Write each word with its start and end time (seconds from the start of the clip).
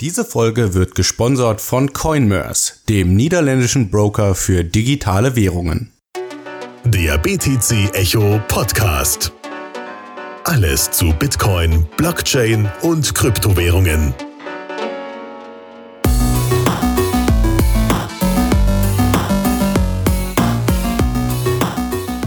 Diese 0.00 0.24
Folge 0.24 0.72
wird 0.72 0.94
gesponsert 0.94 1.60
von 1.60 1.92
Coinmers, 1.92 2.84
dem 2.88 3.14
niederländischen 3.16 3.90
Broker 3.90 4.34
für 4.34 4.64
digitale 4.64 5.36
Währungen. 5.36 5.92
Der 6.86 7.18
BTC 7.18 7.94
Echo 7.94 8.40
Podcast. 8.48 9.30
Alles 10.44 10.90
zu 10.90 11.12
Bitcoin, 11.12 11.86
Blockchain 11.98 12.72
und 12.80 13.14
Kryptowährungen. 13.14 14.14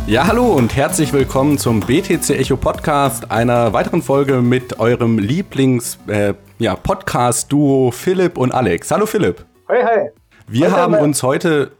Ja, 0.05 0.27
hallo 0.27 0.53
und 0.53 0.75
herzlich 0.75 1.11
willkommen 1.11 1.57
zum 1.57 1.79
BTC 1.79 2.29
Echo 2.29 2.55
Podcast, 2.55 3.31
einer 3.31 3.73
weiteren 3.73 4.03
Folge 4.03 4.43
mit 4.43 4.79
eurem 4.79 5.17
Lieblings 5.17 5.97
äh, 6.05 6.35
ja, 6.59 6.75
Podcast-Duo 6.75 7.91
Philipp 7.91 8.37
und 8.37 8.51
Alex. 8.53 8.91
Hallo 8.91 9.05
Philipp. 9.05 9.45
Hi, 9.67 9.83
hi. 9.83 10.09
Wir 10.47 10.67
heute 10.67 10.75
haben 10.75 10.93
uns 10.95 11.23
heute, 11.23 11.71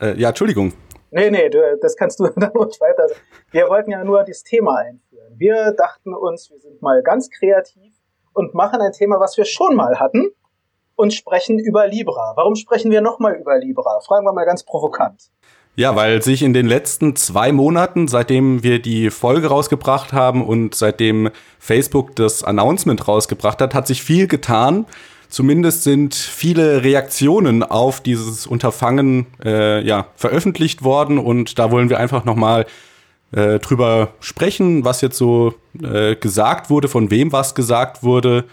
äh, 0.00 0.14
ja, 0.14 0.30
Entschuldigung. 0.30 0.72
Nee, 1.10 1.30
nee, 1.30 1.48
du, 1.48 1.78
das 1.80 1.96
kannst 1.96 2.18
du 2.18 2.26
dann 2.36 2.50
ruhig 2.50 2.78
weiter. 2.80 3.06
Wir 3.50 3.68
wollten 3.68 3.90
ja 3.90 4.02
nur 4.04 4.24
das 4.24 4.42
Thema 4.42 4.78
einführen. 4.78 5.34
Wir 5.36 5.72
dachten 5.72 6.14
uns, 6.14 6.50
wir 6.50 6.58
sind 6.58 6.82
mal 6.82 7.02
ganz 7.02 7.30
kreativ 7.30 7.94
und 8.32 8.54
machen 8.54 8.80
ein 8.80 8.92
Thema, 8.92 9.20
was 9.20 9.36
wir 9.36 9.44
schon 9.44 9.76
mal 9.76 10.00
hatten 10.00 10.32
und 10.96 11.12
sprechen 11.12 11.58
über 11.58 11.86
Libra. 11.86 12.32
Warum 12.36 12.56
sprechen 12.56 12.90
wir 12.90 13.00
nochmal 13.00 13.34
über 13.36 13.58
Libra? 13.58 14.00
Fragen 14.00 14.26
wir 14.26 14.32
mal 14.32 14.44
ganz 14.44 14.64
provokant. 14.64 15.30
Ja, 15.78 15.94
weil 15.94 16.22
sich 16.22 16.42
in 16.42 16.54
den 16.54 16.66
letzten 16.66 17.16
zwei 17.16 17.52
Monaten, 17.52 18.08
seitdem 18.08 18.62
wir 18.62 18.80
die 18.80 19.10
Folge 19.10 19.48
rausgebracht 19.48 20.14
haben 20.14 20.42
und 20.42 20.74
seitdem 20.74 21.28
Facebook 21.58 22.16
das 22.16 22.42
Announcement 22.42 23.06
rausgebracht 23.06 23.60
hat, 23.60 23.74
hat 23.74 23.86
sich 23.86 24.02
viel 24.02 24.26
getan. 24.26 24.86
Zumindest 25.28 25.82
sind 25.82 26.14
viele 26.14 26.82
Reaktionen 26.82 27.62
auf 27.62 28.00
dieses 28.00 28.46
Unterfangen 28.46 29.26
äh, 29.44 29.84
ja, 29.86 30.06
veröffentlicht 30.16 30.82
worden 30.82 31.18
und 31.18 31.58
da 31.58 31.70
wollen 31.70 31.90
wir 31.90 32.00
einfach 32.00 32.24
nochmal 32.24 32.64
äh, 33.32 33.58
drüber 33.58 34.14
sprechen, 34.20 34.82
was 34.82 35.02
jetzt 35.02 35.18
so 35.18 35.52
äh, 35.82 36.16
gesagt 36.16 36.70
wurde, 36.70 36.88
von 36.88 37.10
wem 37.10 37.32
was 37.32 37.54
gesagt 37.54 38.02
wurde 38.02 38.44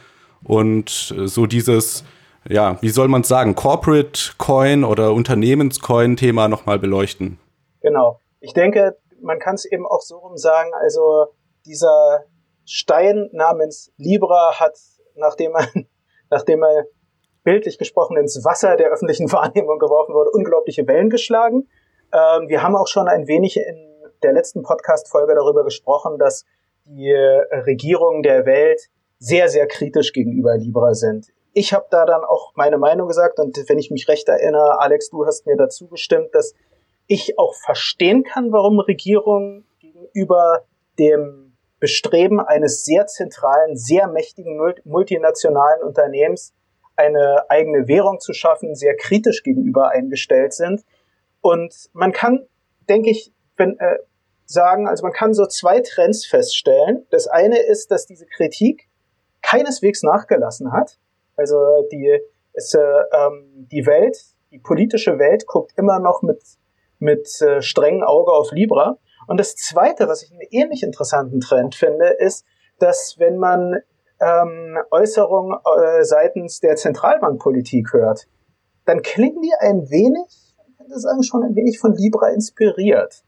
und 0.43 1.15
äh, 1.17 1.27
so 1.27 1.45
dieses 1.45 2.03
ja, 2.49 2.77
wie 2.81 2.89
soll 2.89 3.07
man 3.07 3.23
sagen, 3.23 3.55
Corporate 3.55 4.33
Coin 4.37 4.83
oder 4.83 5.13
Unternehmenscoin-Thema 5.13 6.47
nochmal 6.47 6.79
beleuchten. 6.79 7.39
Genau. 7.81 8.19
Ich 8.39 8.53
denke, 8.53 8.97
man 9.21 9.39
kann 9.39 9.55
es 9.55 9.65
eben 9.65 9.85
auch 9.85 10.01
so 10.01 10.17
rum 10.17 10.37
sagen, 10.37 10.71
also 10.73 11.27
dieser 11.65 12.25
Stein 12.65 13.29
namens 13.31 13.91
Libra 13.97 14.59
hat, 14.59 14.77
nachdem 15.15 15.55
er, 15.55 15.67
nachdem 16.29 16.63
er 16.63 16.85
bildlich 17.43 17.77
gesprochen 17.77 18.17
ins 18.17 18.43
Wasser 18.43 18.75
der 18.75 18.89
öffentlichen 18.89 19.31
Wahrnehmung 19.31 19.79
geworfen 19.79 20.13
wurde, 20.13 20.31
unglaubliche 20.31 20.87
Wellen 20.87 21.09
geschlagen. 21.09 21.69
Ähm, 22.13 22.47
wir 22.47 22.63
haben 22.63 22.75
auch 22.75 22.87
schon 22.87 23.07
ein 23.07 23.27
wenig 23.27 23.57
in 23.57 23.89
der 24.21 24.33
letzten 24.33 24.63
Podcast-Folge 24.63 25.35
darüber 25.35 25.63
gesprochen, 25.63 26.17
dass 26.17 26.45
die 26.85 27.11
Regierungen 27.11 28.23
der 28.23 28.45
Welt 28.45 28.89
sehr, 29.19 29.47
sehr 29.47 29.67
kritisch 29.67 30.11
gegenüber 30.11 30.57
Libra 30.57 30.93
sind 30.93 31.27
ich 31.53 31.73
habe 31.73 31.85
da 31.89 32.05
dann 32.05 32.23
auch 32.23 32.53
meine 32.55 32.77
Meinung 32.77 33.07
gesagt 33.07 33.39
und 33.39 33.57
wenn 33.67 33.79
ich 33.79 33.91
mich 33.91 34.07
recht 34.07 34.27
erinnere, 34.27 34.79
Alex, 34.79 35.09
du 35.09 35.25
hast 35.25 35.45
mir 35.45 35.55
dazu 35.55 35.87
gestimmt, 35.87 36.29
dass 36.33 36.53
ich 37.07 37.37
auch 37.37 37.53
verstehen 37.53 38.23
kann, 38.23 38.51
warum 38.51 38.79
Regierungen 38.79 39.65
gegenüber 39.79 40.65
dem 40.97 41.55
Bestreben 41.79 42.39
eines 42.39 42.85
sehr 42.85 43.07
zentralen, 43.07 43.75
sehr 43.75 44.07
mächtigen 44.07 44.57
multinationalen 44.85 45.83
Unternehmens 45.83 46.53
eine 46.95 47.49
eigene 47.49 47.87
Währung 47.87 48.19
zu 48.19 48.33
schaffen, 48.33 48.75
sehr 48.75 48.95
kritisch 48.95 49.43
gegenüber 49.43 49.89
eingestellt 49.89 50.53
sind. 50.53 50.83
Und 51.41 51.89
man 51.93 52.13
kann, 52.13 52.47
denke 52.87 53.09
ich, 53.09 53.33
wenn, 53.57 53.77
äh, 53.79 53.97
sagen, 54.45 54.87
also 54.87 55.03
man 55.03 55.11
kann 55.11 55.33
so 55.33 55.45
zwei 55.45 55.81
Trends 55.81 56.25
feststellen. 56.25 57.05
Das 57.09 57.27
eine 57.27 57.59
ist, 57.59 57.91
dass 57.91 58.05
diese 58.05 58.25
Kritik 58.25 58.87
keineswegs 59.41 60.03
nachgelassen 60.03 60.71
hat. 60.71 60.99
Also 61.35 61.87
die, 61.91 62.19
ist, 62.53 62.75
äh, 62.75 62.79
ähm, 62.79 63.67
die 63.71 63.85
Welt, 63.85 64.17
die 64.51 64.59
politische 64.59 65.17
Welt 65.19 65.45
guckt 65.47 65.73
immer 65.77 65.99
noch 65.99 66.21
mit, 66.21 66.41
mit 66.99 67.41
äh, 67.41 67.61
strengem 67.61 68.03
Auge 68.03 68.31
auf 68.31 68.51
Libra. 68.51 68.97
Und 69.27 69.39
das 69.39 69.55
Zweite, 69.55 70.07
was 70.07 70.23
ich 70.23 70.31
einen 70.31 70.47
ähnlich 70.51 70.83
interessanten 70.83 71.39
Trend 71.39 71.75
finde, 71.75 72.07
ist, 72.07 72.45
dass 72.79 73.15
wenn 73.17 73.37
man 73.37 73.79
ähm, 74.19 74.77
Äußerungen 74.91 75.57
äh, 75.57 76.03
seitens 76.03 76.59
der 76.59 76.75
Zentralbankpolitik 76.75 77.93
hört, 77.93 78.27
dann 78.85 79.01
klingen 79.01 79.41
die 79.41 79.53
ein 79.59 79.89
wenig, 79.89 80.55
ich 80.69 80.77
könnte 80.77 80.99
sagen, 80.99 81.23
schon 81.23 81.43
ein 81.43 81.55
wenig 81.55 81.79
von 81.79 81.95
Libra 81.95 82.29
inspiriert. 82.29 83.23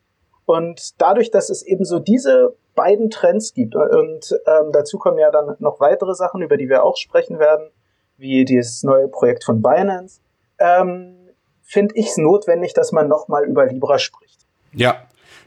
Und 0.46 1.02
dadurch, 1.02 1.32
dass 1.32 1.50
es 1.50 1.66
eben 1.66 1.86
so 1.86 2.00
diese 2.00 2.56
beiden 2.76 3.10
Trends 3.10 3.54
gibt 3.54 3.74
und 3.76 4.38
ähm, 4.46 4.72
dazu 4.74 5.00
kommen 5.00 5.18
ja 5.18 5.32
dann 5.32 5.56
noch 5.60 5.80
weitere 5.80 6.14
Sachen, 6.14 6.42
über 6.42 6.58
die 6.58 6.70
wir 6.70 6.84
auch 6.84 6.98
sprechen 6.98 7.40
werden, 7.40 7.72
wie 8.18 8.46
dieses 8.46 8.84
neue 8.84 9.08
Projekt 9.08 9.44
von 9.44 9.62
Binance, 9.62 10.20
ähm, 10.60 11.16
finde 11.64 11.96
ich 11.96 12.08
es 12.08 12.18
notwendig, 12.18 12.74
dass 12.74 12.92
man 12.92 13.08
nochmal 13.08 13.46
über 13.46 13.66
Libra 13.66 14.00
spricht. 14.00 14.46
Ja, 14.74 14.98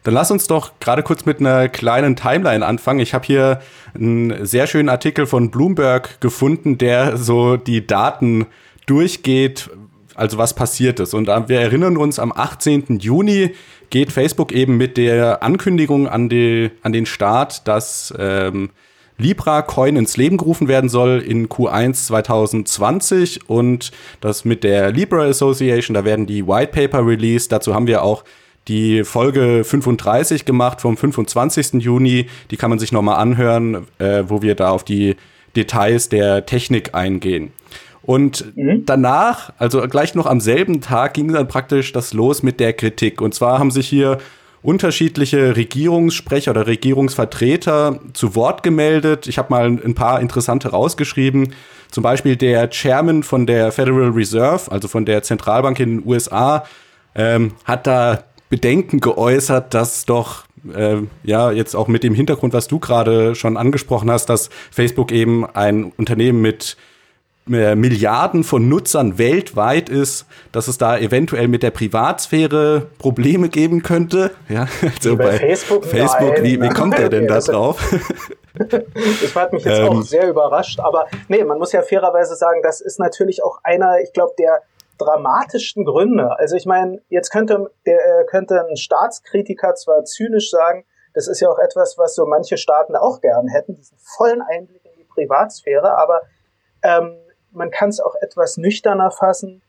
dann 0.05 0.15
lass 0.15 0.31
uns 0.31 0.47
doch 0.47 0.73
gerade 0.81 1.03
kurz 1.03 1.25
mit 1.25 1.41
einer 1.41 1.69
kleinen 1.69 2.17
Timeline 2.17 2.65
anfangen. 2.65 3.01
Ich 3.01 3.15
habe 3.15 3.27
hier 3.27 3.61
einen 3.95 4.47
sehr 4.47 4.67
schönen 4.67 4.89
Artikel 4.89 5.27
von 5.27 5.51
Bloomberg 5.51 6.21
gefunden, 6.21 6.79
der 6.79 7.17
so 7.17 7.57
die 7.57 7.87
Daten 7.87 8.47
durchgeht, 8.87 9.71
also 10.15 10.39
was 10.39 10.55
passiert 10.55 11.01
ist. 11.01 11.15
Und 11.15 11.27
wir 11.27 11.61
erinnern 11.61 11.97
uns, 11.97 12.19
am 12.19 12.33
18. 12.33 12.99
Juni 13.01 13.55
geht 13.91 14.13
Facebook 14.13 14.53
eben 14.53 14.77
mit 14.77 14.97
der 14.97 15.43
Ankündigung 15.43 16.09
an, 16.09 16.29
die, 16.29 16.71
an 16.83 16.93
den 16.93 17.07
Start, 17.07 17.67
dass 17.69 18.13
ähm, 18.19 18.71
Libra 19.19 19.63
Coin 19.63 19.97
ins 19.97 20.17
Leben 20.17 20.37
gerufen 20.37 20.69
werden 20.69 20.89
soll 20.89 21.19
in 21.19 21.49
Q1 21.49 22.07
2020 22.07 23.51
und 23.51 23.91
das 24.21 24.45
mit 24.45 24.63
der 24.63 24.93
Libra 24.93 25.25
Association, 25.25 25.95
da 25.95 26.05
werden 26.05 26.27
die 26.27 26.47
White 26.47 26.73
Paper 26.73 27.05
released. 27.05 27.51
Dazu 27.51 27.75
haben 27.75 27.89
wir 27.89 28.03
auch 28.03 28.25
die 28.69 29.03
Folge 29.03 29.65
35 29.65 30.45
gemacht 30.45 30.81
vom 30.81 30.97
25. 30.97 31.83
Juni. 31.83 32.27
Die 32.51 32.57
kann 32.57 32.71
man 32.71 32.79
sich 32.79 32.93
nochmal 32.93 33.17
anhören, 33.17 33.87
äh, 33.99 34.25
wo 34.29 34.43
wir 34.43 34.55
da 34.55 34.71
auf 34.71 34.85
die 34.85 35.17
Details 35.57 36.09
der 36.09 36.47
Technik 36.47 36.95
eingehen. 36.95 37.53
Und 38.03 38.57
mhm. 38.57 38.85
danach, 38.87 39.53
also 39.59 39.81
gleich 39.83 40.15
noch 40.15 40.27
am 40.27 40.41
selben 40.41 40.81
Tag, 40.81 41.15
ging 41.15 41.33
dann 41.33 41.49
praktisch 41.49 41.93
das 41.93 42.13
los 42.13 42.43
mit 42.43 42.61
der 42.61 42.73
Kritik. 42.73 43.21
Und 43.21 43.35
zwar 43.35 43.59
haben 43.59 43.71
sich 43.71 43.89
hier 43.89 44.19
unterschiedliche 44.63 45.57
Regierungssprecher 45.57 46.51
oder 46.51 46.67
Regierungsvertreter 46.67 48.01
zu 48.13 48.35
Wort 48.35 48.63
gemeldet. 48.63 49.27
Ich 49.27 49.39
habe 49.39 49.51
mal 49.51 49.67
ein 49.67 49.95
paar 49.95 50.21
interessante 50.21 50.71
rausgeschrieben. 50.71 51.55
Zum 51.91 52.03
Beispiel 52.03 52.37
der 52.37 52.69
Chairman 52.71 53.23
von 53.23 53.47
der 53.47 53.73
Federal 53.73 54.11
Reserve, 54.11 54.71
also 54.71 54.89
von 54.89 55.05
der 55.05 55.23
Zentralbank 55.23 55.81
in 55.81 55.99
den 55.99 56.07
USA, 56.07 56.65
ähm, 57.15 57.53
hat 57.65 57.87
da 57.87 58.25
Bedenken 58.51 59.01
geäußert, 59.01 59.75
dass 59.75 60.05
doch 60.05 60.45
äh, 60.75 60.97
ja 61.23 61.51
jetzt 61.51 61.75
auch 61.75 61.89
mit 61.89 62.03
dem 62.03 62.15
Hintergrund, 62.15 62.53
was 62.53 62.69
du 62.69 62.79
gerade 62.79 63.35
schon 63.35 63.57
angesprochen 63.57 64.11
hast, 64.11 64.27
dass 64.27 64.51
Facebook 64.71 65.13
eben 65.13 65.47
ein 65.47 65.93
Unternehmen 65.97 66.41
mit 66.41 66.77
Milliarden 67.49 68.45
von 68.45 68.69
Nutzern 68.69 69.19
weltweit 69.19 69.89
ist, 69.89 70.27
dass 70.53 70.69
es 70.69 70.79
da 70.79 70.99
eventuell 70.99 71.49
mit 71.49 71.63
der 71.63 71.71
Privatsphäre 71.71 72.87
Probleme 72.99 73.49
geben 73.49 73.83
könnte. 73.83 74.31
Ja, 74.49 74.67
also 74.83 75.17
bei, 75.17 75.25
bei, 75.25 75.39
Facebook, 75.39 75.85
Facebook 75.85 76.35
nein, 76.35 76.45
wie, 76.45 76.61
wie 76.61 76.69
kommt 76.69 76.99
er 76.99 77.09
denn 77.09 77.27
da 77.27 77.41
drauf? 77.41 77.81
ich 79.23 79.35
hat 79.35 79.53
mich 79.53 79.65
jetzt 79.65 79.79
ähm, 79.79 79.89
auch 79.89 80.03
sehr 80.03 80.29
überrascht, 80.29 80.81
aber 80.81 81.07
nee, 81.29 81.45
man 81.45 81.59
muss 81.59 81.73
ja 81.73 81.83
fairerweise 81.83 82.35
sagen, 82.35 82.61
das 82.63 82.81
ist 82.81 82.99
natürlich 82.99 83.43
auch 83.43 83.59
einer, 83.63 84.01
ich 84.03 84.13
glaube, 84.13 84.33
der 84.39 84.63
dramatischsten 84.99 85.85
Gründe. 85.85 86.39
Also 86.39 86.57
ich 86.57 86.67
meine, 86.67 87.01
jetzt 87.09 87.31
könnte 87.31 87.71
der 87.87 87.99
äh, 87.99 88.25
könnte 88.27 88.67
ein 88.69 88.77
Staatskritiker 88.77 89.75
zwar 89.75 90.05
zynisch 90.05 90.51
sagen, 90.51 90.85
das 91.15 91.29
ist 91.29 91.41
ja 91.41 91.49
auch 91.49 91.59
etwas, 91.59 91.97
was 91.99 92.15
so 92.15 92.27
manche 92.27 92.57
Staaten 92.57 92.95
auch 92.95 93.21
gern 93.21 93.49
hätten, 93.49 93.75
diesen 93.75 93.99
vollen 93.99 94.43
Einblick 94.43 94.85
in 94.85 94.93
die 94.99 95.05
Privatsphäre, 95.05 95.97
aber 95.97 96.23
ähm, 96.83 97.17
man 97.59 97.71
kann 97.71 97.91
es 97.91 98.01
auch 98.01 98.15
etwas 98.15 98.57
nüchterner 98.57 99.11
fassen. 99.11 99.61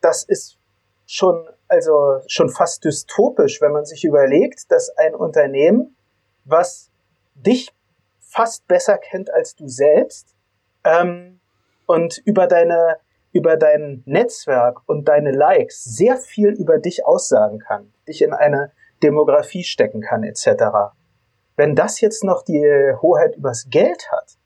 Das 0.00 0.24
ist 0.24 0.58
schon, 1.06 1.48
also 1.68 2.20
schon 2.26 2.50
fast 2.50 2.84
dystopisch, 2.84 3.62
wenn 3.62 3.72
man 3.72 3.86
sich 3.86 4.04
überlegt, 4.04 4.70
dass 4.70 4.90
ein 4.98 5.14
Unternehmen, 5.14 5.96
was 6.44 6.90
dich 7.34 7.72
fast 8.20 8.66
besser 8.66 8.98
kennt 8.98 9.32
als 9.32 9.54
du 9.54 9.68
selbst, 9.68 10.34
ähm, 10.84 11.40
und 11.86 12.18
über 12.24 12.46
deine, 12.46 12.98
über 13.32 13.56
dein 13.56 14.02
Netzwerk 14.06 14.80
und 14.86 15.06
deine 15.06 15.30
Likes 15.30 15.84
sehr 15.84 16.16
viel 16.16 16.50
über 16.50 16.78
dich 16.78 17.06
aussagen 17.06 17.60
kann, 17.60 17.92
dich 18.08 18.22
in 18.22 18.32
eine 18.32 18.72
Demografie 19.02 19.62
stecken 19.62 20.00
kann, 20.00 20.24
etc. 20.24 20.92
Wenn 21.54 21.74
das 21.74 22.00
jetzt 22.00 22.24
noch 22.24 22.42
die 22.42 22.92
Hoheit 23.00 23.36
übers 23.36 23.68
Geld 23.70 24.10
hat, 24.10 24.36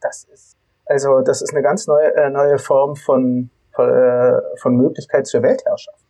das 0.00 0.24
ist 0.24 0.49
Also 0.90 1.20
das 1.20 1.40
ist 1.40 1.54
eine 1.54 1.62
ganz 1.62 1.86
neue, 1.86 2.12
äh, 2.16 2.30
neue 2.30 2.58
Form 2.58 2.96
von, 2.96 3.50
von, 3.72 3.88
äh, 3.88 4.40
von 4.56 4.74
Möglichkeit 4.74 5.24
zur 5.28 5.40
Weltherrschaft. 5.44 6.04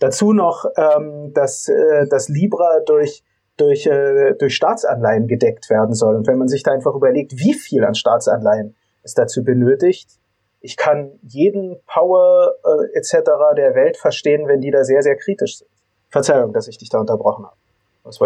Dazu 0.00 0.32
noch, 0.32 0.64
ähm, 0.76 1.32
dass, 1.32 1.68
äh, 1.68 2.08
dass 2.08 2.28
Libra 2.28 2.80
durch, 2.84 3.22
durch, 3.56 3.86
äh, 3.86 4.34
durch 4.34 4.56
Staatsanleihen 4.56 5.28
gedeckt 5.28 5.70
werden 5.70 5.94
soll. 5.94 6.16
Und 6.16 6.26
wenn 6.26 6.38
man 6.38 6.48
sich 6.48 6.64
da 6.64 6.72
einfach 6.72 6.96
überlegt, 6.96 7.38
wie 7.38 7.54
viel 7.54 7.84
an 7.84 7.94
Staatsanleihen 7.94 8.74
es 9.04 9.14
dazu 9.14 9.44
benötigt, 9.44 10.18
ich 10.60 10.76
kann 10.76 11.12
jeden 11.22 11.76
Power 11.86 12.54
äh, 12.64 12.98
etc. 12.98 13.30
der 13.56 13.76
Welt 13.76 13.96
verstehen, 13.96 14.48
wenn 14.48 14.60
die 14.60 14.72
da 14.72 14.82
sehr, 14.82 15.02
sehr 15.02 15.14
kritisch 15.14 15.58
sind. 15.58 15.70
Verzeihung, 16.10 16.52
dass 16.52 16.66
ich 16.66 16.78
dich 16.78 16.88
da 16.88 16.98
unterbrochen 16.98 17.44
habe. 17.44 17.56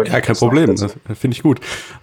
Ja, 0.05 0.21
kein 0.21 0.35
Problem, 0.35 0.75
das 0.75 0.97
finde 1.13 1.35
ich 1.35 1.43
gut. 1.43 1.59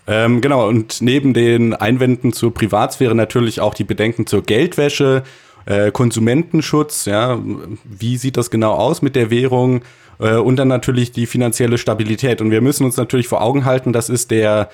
Ähm, 0.06 0.40
genau, 0.40 0.68
und 0.68 1.02
neben 1.02 1.34
den 1.34 1.74
Einwänden 1.74 2.32
zur 2.32 2.54
Privatsphäre 2.54 3.14
natürlich 3.14 3.60
auch 3.60 3.74
die 3.74 3.84
Bedenken 3.84 4.26
zur 4.26 4.42
Geldwäsche, 4.42 5.24
äh, 5.66 5.90
Konsumentenschutz, 5.90 7.04
ja, 7.04 7.38
wie 7.84 8.16
sieht 8.16 8.36
das 8.36 8.50
genau 8.50 8.72
aus 8.72 9.02
mit 9.02 9.14
der 9.14 9.30
Währung 9.30 9.82
äh, 10.18 10.36
und 10.36 10.56
dann 10.56 10.68
natürlich 10.68 11.12
die 11.12 11.26
finanzielle 11.26 11.76
Stabilität. 11.76 12.40
Und 12.40 12.50
wir 12.50 12.62
müssen 12.62 12.84
uns 12.84 12.96
natürlich 12.96 13.28
vor 13.28 13.42
Augen 13.42 13.64
halten, 13.64 13.92
das 13.92 14.08
ist 14.08 14.30
der 14.30 14.70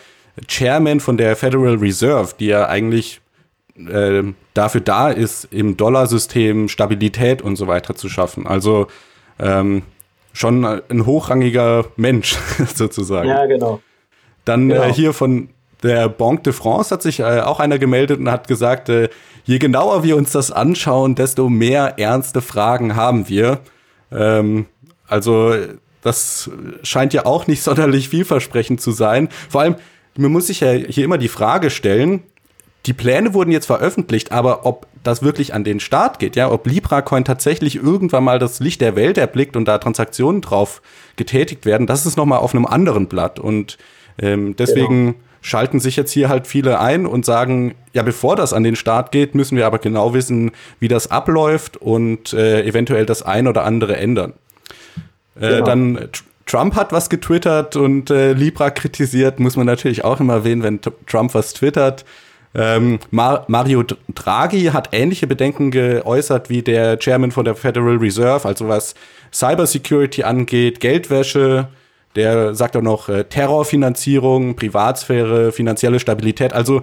Chairman 0.47 1.01
von 1.01 1.17
der 1.17 1.35
Federal 1.35 1.77
Reserve, 1.77 2.35
die 2.39 2.47
ja 2.47 2.69
eigentlich 2.69 3.21
äh, 3.77 4.23
dafür 4.55 4.81
da 4.81 5.11
ist, 5.11 5.49
im 5.51 5.77
Dollarsystem 5.77 6.69
Stabilität 6.69 7.43
und 7.43 7.57
so 7.57 7.67
weiter 7.67 7.95
zu 7.95 8.09
schaffen. 8.09 8.47
Also 8.47 8.87
ähm, 9.39 9.83
schon 10.33 10.65
ein 10.65 11.07
hochrangiger 11.07 11.87
Mensch 11.97 12.37
sozusagen. 12.75 13.29
Ja, 13.29 13.47
genau. 13.47 13.81
Dann 14.45 14.71
äh, 14.71 14.75
genau. 14.75 14.87
Äh, 14.87 14.93
hier 14.93 15.13
von 15.13 15.49
der 15.83 16.09
Banque 16.09 16.43
de 16.45 16.53
France 16.53 16.95
hat 16.95 17.03
sich 17.03 17.21
äh, 17.21 17.41
auch 17.41 17.61
einer 17.61 17.79
gemeldet 17.79 18.21
und 18.21 18.31
hat 18.31 18.49
gesagt, 18.49 18.89
äh, 18.89 19.09
je 19.45 19.59
genauer 19.59 20.05
wir 20.05 20.17
uns 20.17 20.33
das 20.33 20.51
anschauen, 20.51 21.15
desto 21.15 21.49
mehr 21.49 21.99
ernste 21.99 22.41
Fragen 22.41 22.95
haben 22.95 23.29
wir. 23.29 23.59
Ähm, 24.11 24.67
also 25.09 25.55
das 26.03 26.51
scheint 26.83 27.15
ja 27.15 27.27
auch 27.27 27.47
nicht 27.47 27.63
sonderlich 27.63 28.09
vielversprechend 28.09 28.81
zu 28.81 28.93
sein. 28.93 29.29
Vor 29.49 29.63
allem, 29.63 29.77
man 30.17 30.33
muss 30.33 30.49
sich 30.49 30.61
ja 30.61 30.73
hier 30.73 31.05
immer 31.05 31.19
die 31.19 31.29
Frage 31.29 31.71
stellen, 31.71 32.23
die 32.87 32.93
Pläne 32.93 33.35
wurden 33.35 33.53
jetzt 33.53 33.67
veröffentlicht, 33.67 34.33
aber 34.33 34.67
ob 34.67 34.87
das 35.05 35.23
wirklich 35.23 35.55
an 35.55 35.65
den 35.65 35.81
Start 35.81 36.19
geht, 36.19 36.37
ja, 36.37 36.51
ob 36.51 36.67
LibraCoin 36.67 37.25
tatsächlich 37.25 37.77
irgendwann 37.77 38.25
mal 38.25 38.39
das 38.39 38.61
Licht 38.61 38.81
der 38.81 38.97
Welt 38.97 39.19
erblickt 39.19 39.57
und 39.57 39.67
da 39.67 39.79
Transaktionen 39.79 40.41
drauf 40.41 40.83
getätigt 41.17 41.67
werden, 41.67 41.87
das 41.87 42.07
ist 42.07 42.17
nochmal 42.17 42.39
auf 42.39 42.55
einem 42.55 42.67
anderen 42.67 43.07
Blatt. 43.07 43.39
Und 43.39 43.79
ähm, 44.19 44.57
deswegen 44.57 45.07
genau 45.07 45.19
schalten 45.43 45.81
sich 45.81 45.97
jetzt 45.97 46.13
hier 46.13 46.29
halt 46.29 46.47
viele 46.47 46.79
ein 46.79 47.05
und 47.05 47.27
sagen, 47.27 47.75
ja, 47.93 48.03
bevor 48.03 48.37
das 48.37 48.53
an 48.53 48.63
den 48.63 48.77
Start 48.77 49.11
geht, 49.11 49.35
müssen 49.35 49.57
wir 49.57 49.67
aber 49.67 49.79
genau 49.79 50.15
wissen, 50.15 50.53
wie 50.79 50.89
das 50.89 51.11
abläuft 51.11 51.77
und 51.77 52.33
äh, 52.33 52.63
eventuell 52.63 53.05
das 53.05 53.23
ein 53.23 53.49
oder 53.49 53.65
andere 53.65 53.97
ändern. 53.97 54.35
Äh, 55.35 55.49
genau. 55.49 55.65
Dann 55.65 56.09
Trump 56.47 56.77
hat 56.77 56.93
was 56.93 57.11
getwittert 57.11 57.77
und 57.77 58.11
äh, 58.11 58.33
Libra 58.33 58.71
kritisiert, 58.71 59.41
muss 59.41 59.57
man 59.57 59.67
natürlich 59.67 60.05
auch 60.05 60.21
immer 60.21 60.35
erwähnen, 60.35 60.63
wenn 60.63 60.81
Trump 61.07 61.35
was 61.35 61.53
twittert. 61.53 62.05
Ähm, 62.55 62.99
Mar 63.11 63.45
Mario 63.49 63.83
Draghi 64.15 64.65
hat 64.73 64.91
ähnliche 64.93 65.27
Bedenken 65.27 65.71
geäußert 65.71 66.51
wie 66.51 66.63
der 66.63 66.99
Chairman 66.99 67.31
von 67.31 67.45
der 67.45 67.55
Federal 67.55 67.97
Reserve, 67.97 68.47
also 68.47 68.69
was 68.69 68.95
Cybersecurity 69.33 70.23
angeht, 70.23 70.81
Geldwäsche, 70.81 71.69
der 72.15 72.55
sagt 72.55 72.77
auch 72.77 72.83
noch 72.83 73.09
äh, 73.09 73.25
Terrorfinanzierung, 73.25 74.55
Privatsphäre, 74.57 75.53
finanzielle 75.53 75.99
Stabilität. 75.99 76.53
Also 76.53 76.83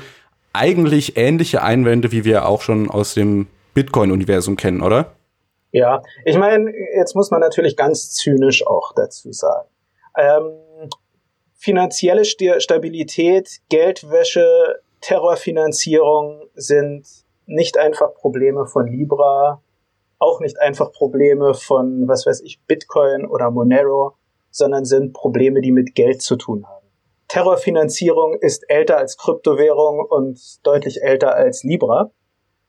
eigentlich 0.54 1.18
ähnliche 1.18 1.62
Einwände, 1.62 2.12
wie 2.12 2.26
wir 2.26 2.48
auch 2.48 2.62
schon 2.62 2.90
aus 2.90 3.14
dem 3.14 3.48
Bitcoin-Universum 3.76 4.56
kennen, 4.56 4.82
oder? 4.82 5.14
Ja, 5.72 6.02
ich 6.26 6.38
meine, 6.38 6.74
jetzt 6.98 7.16
muss 7.16 7.30
man 7.30 7.42
natürlich 7.42 7.78
ganz 7.78 8.12
zynisch 8.12 8.66
auch 8.66 8.92
dazu 8.96 9.32
sagen. 9.32 9.70
Ähm, 10.18 10.52
finanzielle 11.56 12.26
Stabilität, 12.26 13.60
Geldwäsche, 13.70 14.80
Terrorfinanzierung 15.02 16.44
sind 16.56 17.08
nicht 17.46 17.78
einfach 17.78 18.14
Probleme 18.14 18.66
von 18.66 18.88
Libra, 18.88 19.62
auch 20.20 20.40
nicht 20.42 20.60
einfach 20.60 20.92
Probleme 20.92 21.54
von, 21.54 22.08
was 22.08 22.26
weiß 22.26 22.42
ich, 22.42 22.62
Bitcoin 22.68 23.26
oder 23.26 23.50
Monero, 23.50 24.16
sondern 24.52 24.86
sind 24.86 25.14
Probleme, 25.14 25.62
die 25.62 25.72
mit 25.72 25.96
Geld 25.96 26.22
zu 26.22 26.36
tun 26.36 26.68
haben. 26.68 26.86
Terrorfinanzierung 27.30 28.38
ist 28.40 28.70
älter 28.70 28.98
als 28.98 29.18
Kryptowährung 29.18 30.06
und 30.08 30.66
deutlich 30.66 31.04
älter 31.04 31.36
als 31.36 31.64
Libra. 31.64 32.12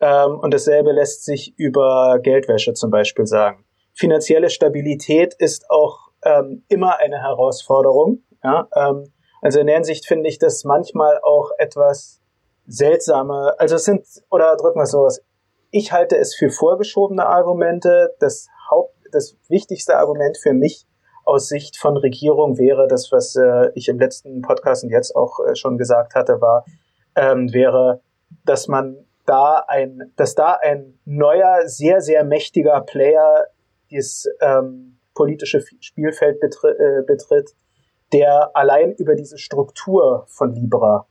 Ähm, 0.01 0.39
und 0.39 0.55
dasselbe 0.55 0.93
lässt 0.93 1.25
sich 1.25 1.55
über 1.59 2.19
Geldwäsche 2.23 2.75
zum 2.75 2.91
Beispiel 2.91 3.27
sagen. 3.27 3.65
Finanzielle 3.93 4.51
Stabilität 4.51 5.35
ist 5.35 5.71
auch 5.71 6.11
ähm, 6.25 6.65
immer 6.69 6.99
eine 6.99 7.21
Herausforderung. 7.21 8.23
Ja? 8.45 8.69
Ähm, 8.75 9.13
also 9.43 9.61
in 9.61 9.67
der 9.67 9.77
Hinsicht 9.77 10.07
finde 10.07 10.29
ich 10.29 10.39
das 10.39 10.65
manchmal 10.65 11.19
auch 11.23 11.51
etwas 11.59 12.20
seltsame, 12.71 13.55
also 13.59 13.77
es 13.77 13.85
sind, 13.85 14.07
oder 14.31 14.57
drücken 14.57 14.79
wir 14.79 14.85
es 14.85 14.93
so 14.93 15.05
aus, 15.05 15.21
ich 15.73 15.93
halte 15.93 16.17
es 16.17 16.35
für 16.35 16.51
vorgeschobene 16.51 17.27
Argumente. 17.27 18.15
Das 18.21 18.49
Haupt, 18.71 18.95
das 19.13 19.37
wichtigste 19.49 19.97
Argument 19.97 20.39
für 20.39 20.53
mich 20.53 20.87
aus 21.25 21.49
Sicht 21.49 21.77
von 21.77 21.97
Regierung 21.97 22.59
wäre, 22.59 22.89
das, 22.89 23.13
was 23.13 23.37
äh, 23.37 23.71
ich 23.75 23.89
im 23.89 23.99
letzten 23.99 24.43
Podcast 24.43 24.85
und 24.85 24.91
jetzt 24.91 25.15
auch 25.15 25.39
äh, 25.41 25.55
schon 25.55 25.79
gesagt 25.79 26.15
hatte, 26.15 26.41
war, 26.41 26.65
ähm, 27.15 27.53
wäre, 27.53 28.01
dass 28.45 28.69
man 28.69 29.05
da 29.27 29.65
ein, 29.69 30.13
dass 30.17 30.35
da 30.35 30.59
ein 30.61 30.99
neuer, 31.05 31.67
sehr, 31.67 32.01
sehr 32.01 32.25
mächtiger 32.25 32.81
Player 32.81 33.47
das 33.91 34.27
ähm, 34.41 34.99
politische 35.15 35.63
Spielfeld 35.81 36.41
betri 36.41 36.71
äh, 36.71 37.03
betritt, 37.07 37.51
der 38.13 38.51
allein 38.55 38.93
über 38.93 39.15
diese 39.15 39.39
Struktur 39.39 40.25
von 40.29 40.53
Libra 40.53 41.07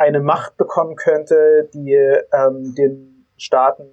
eine 0.00 0.20
Macht 0.20 0.56
bekommen 0.56 0.96
könnte, 0.96 1.68
die 1.74 1.92
ähm, 1.92 2.74
den 2.74 3.26
Staaten 3.36 3.84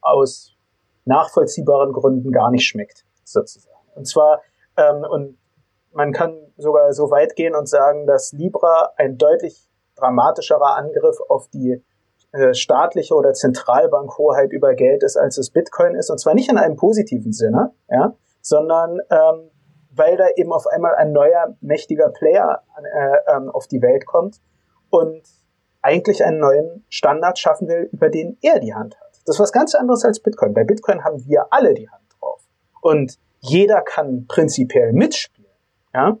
aus 0.00 0.56
nachvollziehbaren 1.04 1.92
Gründen 1.92 2.32
gar 2.32 2.50
nicht 2.50 2.66
schmeckt, 2.66 3.04
sozusagen. 3.22 3.76
Und 3.94 4.06
zwar 4.08 4.40
ähm, 4.78 5.04
und 5.08 5.38
man 5.92 6.12
kann 6.12 6.38
sogar 6.56 6.94
so 6.94 7.10
weit 7.10 7.36
gehen 7.36 7.54
und 7.54 7.68
sagen, 7.68 8.06
dass 8.06 8.32
Libra 8.32 8.92
ein 8.96 9.18
deutlich 9.18 9.68
dramatischerer 9.96 10.76
Angriff 10.76 11.18
auf 11.28 11.48
die 11.48 11.84
äh, 12.32 12.54
staatliche 12.54 13.14
oder 13.14 13.34
Zentralbankhoheit 13.34 14.52
über 14.52 14.72
Geld 14.72 15.02
ist, 15.02 15.18
als 15.18 15.36
es 15.36 15.50
Bitcoin 15.50 15.96
ist. 15.96 16.08
Und 16.08 16.18
zwar 16.18 16.32
nicht 16.32 16.50
in 16.50 16.56
einem 16.56 16.76
positiven 16.76 17.34
Sinne, 17.34 17.74
ja, 17.90 18.14
sondern 18.40 19.00
ähm, 19.10 19.50
weil 19.94 20.16
da 20.16 20.28
eben 20.36 20.50
auf 20.50 20.66
einmal 20.66 20.94
ein 20.94 21.12
neuer, 21.12 21.54
mächtiger 21.60 22.08
Player 22.08 22.62
äh, 22.78 23.36
ähm, 23.36 23.50
auf 23.50 23.66
die 23.66 23.82
Welt 23.82 24.06
kommt 24.06 24.40
und 24.88 25.22
eigentlich 25.82 26.24
einen 26.24 26.38
neuen 26.38 26.84
Standard 26.88 27.38
schaffen 27.38 27.68
will, 27.68 27.88
über 27.92 28.08
den 28.08 28.38
er 28.40 28.60
die 28.60 28.74
Hand 28.74 28.96
hat. 28.98 29.20
Das 29.26 29.36
ist 29.36 29.40
was 29.40 29.52
ganz 29.52 29.74
anderes 29.74 30.04
als 30.04 30.20
Bitcoin. 30.20 30.54
Bei 30.54 30.64
Bitcoin 30.64 31.04
haben 31.04 31.24
wir 31.26 31.46
alle 31.50 31.74
die 31.74 31.88
Hand 31.88 32.02
drauf. 32.18 32.40
Und 32.80 33.18
jeder 33.40 33.82
kann 33.82 34.26
prinzipiell 34.26 34.92
mitspielen. 34.92 35.50
Ja? 35.92 36.16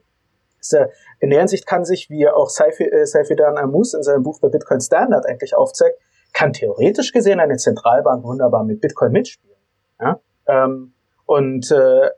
In 1.18 1.30
der 1.30 1.40
Hinsicht 1.40 1.66
kann 1.66 1.84
sich, 1.84 2.08
wie 2.10 2.28
auch 2.28 2.48
Saifidan 2.48 3.56
äh, 3.56 3.60
Amus 3.60 3.94
in 3.94 4.02
seinem 4.02 4.22
Buch 4.22 4.38
The 4.40 4.48
Bitcoin 4.48 4.80
Standard 4.80 5.26
eigentlich 5.26 5.56
aufzeigt, 5.56 5.98
kann 6.32 6.52
theoretisch 6.52 7.12
gesehen 7.12 7.40
eine 7.40 7.56
Zentralbank 7.56 8.24
wunderbar 8.24 8.64
mit 8.64 8.80
Bitcoin 8.80 9.12
mitspielen. 9.12 9.56
Ja? 10.00 10.20
Ähm, 10.46 10.94
und 11.26 11.70
äh, 11.70 12.10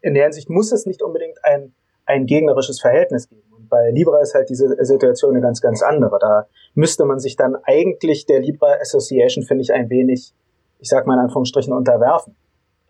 in 0.00 0.14
der 0.14 0.24
Hinsicht 0.24 0.48
muss 0.48 0.72
es 0.72 0.86
nicht 0.86 1.02
unbedingt 1.02 1.44
ein, 1.44 1.74
ein 2.06 2.26
gegnerisches 2.26 2.80
Verhältnis 2.80 3.28
geben. 3.28 3.47
Bei 3.68 3.90
Libra 3.90 4.20
ist 4.20 4.34
halt 4.34 4.48
diese 4.48 4.76
Situation 4.84 5.32
eine 5.32 5.40
ganz, 5.40 5.60
ganz 5.60 5.82
andere. 5.82 6.18
Da 6.18 6.46
müsste 6.74 7.04
man 7.04 7.18
sich 7.18 7.36
dann 7.36 7.56
eigentlich 7.64 8.26
der 8.26 8.40
Libra 8.40 8.74
Association, 8.80 9.44
finde 9.44 9.62
ich, 9.62 9.72
ein 9.72 9.90
wenig, 9.90 10.32
ich 10.78 10.88
sag 10.88 11.06
mal 11.06 11.14
in 11.14 11.20
Anführungsstrichen, 11.20 11.72
unterwerfen. 11.72 12.36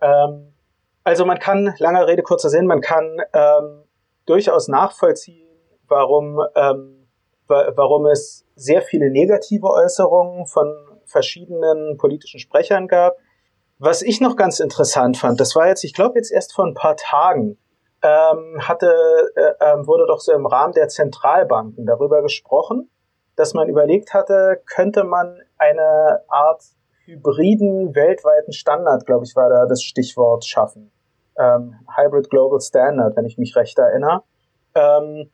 Ähm, 0.01 0.53
also 1.05 1.25
man 1.25 1.39
kann, 1.39 1.75
langer 1.79 2.07
Rede, 2.07 2.23
kurzer 2.23 2.51
Sinn, 2.51 2.67
man 2.67 2.81
kann 2.81 3.19
ähm, 3.33 3.85
durchaus 4.27 4.69
nachvollziehen, 4.69 5.49
warum, 5.89 6.41
ähm, 6.55 7.07
warum 7.47 8.07
es 8.07 8.45
sehr 8.55 8.83
viele 8.83 9.11
negative 9.11 9.67
Äußerungen 9.67 10.47
von 10.47 10.71
verschiedenen 11.07 11.97
politischen 11.97 12.39
Sprechern 12.39 12.89
gab. 12.89 13.17
Was 13.79 14.03
ich 14.03 14.21
noch 14.21 14.37
ganz 14.37 14.61
interessant 14.61 15.17
fand, 15.17 15.41
das 15.41 15.57
war 15.57 15.69
jetzt, 15.69 15.85
ich 15.85 15.95
glaube 15.95 16.19
jetzt 16.19 16.31
erst 16.31 16.53
vor 16.53 16.67
ein 16.67 16.75
paar 16.75 16.97
Tagen, 16.97 17.57
ähm, 18.03 18.61
hatte, 18.61 19.33
äh, 19.37 19.65
äh, 19.65 19.87
wurde 19.87 20.07
doch 20.07 20.21
so 20.21 20.33
im 20.33 20.47
Rahmen 20.47 20.73
der 20.73 20.89
Zentralbanken 20.89 21.87
darüber 21.87 22.23
gesprochen, 22.23 22.91
dass 23.37 23.55
man 23.55 23.69
überlegt 23.69 24.15
hatte, 24.15 24.63
könnte 24.67 25.05
man 25.05 25.41
eine 25.59 26.23
Art 26.29 26.63
hybriden 27.05 27.95
weltweiten 27.95 28.53
Standard, 28.53 29.07
glaube 29.07 29.25
ich, 29.25 29.35
war 29.35 29.49
da 29.49 29.67
das 29.67 29.83
Stichwort 29.83 30.45
schaffen 30.45 30.93
ähm, 31.39 31.77
Hybrid 31.97 32.31
Global 32.31 32.61
Standard, 32.61 33.17
wenn 33.17 33.25
ich 33.25 33.39
mich 33.39 33.57
recht 33.57 33.79
erinnere, 33.79 34.23
ähm, 34.75 35.31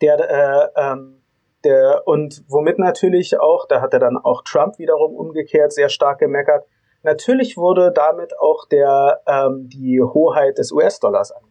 der, 0.00 0.18
äh, 0.18 0.68
ähm, 0.76 1.22
der, 1.64 2.02
und 2.06 2.44
womit 2.48 2.78
natürlich 2.78 3.38
auch, 3.40 3.66
da 3.66 3.80
hat 3.80 3.94
er 3.94 4.00
dann 4.00 4.18
auch 4.18 4.42
Trump 4.42 4.78
wiederum 4.78 5.14
umgekehrt 5.14 5.72
sehr 5.72 5.88
stark 5.88 6.18
gemeckert, 6.18 6.66
natürlich 7.02 7.56
wurde 7.56 7.92
damit 7.92 8.38
auch 8.38 8.66
der, 8.68 9.22
ähm, 9.26 9.68
die 9.68 10.02
Hoheit 10.02 10.58
des 10.58 10.72
US-Dollars 10.72 11.32
angegriffen. 11.32 11.45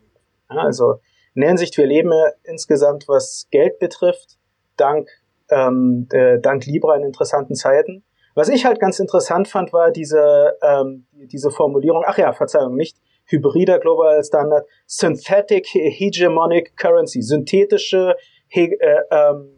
Ja, 0.49 0.57
also 0.57 0.95
in 1.33 1.41
der 1.41 1.49
Hinsicht, 1.49 1.77
wir 1.77 1.85
leben 1.85 2.11
insgesamt, 2.43 3.07
was 3.07 3.47
Geld 3.51 3.79
betrifft, 3.79 4.37
dank, 4.77 5.09
ähm, 5.49 6.07
äh, 6.11 6.39
dank 6.39 6.65
Libra 6.65 6.95
in 6.95 7.03
interessanten 7.03 7.55
Zeiten. 7.55 8.03
Was 8.35 8.49
ich 8.49 8.65
halt 8.65 8.79
ganz 8.79 8.99
interessant 8.99 9.47
fand, 9.47 9.73
war 9.73 9.91
diese, 9.91 10.57
ähm, 10.61 11.07
diese 11.13 11.51
Formulierung, 11.51 12.03
ach 12.05 12.17
ja, 12.17 12.33
Verzeihung, 12.33 12.75
nicht 12.75 12.97
hybrider 13.25 13.79
Global 13.79 14.23
Standard, 14.23 14.65
Synthetic 14.85 15.67
Hegemonic 15.67 16.77
Currency, 16.77 17.21
synthetische 17.21 18.15
he 18.47 18.73
äh, 18.79 19.01
ähm, 19.11 19.51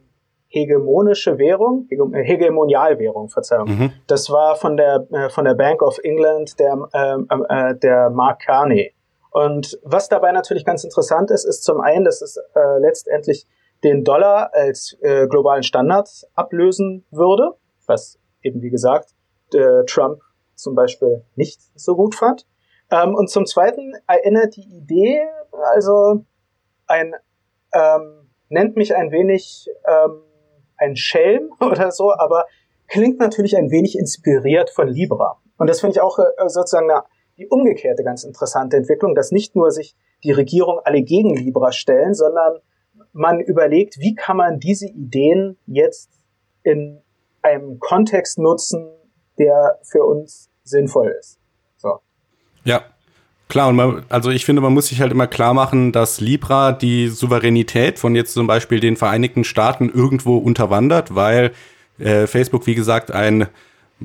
hegemonische 0.47 1.37
Währung, 1.37 1.87
äh, 1.89 2.23
Hegemonialwährung, 2.23 3.29
Verzeihung. 3.29 3.67
Mhm. 3.67 3.91
Das 4.07 4.29
war 4.29 4.55
von 4.55 4.77
der 4.77 5.05
äh, 5.11 5.29
von 5.29 5.45
der 5.45 5.55
Bank 5.55 5.81
of 5.81 5.99
England 6.03 6.59
der 6.59 6.77
ähm, 6.93 7.27
äh, 7.49 7.75
der 7.75 8.09
Mark 8.09 8.41
Carney. 8.45 8.93
Und 9.31 9.79
was 9.83 10.09
dabei 10.09 10.31
natürlich 10.31 10.65
ganz 10.65 10.83
interessant 10.83 11.31
ist, 11.31 11.45
ist 11.45 11.63
zum 11.63 11.81
einen, 11.81 12.05
dass 12.05 12.21
es 12.21 12.37
äh, 12.37 12.79
letztendlich 12.79 13.47
den 13.83 14.03
Dollar 14.03 14.51
als 14.53 14.97
äh, 15.01 15.27
globalen 15.27 15.63
Standard 15.63 16.09
ablösen 16.33 17.05
würde, 17.11 17.53
was 17.85 18.19
eben 18.41 18.61
wie 18.61 18.69
gesagt 18.69 19.09
äh, 19.53 19.83
Trump 19.85 20.21
zum 20.55 20.73
Beispiel 20.75 21.23
nicht 21.35 21.61
so 21.75 21.95
gut 21.95 22.15
fand. 22.15 22.47
Ähm, 22.89 23.13
und 23.13 23.29
zum 23.29 23.45
Zweiten 23.45 23.93
erinnert 24.07 24.55
die 24.55 24.67
Idee, 24.67 25.21
also 25.73 26.25
ein 26.87 27.13
ähm, 27.73 28.29
nennt 28.49 28.75
mich 28.75 28.95
ein 28.95 29.11
wenig 29.11 29.69
ähm, 29.85 30.23
ein 30.77 30.95
Schelm 30.95 31.51
oder 31.59 31.91
so, 31.91 32.13
aber 32.13 32.45
klingt 32.87 33.19
natürlich 33.19 33.57
ein 33.57 33.69
wenig 33.69 33.97
inspiriert 33.97 34.69
von 34.69 34.87
Libra. 34.87 35.39
Und 35.57 35.69
das 35.69 35.81
finde 35.81 35.97
ich 35.97 36.01
auch 36.01 36.19
äh, 36.19 36.23
sozusagen 36.47 36.89
eine, 36.89 37.03
die 37.37 37.47
umgekehrte 37.47 38.03
ganz 38.03 38.23
interessante 38.23 38.77
Entwicklung, 38.77 39.15
dass 39.15 39.31
nicht 39.31 39.55
nur 39.55 39.71
sich 39.71 39.95
die 40.23 40.31
Regierung 40.31 40.79
alle 40.83 41.01
gegen 41.01 41.35
Libra 41.35 41.71
stellen, 41.71 42.13
sondern 42.13 42.59
man 43.13 43.39
überlegt, 43.39 43.99
wie 43.99 44.15
kann 44.15 44.37
man 44.37 44.59
diese 44.59 44.87
Ideen 44.87 45.57
jetzt 45.67 46.09
in 46.63 47.01
einem 47.41 47.79
Kontext 47.79 48.39
nutzen, 48.39 48.89
der 49.37 49.79
für 49.83 50.03
uns 50.03 50.49
sinnvoll 50.63 51.15
ist. 51.19 51.39
So. 51.77 51.99
Ja, 52.63 52.83
Klar, 53.49 53.69
und 53.69 53.77
man, 53.77 54.03
also 54.09 54.29
ich 54.29 54.43
finde, 54.43 54.61
man 54.61 54.73
muss 54.73 54.87
sich 54.87 54.99
halt 54.99 55.11
immer 55.11 55.27
klar 55.27 55.53
machen, 55.53 55.93
dass 55.93 56.19
Libra 56.19 56.73
die 56.73 57.07
Souveränität 57.07 57.97
von 57.97 58.13
jetzt 58.13 58.33
zum 58.33 58.45
Beispiel 58.45 58.81
den 58.81 58.97
Vereinigten 58.97 59.45
Staaten 59.45 59.89
irgendwo 59.89 60.37
unterwandert, 60.37 61.15
weil 61.15 61.53
äh, 61.97 62.27
Facebook, 62.27 62.67
wie 62.67 62.75
gesagt, 62.75 63.11
ein 63.11 63.47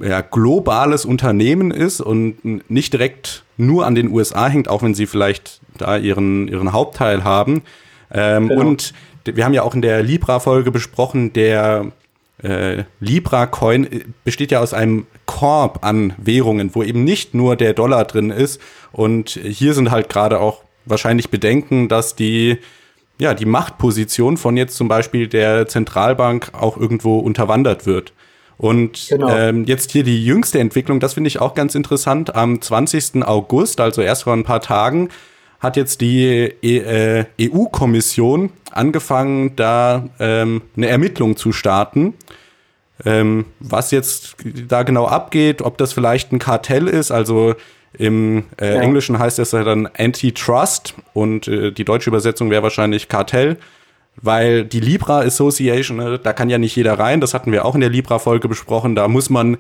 ja, 0.01 0.21
globales 0.21 1.05
Unternehmen 1.05 1.71
ist 1.71 2.01
und 2.01 2.71
nicht 2.71 2.93
direkt 2.93 3.45
nur 3.57 3.87
an 3.87 3.95
den 3.95 4.11
USA 4.11 4.49
hängt, 4.49 4.69
auch 4.69 4.83
wenn 4.83 4.95
sie 4.95 5.07
vielleicht 5.07 5.61
da 5.77 5.97
ihren, 5.97 6.49
ihren 6.49 6.73
Hauptteil 6.73 7.25
haben. 7.25 7.63
Ähm, 8.11 8.49
genau. 8.49 8.61
Und 8.61 8.93
wir 9.25 9.45
haben 9.45 9.55
ja 9.55 9.63
auch 9.63 9.75
in 9.75 9.83
der 9.83 10.03
Libra-Folge 10.03 10.71
besprochen, 10.71 11.33
der 11.33 11.93
äh, 12.43 12.85
Libra-Coin 13.01 13.85
äh, 13.85 14.05
besteht 14.25 14.51
ja 14.51 14.61
aus 14.61 14.75
einem 14.75 15.07
Korb 15.27 15.85
an 15.85 16.15
Währungen, 16.19 16.75
wo 16.75 16.83
eben 16.83 17.05
nicht 17.05 17.35
nur 17.35 17.57
der 17.57 17.73
Dollar 17.73 18.05
drin 18.05 18.31
ist. 18.31 18.61
Und 18.93 19.31
hier 19.31 19.75
sind 19.75 19.91
halt 19.91 20.09
gerade 20.09 20.41
auch 20.41 20.63
wahrscheinlich 20.85 21.31
Bedenken, 21.31 21.89
dass 21.89 22.17
die 22.17 22.59
ja, 23.19 23.35
die 23.35 23.47
Machtposition 23.47 24.37
von 24.37 24.57
jetzt 24.57 24.77
zum 24.77 24.89
Beispiel 24.89 25.29
der 25.29 25.69
Zentralbank 25.69 26.51
auch 26.55 26.77
irgendwo 26.77 27.19
unterwandert 27.19 27.87
wird. 27.87 28.13
Und 28.59 29.07
genau. 29.09 29.29
ähm, 29.29 29.65
jetzt 29.65 29.91
hier 29.91 30.05
die 30.05 30.25
jüngste 30.25 30.59
Entwicklung, 30.59 31.01
das 31.01 31.15
finde 31.15 31.29
ich 31.29 31.41
auch 31.41 31.55
ganz 31.55 31.75
interessant. 31.75 32.37
Am 32.37 32.61
20. 32.61 33.25
August, 33.25 33.81
also 33.81 34.03
erst 34.03 34.25
vor 34.25 34.35
ein 34.35 34.45
paar 34.45 34.61
Tagen, 34.61 35.09
hat 35.61 35.77
jetzt 35.77 36.01
die 36.01 36.53
e 36.61 36.79
äh, 36.79 37.25
EU-Kommission 37.41 38.51
angefangen, 38.73 39.55
da 39.57 40.09
ähm, 40.19 40.63
eine 40.77 40.89
Ermittlung 40.89 41.37
zu 41.37 41.53
starten. 41.53 42.15
Ähm, 43.05 43.47
was 43.59 43.91
jetzt 43.91 44.37
da 44.69 44.83
genau 44.83 45.07
abgeht, 45.07 45.63
ob 45.63 45.79
das 45.79 45.93
vielleicht 45.93 46.33
ein 46.33 46.39
Kartell 46.39 46.87
ist, 46.87 47.11
also 47.11 47.55
im 47.99 48.45
äh, 48.61 48.75
ja. 48.75 48.81
Englischen 48.81 49.19
heißt 49.19 49.39
das 49.39 49.53
ja 49.53 49.65
dann 49.65 49.89
Antitrust 49.99 50.95
und 51.13 51.49
äh, 51.49 51.73
die 51.73 51.85
deutsche 51.85 52.11
Übersetzung 52.11 52.51
wäre 52.51 52.63
wahrscheinlich 52.63 53.09
Kartell, 53.09 53.57
weil 54.21 54.65
die 54.65 54.81
Libra 54.81 55.21
Association, 55.21 56.01
äh, 56.01 56.19
da 56.19 56.33
kann 56.33 56.51
ja 56.51 56.59
nicht 56.59 56.77
jeder 56.77 56.99
rein, 56.99 57.21
das 57.21 57.35
hatten 57.35 57.53
wir 57.53 57.65
auch 57.65 57.75
in 57.75 57.81
der 57.81 57.91
Libra-Folge 57.91 58.49
besprochen, 58.49 58.95
da 58.95 59.09
muss 59.09 59.31
man 59.31 59.57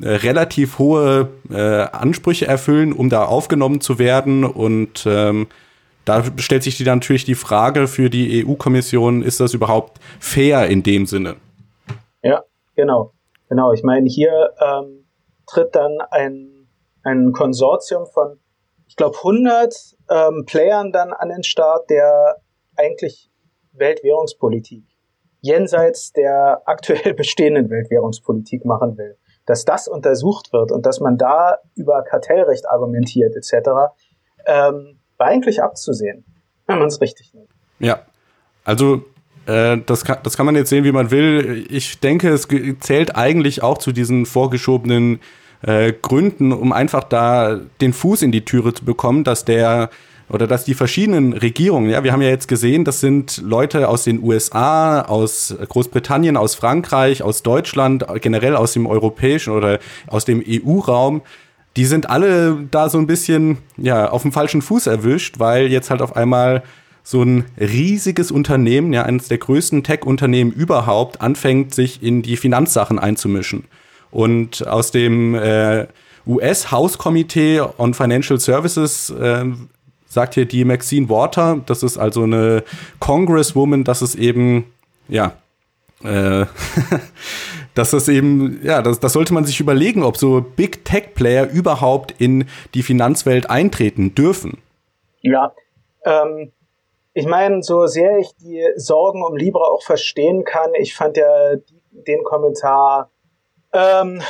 äh, 0.00 0.08
relativ 0.08 0.78
hohe 0.78 1.28
äh, 1.50 1.56
Ansprüche 1.56 2.46
erfüllen, 2.46 2.92
um 2.92 3.08
da 3.08 3.24
aufgenommen 3.24 3.80
zu 3.80 3.98
werden 3.98 4.44
und 4.44 5.04
ähm, 5.06 5.46
da 6.04 6.24
stellt 6.36 6.64
sich 6.64 6.78
dann 6.78 6.98
natürlich 6.98 7.24
die 7.24 7.36
Frage 7.36 7.86
für 7.86 8.10
die 8.10 8.44
EU-Kommission, 8.44 9.22
ist 9.22 9.38
das 9.38 9.54
überhaupt 9.54 10.00
fair 10.18 10.66
in 10.66 10.82
dem 10.82 11.06
Sinne? 11.06 11.36
Ja, 12.22 12.42
genau. 12.74 13.12
Genau, 13.48 13.72
ich 13.72 13.82
meine, 13.82 14.08
hier 14.08 14.54
ähm, 14.60 15.04
tritt 15.46 15.74
dann 15.74 15.98
ein, 16.10 16.66
ein 17.04 17.32
Konsortium 17.32 18.06
von, 18.06 18.40
ich 18.88 18.96
glaube, 18.96 19.16
100 19.18 19.74
ähm, 20.10 20.44
Playern 20.46 20.90
dann 20.90 21.12
an 21.12 21.28
den 21.28 21.44
Start, 21.44 21.90
der 21.90 22.38
eigentlich 22.76 23.30
Weltwährungspolitik 23.72 24.84
jenseits 25.40 26.12
der 26.12 26.62
aktuell 26.66 27.14
bestehenden 27.14 27.68
Weltwährungspolitik 27.68 28.64
machen 28.64 28.96
will. 28.96 29.16
Dass 29.44 29.64
das 29.64 29.88
untersucht 29.88 30.52
wird 30.52 30.70
und 30.70 30.86
dass 30.86 31.00
man 31.00 31.18
da 31.18 31.58
über 31.74 32.02
Kartellrecht 32.02 32.70
argumentiert 32.70 33.34
etc., 33.34 33.70
ähm, 34.46 34.98
war 35.18 35.26
eigentlich 35.26 35.62
abzusehen, 35.62 36.24
wenn 36.66 36.78
man 36.78 36.88
es 36.88 37.00
richtig 37.00 37.34
nimmt. 37.34 37.50
Ja, 37.80 38.06
also 38.64 39.04
äh, 39.46 39.78
das, 39.84 40.04
kann, 40.04 40.18
das 40.22 40.36
kann 40.36 40.46
man 40.46 40.54
jetzt 40.54 40.70
sehen, 40.70 40.84
wie 40.84 40.92
man 40.92 41.10
will. 41.10 41.66
Ich 41.70 41.98
denke, 41.98 42.30
es 42.30 42.46
zählt 42.80 43.16
eigentlich 43.16 43.62
auch 43.62 43.78
zu 43.78 43.90
diesen 43.92 44.26
vorgeschobenen 44.26 45.20
äh, 45.62 45.92
Gründen, 45.92 46.52
um 46.52 46.72
einfach 46.72 47.04
da 47.04 47.60
den 47.80 47.92
Fuß 47.92 48.22
in 48.22 48.32
die 48.32 48.44
Türe 48.44 48.74
zu 48.74 48.84
bekommen, 48.84 49.24
dass 49.24 49.44
der 49.44 49.90
oder 50.32 50.46
dass 50.46 50.64
die 50.64 50.74
verschiedenen 50.74 51.34
Regierungen, 51.34 51.90
ja, 51.90 52.02
wir 52.02 52.12
haben 52.12 52.22
ja 52.22 52.28
jetzt 52.28 52.48
gesehen, 52.48 52.84
das 52.84 53.00
sind 53.00 53.42
Leute 53.44 53.88
aus 53.88 54.04
den 54.04 54.22
USA, 54.22 55.02
aus 55.02 55.54
Großbritannien, 55.68 56.36
aus 56.36 56.54
Frankreich, 56.54 57.22
aus 57.22 57.42
Deutschland, 57.42 58.06
generell 58.20 58.56
aus 58.56 58.72
dem 58.72 58.86
europäischen 58.86 59.52
oder 59.52 59.78
aus 60.06 60.24
dem 60.24 60.42
EU-Raum, 60.46 61.22
die 61.76 61.84
sind 61.84 62.08
alle 62.10 62.58
da 62.70 62.88
so 62.88 62.98
ein 62.98 63.06
bisschen 63.06 63.58
ja 63.76 64.10
auf 64.10 64.22
dem 64.22 64.32
falschen 64.32 64.62
Fuß 64.62 64.86
erwischt, 64.86 65.38
weil 65.38 65.66
jetzt 65.66 65.90
halt 65.90 66.02
auf 66.02 66.16
einmal 66.16 66.62
so 67.02 67.22
ein 67.22 67.44
riesiges 67.58 68.30
Unternehmen, 68.30 68.92
ja 68.92 69.02
eines 69.02 69.28
der 69.28 69.38
größten 69.38 69.82
Tech-Unternehmen 69.82 70.52
überhaupt, 70.52 71.20
anfängt 71.20 71.74
sich 71.74 72.02
in 72.02 72.22
die 72.22 72.36
Finanzsachen 72.36 72.98
einzumischen. 72.98 73.64
Und 74.10 74.66
aus 74.66 74.92
dem 74.92 75.34
äh, 75.34 75.86
US 76.26 76.70
House 76.70 76.98
Committee 76.98 77.60
on 77.78 77.94
Financial 77.94 78.38
Services 78.38 79.10
äh, 79.10 79.44
sagt 80.12 80.34
hier 80.34 80.46
die 80.46 80.64
Maxine 80.64 81.08
Water, 81.08 81.60
das 81.66 81.82
ist 81.82 81.98
also 81.98 82.24
eine 82.24 82.64
Congresswoman, 83.00 83.84
dass 83.84 84.02
es 84.02 84.14
eben 84.14 84.66
ja 85.08 85.32
äh, 86.04 86.46
dass 87.74 87.90
das 87.92 88.08
eben, 88.08 88.60
ja, 88.62 88.82
das, 88.82 89.00
das 89.00 89.12
sollte 89.12 89.34
man 89.34 89.44
sich 89.44 89.60
überlegen, 89.60 90.02
ob 90.02 90.16
so 90.16 90.40
Big 90.40 90.84
Tech 90.84 91.14
Player 91.14 91.48
überhaupt 91.48 92.14
in 92.20 92.48
die 92.74 92.82
Finanzwelt 92.82 93.48
eintreten 93.48 94.14
dürfen. 94.14 94.60
Ja, 95.20 95.54
ähm, 96.04 96.52
ich 97.14 97.26
meine, 97.26 97.62
so 97.62 97.86
sehr 97.86 98.18
ich 98.18 98.34
die 98.36 98.64
Sorgen 98.76 99.22
um 99.22 99.36
Libra 99.36 99.64
auch 99.64 99.82
verstehen 99.82 100.44
kann, 100.44 100.70
ich 100.74 100.94
fand 100.94 101.16
ja 101.16 101.56
den 101.90 102.24
Kommentar 102.24 103.10
ähm, 103.72 104.22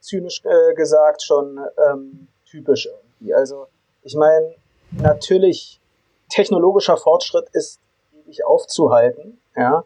zynisch 0.00 0.42
äh, 0.44 0.74
gesagt 0.74 1.22
schon 1.22 1.58
ähm, 1.90 2.28
typisch 2.48 2.86
irgendwie. 2.86 3.34
Also 3.34 3.66
ich 4.02 4.14
meine, 4.14 4.54
natürlich 5.00 5.80
technologischer 6.28 6.96
Fortschritt 6.96 7.48
ist 7.52 7.80
ewig 8.12 8.44
aufzuhalten, 8.44 9.40
ja. 9.56 9.84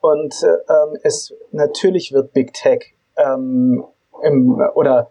Und 0.00 0.34
ähm, 0.44 0.98
es 1.02 1.34
natürlich 1.50 2.12
wird 2.12 2.32
Big 2.32 2.54
Tech 2.54 2.94
ähm, 3.16 3.84
im, 4.22 4.62
oder 4.74 5.10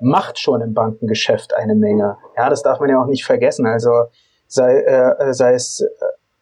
macht 0.00 0.40
schon 0.40 0.60
im 0.60 0.74
Bankengeschäft 0.74 1.54
eine 1.54 1.76
Menge. 1.76 2.16
Ja, 2.36 2.50
das 2.50 2.62
darf 2.62 2.80
man 2.80 2.90
ja 2.90 3.00
auch 3.00 3.06
nicht 3.06 3.24
vergessen. 3.24 3.64
Also 3.66 3.90
sei, 4.48 4.80
äh, 4.80 5.32
sei 5.32 5.54
es 5.54 5.80
äh, 5.80 5.88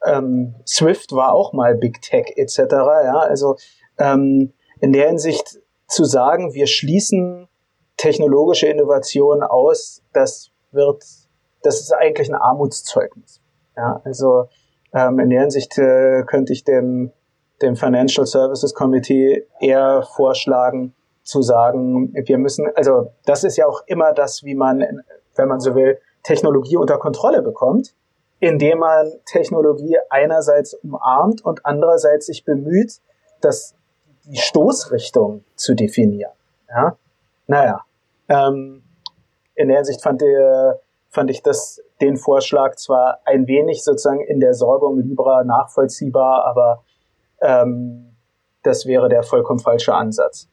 ähm, 0.04 0.54
Swift 0.66 1.12
war 1.12 1.32
auch 1.32 1.52
mal 1.52 1.74
Big 1.74 2.00
Tech 2.02 2.32
etc. 2.36 2.58
Ja, 2.70 3.18
also 3.18 3.56
ähm, 3.98 4.52
in 4.80 4.92
der 4.92 5.08
Hinsicht 5.08 5.60
zu 5.86 6.04
sagen, 6.04 6.54
wir 6.54 6.66
schließen 6.66 7.48
technologische 7.96 8.66
Innovationen 8.66 9.42
aus, 9.42 10.02
das 10.12 10.50
wird, 10.72 11.04
das 11.62 11.80
ist 11.80 11.92
eigentlich 11.92 12.28
ein 12.28 12.34
Armutszeugnis. 12.34 13.40
Ja, 13.76 14.00
also 14.04 14.48
ähm, 14.92 15.18
in 15.18 15.30
der 15.30 15.40
Hinsicht 15.40 15.78
äh, 15.78 16.22
könnte 16.24 16.52
ich 16.52 16.64
dem 16.64 17.12
dem 17.62 17.76
Financial 17.76 18.26
Services 18.26 18.74
Committee 18.74 19.46
eher 19.60 20.02
vorschlagen, 20.02 20.94
zu 21.22 21.40
sagen, 21.40 22.12
wir 22.12 22.38
müssen, 22.38 22.66
also 22.74 23.12
das 23.24 23.44
ist 23.44 23.56
ja 23.56 23.66
auch 23.66 23.82
immer 23.86 24.12
das, 24.12 24.42
wie 24.42 24.56
man, 24.56 24.84
wenn 25.36 25.48
man 25.48 25.60
so 25.60 25.74
will, 25.76 25.98
Technologie 26.24 26.76
unter 26.76 26.98
Kontrolle 26.98 27.42
bekommt, 27.42 27.94
indem 28.40 28.80
man 28.80 29.12
Technologie 29.24 29.98
einerseits 30.10 30.74
umarmt 30.74 31.44
und 31.44 31.64
andererseits 31.64 32.26
sich 32.26 32.44
bemüht, 32.44 33.00
das, 33.40 33.76
die 34.24 34.36
Stoßrichtung 34.36 35.44
zu 35.54 35.74
definieren. 35.74 36.32
Ja? 36.68 36.96
Naja, 37.46 37.84
ähm, 38.28 38.82
in 39.54 39.68
der 39.68 39.78
Hinsicht 39.78 40.02
fand, 40.02 40.20
der, 40.20 40.80
fand 41.12 41.30
ich 41.30 41.42
das, 41.42 41.80
den 42.00 42.16
Vorschlag 42.16 42.76
zwar 42.76 43.18
ein 43.26 43.46
wenig 43.46 43.84
sozusagen 43.84 44.22
in 44.22 44.40
der 44.40 44.54
Sorge 44.54 44.86
um 44.86 44.98
Libra 44.98 45.44
nachvollziehbar, 45.44 46.46
aber 46.46 46.82
ähm, 47.42 48.16
das 48.62 48.86
wäre 48.86 49.08
der 49.08 49.22
vollkommen 49.22 49.60
falsche 49.60 49.94
Ansatz. 49.94 50.48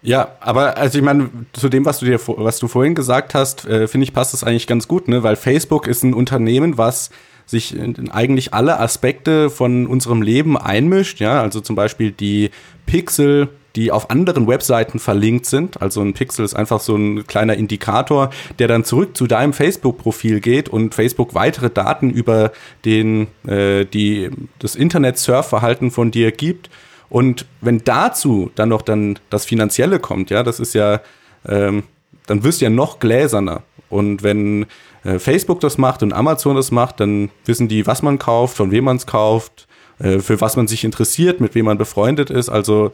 Ja, 0.00 0.32
aber 0.40 0.76
also 0.76 0.98
ich 0.98 1.04
meine, 1.04 1.30
zu 1.52 1.68
dem, 1.68 1.84
was 1.84 1.98
du 1.98 2.06
dir, 2.06 2.18
was 2.18 2.58
du 2.58 2.68
vorhin 2.68 2.94
gesagt 2.94 3.34
hast, 3.34 3.66
äh, 3.66 3.86
finde 3.86 4.04
ich, 4.04 4.14
passt 4.14 4.32
das 4.32 4.44
eigentlich 4.44 4.66
ganz 4.66 4.88
gut, 4.88 5.08
ne? 5.08 5.22
Weil 5.22 5.36
Facebook 5.36 5.86
ist 5.86 6.02
ein 6.02 6.14
Unternehmen, 6.14 6.76
was 6.76 7.10
sich 7.46 7.76
in 7.76 8.10
eigentlich 8.10 8.54
alle 8.54 8.80
Aspekte 8.80 9.50
von 9.50 9.86
unserem 9.86 10.22
Leben 10.22 10.56
einmischt, 10.56 11.20
ja, 11.20 11.42
also 11.42 11.60
zum 11.60 11.76
Beispiel 11.76 12.12
die 12.12 12.50
Pixel, 12.86 13.48
die 13.76 13.90
auf 13.90 14.10
anderen 14.10 14.46
Webseiten 14.46 14.98
verlinkt 14.98 15.46
sind. 15.46 15.82
Also 15.82 16.00
ein 16.00 16.14
Pixel 16.14 16.44
ist 16.44 16.54
einfach 16.54 16.80
so 16.80 16.94
ein 16.96 17.26
kleiner 17.26 17.54
Indikator, 17.54 18.30
der 18.58 18.68
dann 18.68 18.84
zurück 18.84 19.16
zu 19.16 19.26
deinem 19.26 19.52
Facebook-Profil 19.52 20.40
geht 20.40 20.68
und 20.68 20.94
Facebook 20.94 21.34
weitere 21.34 21.70
Daten 21.70 22.10
über 22.10 22.52
den, 22.84 23.28
äh, 23.46 23.84
die, 23.84 24.30
das 24.58 24.76
Internet-Surfverhalten 24.76 25.90
von 25.90 26.10
dir 26.10 26.30
gibt. 26.30 26.70
Und 27.08 27.46
wenn 27.60 27.82
dazu 27.84 28.50
dann 28.54 28.68
noch 28.68 28.82
dann 28.82 29.18
das 29.30 29.44
Finanzielle 29.44 29.98
kommt, 29.98 30.30
ja, 30.30 30.42
das 30.42 30.60
ist 30.60 30.74
ja, 30.74 31.00
ähm, 31.46 31.82
dann 32.26 32.44
wirst 32.44 32.60
du 32.60 32.66
ja 32.66 32.70
noch 32.70 33.00
gläserner. 33.00 33.62
Und 33.90 34.22
wenn 34.22 34.66
äh, 35.04 35.18
Facebook 35.18 35.60
das 35.60 35.78
macht 35.78 36.02
und 36.02 36.12
Amazon 36.12 36.56
das 36.56 36.70
macht, 36.70 37.00
dann 37.00 37.30
wissen 37.44 37.68
die, 37.68 37.86
was 37.86 38.02
man 38.02 38.18
kauft, 38.18 38.56
von 38.56 38.70
wem 38.70 38.84
man 38.84 38.96
es 38.96 39.06
kauft, 39.06 39.66
äh, 39.98 40.18
für 40.18 40.40
was 40.40 40.56
man 40.56 40.66
sich 40.66 40.84
interessiert, 40.84 41.40
mit 41.40 41.54
wem 41.54 41.66
man 41.66 41.78
befreundet 41.78 42.30
ist. 42.30 42.48
Also 42.48 42.92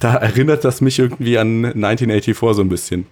da 0.00 0.16
erinnert 0.16 0.64
das 0.64 0.80
mich 0.80 0.98
irgendwie 0.98 1.38
an 1.38 1.64
1984 1.64 2.56
so 2.56 2.62
ein 2.62 2.68
bisschen. 2.68 3.06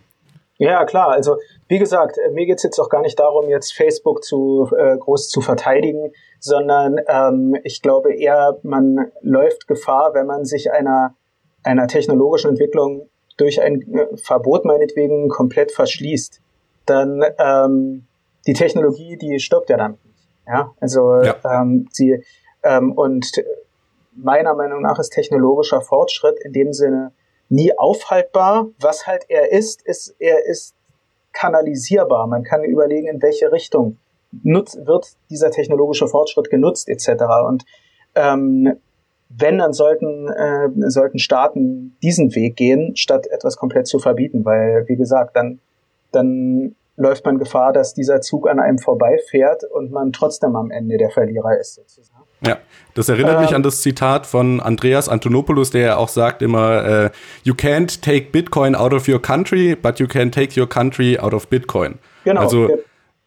Ja, 0.58 0.84
klar. 0.84 1.10
Also 1.10 1.36
wie 1.68 1.78
gesagt, 1.78 2.16
äh, 2.18 2.30
mir 2.30 2.46
geht's 2.46 2.62
jetzt 2.62 2.78
auch 2.78 2.88
gar 2.88 3.02
nicht 3.02 3.18
darum, 3.18 3.48
jetzt 3.48 3.72
Facebook 3.72 4.22
zu 4.22 4.70
äh, 4.76 4.96
groß 4.96 5.28
zu 5.28 5.40
verteidigen, 5.40 6.12
sondern 6.38 7.00
ähm, 7.08 7.56
ich 7.64 7.82
glaube 7.82 8.14
eher, 8.14 8.58
man 8.62 9.10
läuft 9.20 9.66
Gefahr, 9.66 10.14
wenn 10.14 10.26
man 10.26 10.44
sich 10.44 10.70
einer, 10.70 11.14
einer 11.64 11.88
technologischen 11.88 12.50
Entwicklung 12.50 13.08
durch 13.36 13.60
ein 13.60 13.82
äh, 13.94 14.16
Verbot 14.16 14.64
meinetwegen 14.64 15.28
komplett 15.28 15.72
verschließt, 15.72 16.40
dann 16.86 17.24
ähm, 17.38 18.06
die 18.46 18.52
Technologie, 18.52 19.16
die 19.16 19.40
stirbt 19.40 19.70
ja 19.70 19.76
dann. 19.76 19.98
Ja, 20.46 20.72
also 20.78 21.22
ja. 21.22 21.36
Ähm, 21.44 21.88
sie 21.90 22.22
ähm, 22.62 22.92
und 22.92 23.42
meiner 24.16 24.54
Meinung 24.54 24.82
nach 24.82 24.98
ist 24.98 25.10
technologischer 25.10 25.80
Fortschritt 25.80 26.38
in 26.44 26.52
dem 26.52 26.72
Sinne 26.72 27.12
nie 27.48 27.76
aufhaltbar. 27.76 28.68
Was 28.80 29.06
halt 29.06 29.24
er 29.28 29.52
ist, 29.52 29.82
ist, 29.82 30.14
er 30.18 30.46
ist 30.46 30.74
kanalisierbar. 31.32 32.26
Man 32.26 32.42
kann 32.42 32.64
überlegen, 32.64 33.08
in 33.08 33.22
welche 33.22 33.52
Richtung 33.52 33.98
nutz, 34.42 34.76
wird 34.84 35.16
dieser 35.30 35.50
technologische 35.50 36.08
Fortschritt 36.08 36.50
genutzt, 36.50 36.88
etc. 36.88 37.24
Und 37.46 37.64
ähm, 38.14 38.76
wenn, 39.28 39.58
dann 39.58 39.72
sollten, 39.72 40.28
äh, 40.28 40.90
sollten 40.90 41.18
Staaten 41.18 41.96
diesen 42.02 42.34
Weg 42.34 42.56
gehen, 42.56 42.96
statt 42.96 43.26
etwas 43.26 43.56
komplett 43.56 43.86
zu 43.86 43.98
verbieten, 43.98 44.44
weil, 44.44 44.84
wie 44.88 44.96
gesagt, 44.96 45.36
dann, 45.36 45.60
dann 46.12 46.76
läuft 46.96 47.24
man 47.24 47.38
Gefahr, 47.38 47.72
dass 47.72 47.94
dieser 47.94 48.20
Zug 48.20 48.48
an 48.48 48.60
einem 48.60 48.78
vorbeifährt 48.78 49.64
und 49.64 49.90
man 49.90 50.12
trotzdem 50.12 50.54
am 50.54 50.70
Ende 50.70 50.96
der 50.98 51.10
Verlierer 51.10 51.58
ist, 51.58 51.74
sozusagen. 51.74 52.22
Ja, 52.46 52.58
das 52.94 53.08
erinnert 53.08 53.36
ähm, 53.36 53.42
mich 53.42 53.54
an 53.54 53.62
das 53.62 53.82
Zitat 53.82 54.26
von 54.26 54.60
Andreas 54.60 55.08
Antonopoulos, 55.08 55.70
der 55.70 55.82
ja 55.82 55.96
auch 55.96 56.08
sagt 56.08 56.42
immer, 56.42 56.84
äh, 56.84 57.10
you 57.42 57.54
can't 57.54 58.00
take 58.00 58.30
Bitcoin 58.30 58.74
out 58.74 58.94
of 58.94 59.08
your 59.08 59.20
country, 59.20 59.76
but 59.80 59.98
you 59.98 60.06
can 60.06 60.30
take 60.30 60.58
your 60.58 60.68
country 60.68 61.18
out 61.18 61.34
of 61.34 61.48
Bitcoin. 61.48 61.98
Genau. 62.24 62.40
Also, 62.40 62.68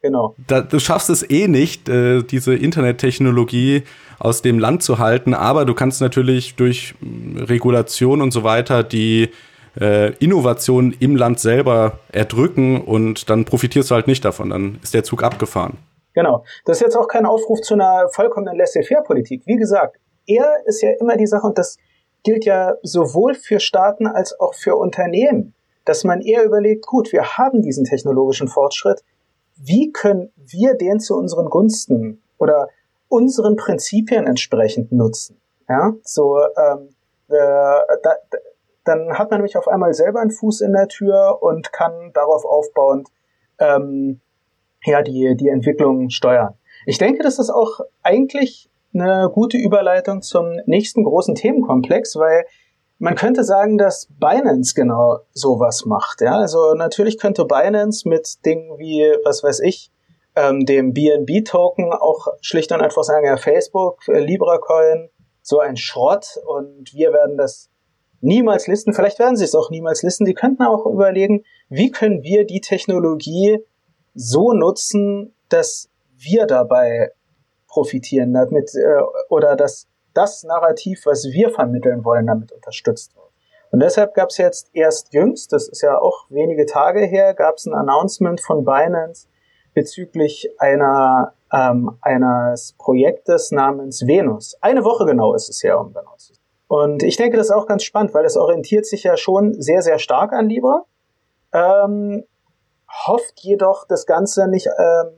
genau. 0.02 0.34
Da, 0.46 0.62
du 0.62 0.78
schaffst 0.80 1.10
es 1.10 1.28
eh 1.28 1.48
nicht, 1.48 1.88
äh, 1.88 2.22
diese 2.22 2.54
Internettechnologie 2.54 3.82
aus 4.18 4.42
dem 4.42 4.58
Land 4.58 4.82
zu 4.82 4.98
halten, 4.98 5.34
aber 5.34 5.64
du 5.64 5.74
kannst 5.74 6.00
natürlich 6.00 6.56
durch 6.56 6.94
mm, 7.00 7.38
Regulation 7.44 8.22
und 8.22 8.32
so 8.32 8.42
weiter 8.44 8.82
die 8.82 9.28
äh, 9.78 10.14
Innovation 10.16 10.94
im 10.98 11.14
Land 11.14 11.40
selber 11.40 12.00
erdrücken 12.10 12.80
und 12.80 13.28
dann 13.28 13.44
profitierst 13.44 13.90
du 13.90 13.94
halt 13.94 14.06
nicht 14.06 14.24
davon. 14.24 14.50
Dann 14.50 14.78
ist 14.82 14.94
der 14.94 15.04
Zug 15.04 15.22
abgefahren. 15.22 15.76
Genau. 16.18 16.42
Das 16.64 16.78
ist 16.78 16.80
jetzt 16.82 16.96
auch 16.96 17.06
kein 17.06 17.26
Aufruf 17.26 17.60
zu 17.60 17.74
einer 17.74 18.08
vollkommenen 18.08 18.56
Laissez-faire-Politik. 18.56 19.46
Wie 19.46 19.54
gesagt, 19.54 20.00
er 20.26 20.66
ist 20.66 20.82
ja 20.82 20.90
immer 20.98 21.16
die 21.16 21.28
Sache, 21.28 21.46
und 21.46 21.56
das 21.58 21.76
gilt 22.24 22.44
ja 22.44 22.74
sowohl 22.82 23.34
für 23.34 23.60
Staaten 23.60 24.08
als 24.08 24.38
auch 24.40 24.54
für 24.54 24.74
Unternehmen, 24.74 25.54
dass 25.84 26.02
man 26.02 26.20
eher 26.20 26.44
überlegt, 26.44 26.86
gut, 26.86 27.12
wir 27.12 27.38
haben 27.38 27.62
diesen 27.62 27.84
technologischen 27.84 28.48
Fortschritt, 28.48 29.04
wie 29.54 29.92
können 29.92 30.32
wir 30.34 30.74
den 30.74 30.98
zu 30.98 31.14
unseren 31.16 31.50
Gunsten 31.50 32.20
oder 32.36 32.66
unseren 33.06 33.54
Prinzipien 33.54 34.26
entsprechend 34.26 34.90
nutzen? 34.90 35.40
Ja, 35.68 35.92
so, 36.02 36.36
ähm, 36.40 36.88
äh, 37.28 37.36
da, 38.02 38.16
dann 38.82 39.16
hat 39.16 39.30
man 39.30 39.38
nämlich 39.38 39.56
auf 39.56 39.68
einmal 39.68 39.94
selber 39.94 40.18
einen 40.18 40.32
Fuß 40.32 40.62
in 40.62 40.72
der 40.72 40.88
Tür 40.88 41.38
und 41.42 41.72
kann 41.72 42.10
darauf 42.12 42.44
aufbauend 42.44 43.08
ähm, 43.60 44.20
ja, 44.84 45.02
die, 45.02 45.36
die 45.36 45.48
Entwicklung 45.48 46.10
steuern. 46.10 46.54
Ich 46.86 46.98
denke, 46.98 47.22
das 47.22 47.38
ist 47.38 47.50
auch 47.50 47.80
eigentlich 48.02 48.70
eine 48.94 49.30
gute 49.32 49.58
Überleitung 49.58 50.22
zum 50.22 50.56
nächsten 50.66 51.04
großen 51.04 51.34
Themenkomplex, 51.34 52.16
weil 52.16 52.44
man 52.98 53.14
könnte 53.14 53.44
sagen, 53.44 53.78
dass 53.78 54.08
Binance 54.18 54.74
genau 54.74 55.18
sowas 55.32 55.84
macht. 55.84 56.20
Ja, 56.20 56.36
also 56.36 56.74
natürlich 56.74 57.18
könnte 57.18 57.44
Binance 57.44 58.08
mit 58.08 58.44
Dingen 58.44 58.78
wie, 58.78 59.04
was 59.24 59.44
weiß 59.44 59.60
ich, 59.60 59.92
ähm, 60.34 60.66
dem 60.66 60.94
BNB-Token 60.94 61.92
auch 61.92 62.28
schlicht 62.40 62.72
und 62.72 62.80
einfach 62.80 63.04
sagen, 63.04 63.26
ja, 63.26 63.36
Facebook, 63.36 64.06
äh, 64.08 64.18
LibraCoin, 64.18 65.10
so 65.42 65.60
ein 65.60 65.76
Schrott 65.76 66.38
und 66.44 66.92
wir 66.92 67.12
werden 67.12 67.36
das 67.36 67.70
niemals 68.20 68.66
listen. 68.66 68.92
Vielleicht 68.92 69.18
werden 69.18 69.36
sie 69.36 69.44
es 69.44 69.54
auch 69.54 69.70
niemals 69.70 70.02
listen. 70.02 70.24
Die 70.24 70.34
könnten 70.34 70.64
auch 70.64 70.86
überlegen, 70.86 71.44
wie 71.68 71.90
können 71.90 72.22
wir 72.22 72.46
die 72.46 72.60
Technologie 72.60 73.58
so 74.14 74.52
nutzen, 74.52 75.34
dass 75.48 75.88
wir 76.16 76.46
dabei 76.46 77.12
profitieren 77.66 78.32
damit 78.32 78.74
äh, 78.74 79.02
oder 79.28 79.56
dass 79.56 79.86
das 80.14 80.42
Narrativ, 80.42 81.06
was 81.06 81.24
wir 81.26 81.50
vermitteln 81.50 82.04
wollen, 82.04 82.26
damit 82.26 82.52
unterstützt 82.52 83.14
wird. 83.14 83.26
Und 83.70 83.80
deshalb 83.80 84.14
gab 84.14 84.30
es 84.30 84.38
jetzt 84.38 84.70
erst 84.72 85.12
jüngst, 85.12 85.52
das 85.52 85.68
ist 85.68 85.82
ja 85.82 86.00
auch 86.00 86.26
wenige 86.30 86.64
Tage 86.66 87.04
her, 87.04 87.34
gab 87.34 87.56
es 87.56 87.66
ein 87.66 87.74
Announcement 87.74 88.40
von 88.40 88.64
Binance 88.64 89.28
bezüglich 89.74 90.50
einer 90.58 91.34
ähm, 91.52 91.96
eines 92.00 92.74
Projektes 92.78 93.52
namens 93.52 94.06
Venus. 94.06 94.56
Eine 94.60 94.84
Woche 94.84 95.06
genau 95.06 95.34
ist 95.34 95.48
es 95.48 95.62
her, 95.62 95.80
um 95.80 95.92
genau 95.92 96.14
zu 96.16 96.34
sein. 96.34 96.42
Und 96.66 97.02
ich 97.02 97.16
denke, 97.16 97.36
das 97.36 97.46
ist 97.46 97.52
auch 97.52 97.66
ganz 97.66 97.84
spannend, 97.84 98.12
weil 98.12 98.24
es 98.24 98.36
orientiert 98.36 98.86
sich 98.86 99.04
ja 99.04 99.16
schon 99.16 99.60
sehr, 99.60 99.82
sehr 99.82 99.98
stark 99.98 100.32
an 100.32 100.48
Libra. 100.48 100.84
Ähm, 101.52 102.24
hofft 103.06 103.40
jedoch, 103.40 103.86
das 103.86 104.06
Ganze 104.06 104.48
nicht 104.48 104.66
ähm, 104.66 105.12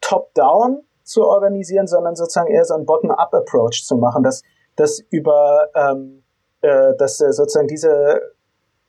top-down 0.00 0.82
zu 1.04 1.26
organisieren, 1.26 1.86
sondern 1.86 2.16
sozusagen 2.16 2.50
eher 2.50 2.64
so 2.64 2.74
ein 2.74 2.86
Bottom-up-Approach 2.86 3.84
zu 3.84 3.96
machen, 3.96 4.22
dass, 4.22 4.42
dass 4.76 5.00
über 5.10 5.68
ähm, 5.74 6.22
äh, 6.62 6.94
dass 6.96 7.20
äh, 7.20 7.32
sozusagen 7.32 7.66
diese 7.66 8.20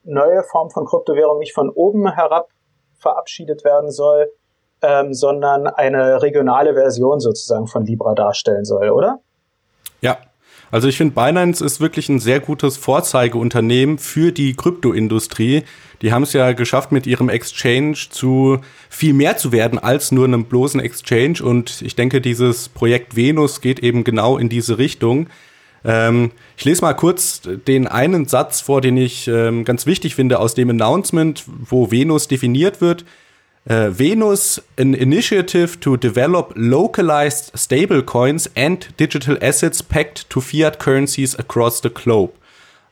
neue 0.03 0.43
Form 0.43 0.69
von 0.69 0.85
Kryptowährung 0.85 1.39
nicht 1.39 1.53
von 1.53 1.69
oben 1.69 2.11
herab 2.13 2.49
verabschiedet 2.99 3.63
werden 3.63 3.91
soll, 3.91 4.31
ähm, 4.81 5.13
sondern 5.13 5.67
eine 5.67 6.21
regionale 6.21 6.73
Version 6.73 7.19
sozusagen 7.19 7.67
von 7.67 7.85
Libra 7.85 8.13
darstellen 8.13 8.63
soll, 8.63 8.89
oder? 8.89 9.19
Ja, 10.01 10.17
also 10.73 10.87
ich 10.87 10.97
finde, 10.97 11.13
Binance 11.13 11.63
ist 11.63 11.81
wirklich 11.81 12.09
ein 12.09 12.19
sehr 12.19 12.39
gutes 12.39 12.77
Vorzeigeunternehmen 12.77 13.99
für 13.99 14.31
die 14.31 14.55
Kryptoindustrie. 14.55 15.61
Die 16.01 16.11
haben 16.11 16.23
es 16.23 16.33
ja 16.33 16.53
geschafft, 16.53 16.91
mit 16.91 17.05
ihrem 17.05 17.29
Exchange 17.29 17.95
zu 18.09 18.57
viel 18.89 19.13
mehr 19.13 19.37
zu 19.37 19.51
werden 19.51 19.77
als 19.77 20.11
nur 20.11 20.25
einem 20.25 20.45
bloßen 20.45 20.79
Exchange. 20.79 21.43
Und 21.43 21.83
ich 21.83 21.95
denke, 21.95 22.21
dieses 22.21 22.69
Projekt 22.69 23.15
Venus 23.15 23.61
geht 23.61 23.81
eben 23.81 24.03
genau 24.03 24.39
in 24.39 24.49
diese 24.49 24.79
Richtung. 24.79 25.27
Ähm, 25.85 26.31
ich 26.57 26.65
lese 26.65 26.81
mal 26.81 26.93
kurz 26.93 27.41
den 27.67 27.85
einen 27.85 28.25
Satz 28.25 28.61
vor, 28.61 28.81
den 28.81 28.97
ich 28.97 29.27
ähm, 29.27 29.65
ganz 29.65 29.85
wichtig 29.85 30.15
finde 30.15 30.39
aus 30.39 30.55
dem 30.55 30.71
Announcement, 30.71 31.43
wo 31.69 31.91
Venus 31.91 32.27
definiert 32.27 32.81
wird. 32.81 33.05
Äh, 33.65 33.89
Venus, 33.97 34.61
an 34.77 34.93
initiative 34.93 35.79
to 35.79 35.97
develop 35.97 36.53
localized 36.55 37.51
stablecoins 37.57 38.49
and 38.55 38.89
digital 38.99 39.37
assets 39.41 39.81
pegged 39.81 40.29
to 40.29 40.41
fiat 40.41 40.79
currencies 40.79 41.37
across 41.37 41.81
the 41.81 41.89
globe. 41.89 42.33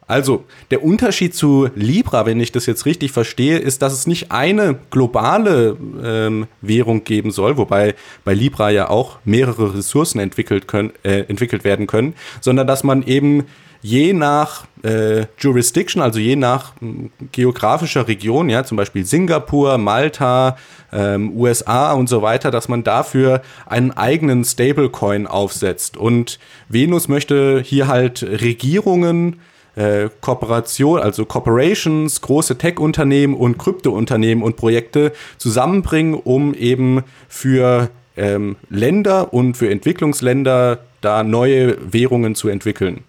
Also, 0.07 0.43
der 0.71 0.83
Unterschied 0.83 1.33
zu 1.33 1.69
Libra, 1.73 2.25
wenn 2.25 2.41
ich 2.41 2.51
das 2.51 2.65
jetzt 2.65 2.85
richtig 2.85 3.13
verstehe, 3.13 3.59
ist, 3.59 3.81
dass 3.81 3.93
es 3.93 4.07
nicht 4.07 4.29
eine 4.29 4.77
globale 4.89 5.77
ähm, 6.03 6.47
Währung 6.59 7.05
geben 7.05 7.31
soll, 7.31 7.55
wobei 7.55 7.95
bei 8.25 8.33
Libra 8.33 8.71
ja 8.71 8.89
auch 8.89 9.19
mehrere 9.23 9.73
Ressourcen 9.73 10.19
entwickelt, 10.19 10.67
können, 10.67 10.91
äh, 11.03 11.21
entwickelt 11.29 11.63
werden 11.63 11.87
können, 11.87 12.13
sondern 12.41 12.67
dass 12.67 12.83
man 12.83 13.03
eben 13.03 13.45
je 13.81 14.13
nach 14.13 14.65
äh, 14.83 15.25
Jurisdiction, 15.37 16.01
also 16.01 16.19
je 16.19 16.35
nach 16.35 16.73
hm, 16.79 17.11
geografischer 17.31 18.07
Region, 18.07 18.49
ja, 18.49 18.63
zum 18.63 18.77
Beispiel 18.77 19.05
Singapur, 19.05 19.77
Malta, 19.77 20.57
ähm, 20.91 21.35
USA 21.35 21.93
und 21.93 22.07
so 22.07 22.21
weiter, 22.21 22.51
dass 22.51 22.67
man 22.67 22.83
dafür 22.83 23.41
einen 23.65 23.91
eigenen 23.91 24.43
Stablecoin 24.43 25.27
aufsetzt. 25.27 25.97
Und 25.97 26.39
Venus 26.69 27.07
möchte 27.07 27.61
hier 27.63 27.87
halt 27.87 28.23
Regierungen 28.23 29.39
äh, 29.75 30.09
Kooperation, 30.19 30.99
also 30.99 31.25
Corporations, 31.25 32.21
große 32.21 32.57
Tech-Unternehmen 32.57 33.35
und 33.35 33.57
Krypto-Unternehmen 33.57 34.43
und 34.43 34.57
Projekte 34.57 35.13
zusammenbringen, 35.37 36.13
um 36.13 36.53
eben 36.53 37.03
für 37.29 37.89
ähm, 38.17 38.57
Länder 38.69 39.33
und 39.33 39.55
für 39.55 39.69
Entwicklungsländer 39.69 40.79
da 40.99 41.23
neue 41.23 41.77
Währungen 41.91 42.35
zu 42.35 42.49
entwickeln. 42.49 43.03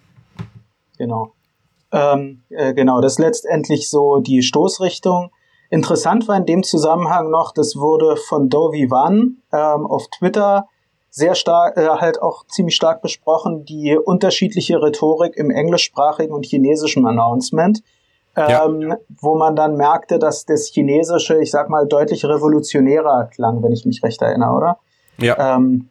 Genau. 0.97 1.33
Ähm, 1.91 2.43
äh, 2.49 2.73
genau, 2.73 3.01
das 3.01 3.13
ist 3.13 3.19
letztendlich 3.19 3.89
so 3.89 4.19
die 4.19 4.41
Stoßrichtung. 4.41 5.31
Interessant 5.69 6.27
war 6.27 6.37
in 6.37 6.45
dem 6.45 6.63
Zusammenhang 6.63 7.29
noch, 7.29 7.51
das 7.51 7.75
wurde 7.75 8.15
von 8.15 8.49
Dovi 8.49 8.89
Wan 8.89 9.37
ähm, 9.51 9.85
auf 9.85 10.07
Twitter 10.09 10.67
sehr 11.09 11.35
stark, 11.35 11.77
äh, 11.77 11.87
halt 11.87 12.21
auch 12.21 12.45
ziemlich 12.47 12.75
stark 12.75 13.03
besprochen, 13.03 13.65
die 13.65 13.95
unterschiedliche 13.95 14.81
Rhetorik 14.81 15.37
im 15.37 15.51
englischsprachigen 15.51 16.33
und 16.33 16.45
chinesischen 16.45 17.05
Announcement, 17.05 17.83
ähm, 18.35 18.81
ja. 18.81 18.97
wo 19.21 19.35
man 19.35 19.55
dann 19.55 19.75
merkte, 19.75 20.17
dass 20.17 20.45
das 20.45 20.67
Chinesische, 20.67 21.39
ich 21.39 21.51
sag 21.51 21.69
mal, 21.69 21.87
deutlich 21.87 22.25
revolutionärer 22.25 23.29
klang, 23.31 23.61
wenn 23.61 23.71
ich 23.71 23.85
mich 23.85 24.01
recht 24.01 24.23
erinnere, 24.23 24.51
oder? 24.51 24.77
Ja. 25.19 25.55
Ähm, 25.55 25.89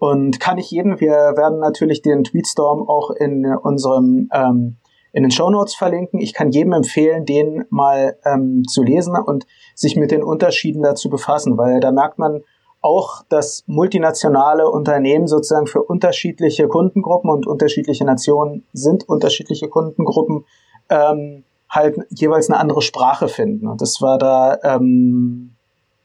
und 0.00 0.40
kann 0.40 0.56
ich 0.56 0.70
jedem, 0.70 0.98
wir 0.98 1.10
werden 1.36 1.60
natürlich 1.60 2.00
den 2.00 2.24
Tweetstorm 2.24 2.88
auch 2.88 3.10
in 3.10 3.44
unserem 3.46 4.30
ähm, 4.32 4.76
in 5.12 5.24
den 5.24 5.30
Show 5.30 5.50
Notes 5.50 5.74
verlinken. 5.74 6.20
Ich 6.20 6.32
kann 6.32 6.52
jedem 6.52 6.72
empfehlen, 6.72 7.26
den 7.26 7.66
mal 7.68 8.16
ähm, 8.24 8.62
zu 8.66 8.82
lesen 8.82 9.14
und 9.14 9.46
sich 9.74 9.96
mit 9.96 10.10
den 10.10 10.22
Unterschieden 10.22 10.82
dazu 10.82 11.10
befassen, 11.10 11.58
weil 11.58 11.80
da 11.80 11.92
merkt 11.92 12.18
man, 12.18 12.42
auch, 12.82 13.22
dass 13.28 13.62
multinationale 13.66 14.70
Unternehmen 14.70 15.26
sozusagen 15.26 15.66
für 15.66 15.82
unterschiedliche 15.82 16.66
Kundengruppen 16.66 17.28
und 17.28 17.46
unterschiedliche 17.46 18.06
Nationen 18.06 18.64
sind 18.72 19.06
unterschiedliche 19.06 19.68
Kundengruppen 19.68 20.46
ähm, 20.88 21.44
halt 21.68 21.98
jeweils 22.08 22.48
eine 22.48 22.58
andere 22.58 22.80
Sprache 22.80 23.28
finden. 23.28 23.68
Und 23.68 23.82
das 23.82 24.00
war 24.00 24.16
da 24.16 24.58
ähm, 24.62 25.56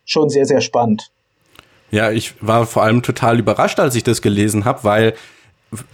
schon 0.04 0.28
sehr, 0.28 0.46
sehr 0.46 0.60
spannend. 0.60 1.14
Ja, 1.92 2.12
ich 2.12 2.34
war 2.42 2.66
vor 2.66 2.84
allem 2.84 3.02
total 3.04 3.40
überrascht, 3.40 3.80
als 3.80 3.96
ich 3.96 4.04
das 4.04 4.22
gelesen 4.22 4.66
habe, 4.66 4.84
weil, 4.84 5.14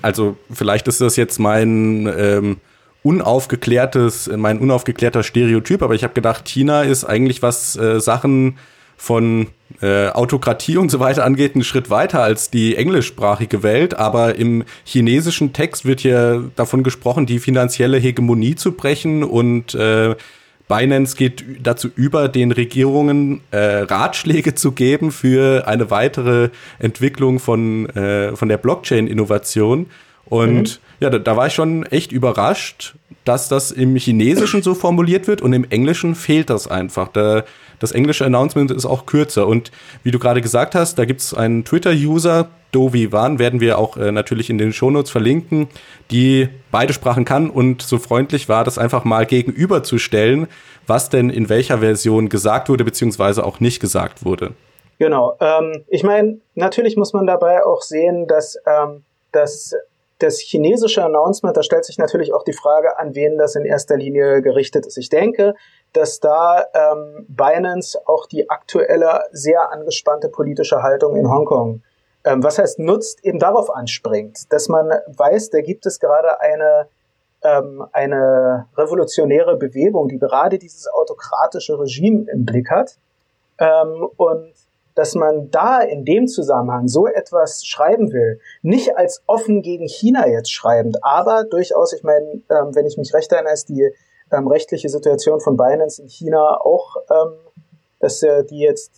also 0.01 0.37
vielleicht 0.51 0.87
ist 0.87 1.01
das 1.01 1.15
jetzt 1.15 1.39
mein 1.39 2.11
ähm, 2.17 2.57
unaufgeklärtes, 3.03 4.29
mein 4.35 4.59
unaufgeklärter 4.59 5.23
Stereotyp, 5.23 5.81
aber 5.81 5.95
ich 5.95 6.03
habe 6.03 6.13
gedacht, 6.13 6.45
China 6.45 6.83
ist 6.83 7.03
eigentlich 7.03 7.41
was 7.41 7.75
äh, 7.75 7.99
Sachen 7.99 8.57
von 9.01 9.47
äh, 9.81 10.09
Autokratie 10.09 10.77
und 10.77 10.91
so 10.91 10.99
weiter 10.99 11.25
angeht, 11.25 11.55
einen 11.55 11.63
Schritt 11.63 11.89
weiter 11.89 12.21
als 12.21 12.51
die 12.51 12.75
englischsprachige 12.75 13.63
Welt. 13.63 13.95
Aber 13.95 14.35
im 14.35 14.63
chinesischen 14.83 15.53
Text 15.53 15.85
wird 15.85 16.01
hier 16.01 16.51
davon 16.55 16.83
gesprochen, 16.83 17.25
die 17.25 17.39
finanzielle 17.39 17.97
Hegemonie 17.97 18.53
zu 18.53 18.73
brechen 18.73 19.23
und 19.23 19.73
äh, 19.73 20.15
Binance 20.71 21.17
geht 21.17 21.43
dazu 21.61 21.89
über, 21.95 22.29
den 22.29 22.53
Regierungen 22.53 23.41
äh, 23.51 23.57
Ratschläge 23.57 24.55
zu 24.55 24.71
geben 24.71 25.11
für 25.11 25.67
eine 25.67 25.91
weitere 25.91 26.49
Entwicklung 26.79 27.39
von, 27.39 27.89
äh, 27.89 28.37
von 28.37 28.47
der 28.47 28.57
Blockchain-Innovation. 28.57 29.87
Und 30.25 30.53
mhm. 30.53 30.77
ja, 31.01 31.09
da, 31.09 31.19
da, 31.19 31.35
war 31.35 31.47
ich 31.47 31.53
schon 31.53 31.85
echt 31.87 32.13
überrascht, 32.13 32.95
dass 33.25 33.49
das 33.49 33.71
im 33.71 33.95
Chinesischen 33.95 34.61
so 34.63 34.73
formuliert 34.73 35.27
wird 35.27 35.41
und 35.41 35.53
im 35.53 35.65
Englischen 35.69 36.15
fehlt 36.15 36.49
das 36.49 36.67
einfach. 36.67 37.09
Da, 37.09 37.43
das 37.79 37.91
englische 37.91 38.25
Announcement 38.25 38.71
ist 38.71 38.85
auch 38.85 39.05
kürzer. 39.05 39.47
Und 39.47 39.71
wie 40.03 40.11
du 40.11 40.19
gerade 40.19 40.41
gesagt 40.41 40.75
hast, 40.75 40.97
da 40.97 41.05
gibt 41.05 41.21
es 41.21 41.33
einen 41.33 41.63
Twitter-User, 41.65 42.47
Dovi 42.71 43.11
Wan, 43.11 43.37
werden 43.37 43.59
wir 43.59 43.77
auch 43.77 43.97
äh, 43.97 44.11
natürlich 44.11 44.49
in 44.49 44.57
den 44.57 44.71
Shownotes 44.71 45.11
verlinken, 45.11 45.67
die 46.09 46.47
beide 46.71 46.93
Sprachen 46.93 47.25
kann 47.25 47.49
und 47.49 47.81
so 47.81 47.97
freundlich 47.97 48.47
war, 48.49 48.63
das 48.63 48.77
einfach 48.77 49.03
mal 49.03 49.25
gegenüberzustellen, 49.25 50.47
was 50.87 51.09
denn 51.09 51.29
in 51.29 51.49
welcher 51.49 51.79
Version 51.79 52.29
gesagt 52.29 52.69
wurde, 52.69 52.85
beziehungsweise 52.85 53.45
auch 53.45 53.59
nicht 53.59 53.81
gesagt 53.81 54.23
wurde. 54.23 54.53
Genau. 54.99 55.35
Ähm, 55.41 55.83
ich 55.87 56.03
meine, 56.03 56.37
natürlich 56.55 56.95
muss 56.95 57.11
man 57.11 57.27
dabei 57.27 57.65
auch 57.65 57.81
sehen, 57.81 58.27
dass 58.27 58.57
ähm, 58.65 59.03
das 59.31 59.73
das 60.21 60.39
chinesische 60.39 61.03
Announcement, 61.03 61.55
da 61.55 61.63
stellt 61.63 61.85
sich 61.85 61.97
natürlich 61.97 62.33
auch 62.33 62.43
die 62.43 62.53
Frage, 62.53 62.97
an 62.99 63.15
wen 63.15 63.37
das 63.37 63.55
in 63.55 63.65
erster 63.65 63.97
Linie 63.97 64.41
gerichtet 64.41 64.85
ist. 64.85 64.97
Ich 64.97 65.09
denke, 65.09 65.55
dass 65.93 66.19
da 66.19 66.65
ähm, 66.73 67.25
Binance 67.27 67.99
auch 68.05 68.27
die 68.27 68.49
aktuelle 68.49 69.23
sehr 69.31 69.71
angespannte 69.71 70.29
politische 70.29 70.83
Haltung 70.83 71.15
in 71.15 71.29
Hongkong, 71.29 71.81
ähm, 72.23 72.43
was 72.43 72.59
heißt 72.59 72.79
nutzt, 72.79 73.23
eben 73.23 73.39
darauf 73.39 73.73
anspringt, 73.73 74.51
dass 74.53 74.69
man 74.69 74.91
weiß, 75.07 75.49
da 75.49 75.61
gibt 75.61 75.85
es 75.85 75.99
gerade 75.99 76.39
eine 76.39 76.87
ähm, 77.43 77.83
eine 77.91 78.67
revolutionäre 78.77 79.57
Bewegung, 79.57 80.07
die 80.07 80.19
gerade 80.19 80.59
dieses 80.59 80.87
autokratische 80.87 81.79
Regime 81.79 82.25
im 82.31 82.45
Blick 82.45 82.69
hat 82.69 82.97
ähm, 83.57 84.07
und 84.17 84.53
dass 84.95 85.15
man 85.15 85.49
da 85.51 85.81
in 85.81 86.05
dem 86.05 86.27
Zusammenhang 86.27 86.87
so 86.87 87.07
etwas 87.07 87.65
schreiben 87.65 88.11
will, 88.11 88.39
nicht 88.61 88.97
als 88.97 89.23
offen 89.27 89.61
gegen 89.61 89.87
China 89.87 90.27
jetzt 90.27 90.51
schreibend, 90.51 90.97
aber 91.03 91.43
durchaus, 91.43 91.93
ich 91.93 92.03
meine, 92.03 92.25
ähm, 92.49 92.75
wenn 92.75 92.85
ich 92.85 92.97
mich 92.97 93.13
recht 93.13 93.31
erinnere, 93.31 93.53
ist 93.53 93.69
die 93.69 93.89
ähm, 94.31 94.47
rechtliche 94.47 94.89
Situation 94.89 95.39
von 95.39 95.57
Binance 95.57 96.01
in 96.01 96.07
China 96.07 96.59
auch, 96.61 96.95
ähm, 97.09 97.33
dass 97.99 98.23
äh, 98.23 98.43
die 98.45 98.59
jetzt, 98.59 98.91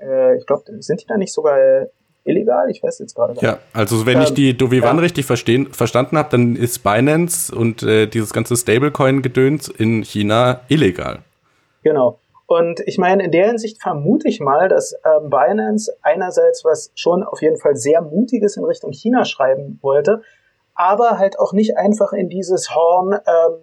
äh, 0.00 0.36
ich 0.36 0.46
glaube, 0.46 0.64
sind 0.80 1.02
die 1.02 1.06
da 1.06 1.16
nicht 1.16 1.32
sogar 1.32 1.86
illegal? 2.24 2.70
Ich 2.70 2.82
weiß 2.82 2.98
jetzt 2.98 3.14
gerade 3.14 3.34
gar 3.34 3.42
nicht. 3.42 3.42
Ja, 3.42 3.58
also 3.72 4.06
wenn 4.06 4.20
ich 4.20 4.30
ähm, 4.30 4.34
die 4.34 4.56
Dovivan 4.56 4.96
ja. 4.96 5.02
richtig 5.02 5.26
verstehen, 5.26 5.72
verstanden 5.72 6.18
habe, 6.18 6.30
dann 6.30 6.56
ist 6.56 6.82
Binance 6.82 7.54
und 7.54 7.82
äh, 7.82 8.06
dieses 8.06 8.32
ganze 8.32 8.56
Stablecoin-Gedöns 8.56 9.68
in 9.68 10.02
China 10.02 10.60
illegal. 10.68 11.20
Genau. 11.82 12.19
Und 12.50 12.80
ich 12.86 12.98
meine, 12.98 13.22
in 13.22 13.30
der 13.30 13.46
Hinsicht 13.46 13.80
vermute 13.80 14.26
ich 14.26 14.40
mal, 14.40 14.68
dass 14.68 14.92
ähm, 15.04 15.30
Binance 15.30 15.96
einerseits 16.02 16.64
was 16.64 16.90
schon 16.96 17.22
auf 17.22 17.42
jeden 17.42 17.58
Fall 17.58 17.76
sehr 17.76 18.02
Mutiges 18.02 18.56
in 18.56 18.64
Richtung 18.64 18.90
China 18.90 19.24
schreiben 19.24 19.78
wollte, 19.82 20.22
aber 20.74 21.16
halt 21.18 21.38
auch 21.38 21.52
nicht 21.52 21.76
einfach 21.76 22.12
in 22.12 22.28
dieses 22.28 22.74
Horn, 22.74 23.12
ähm, 23.12 23.60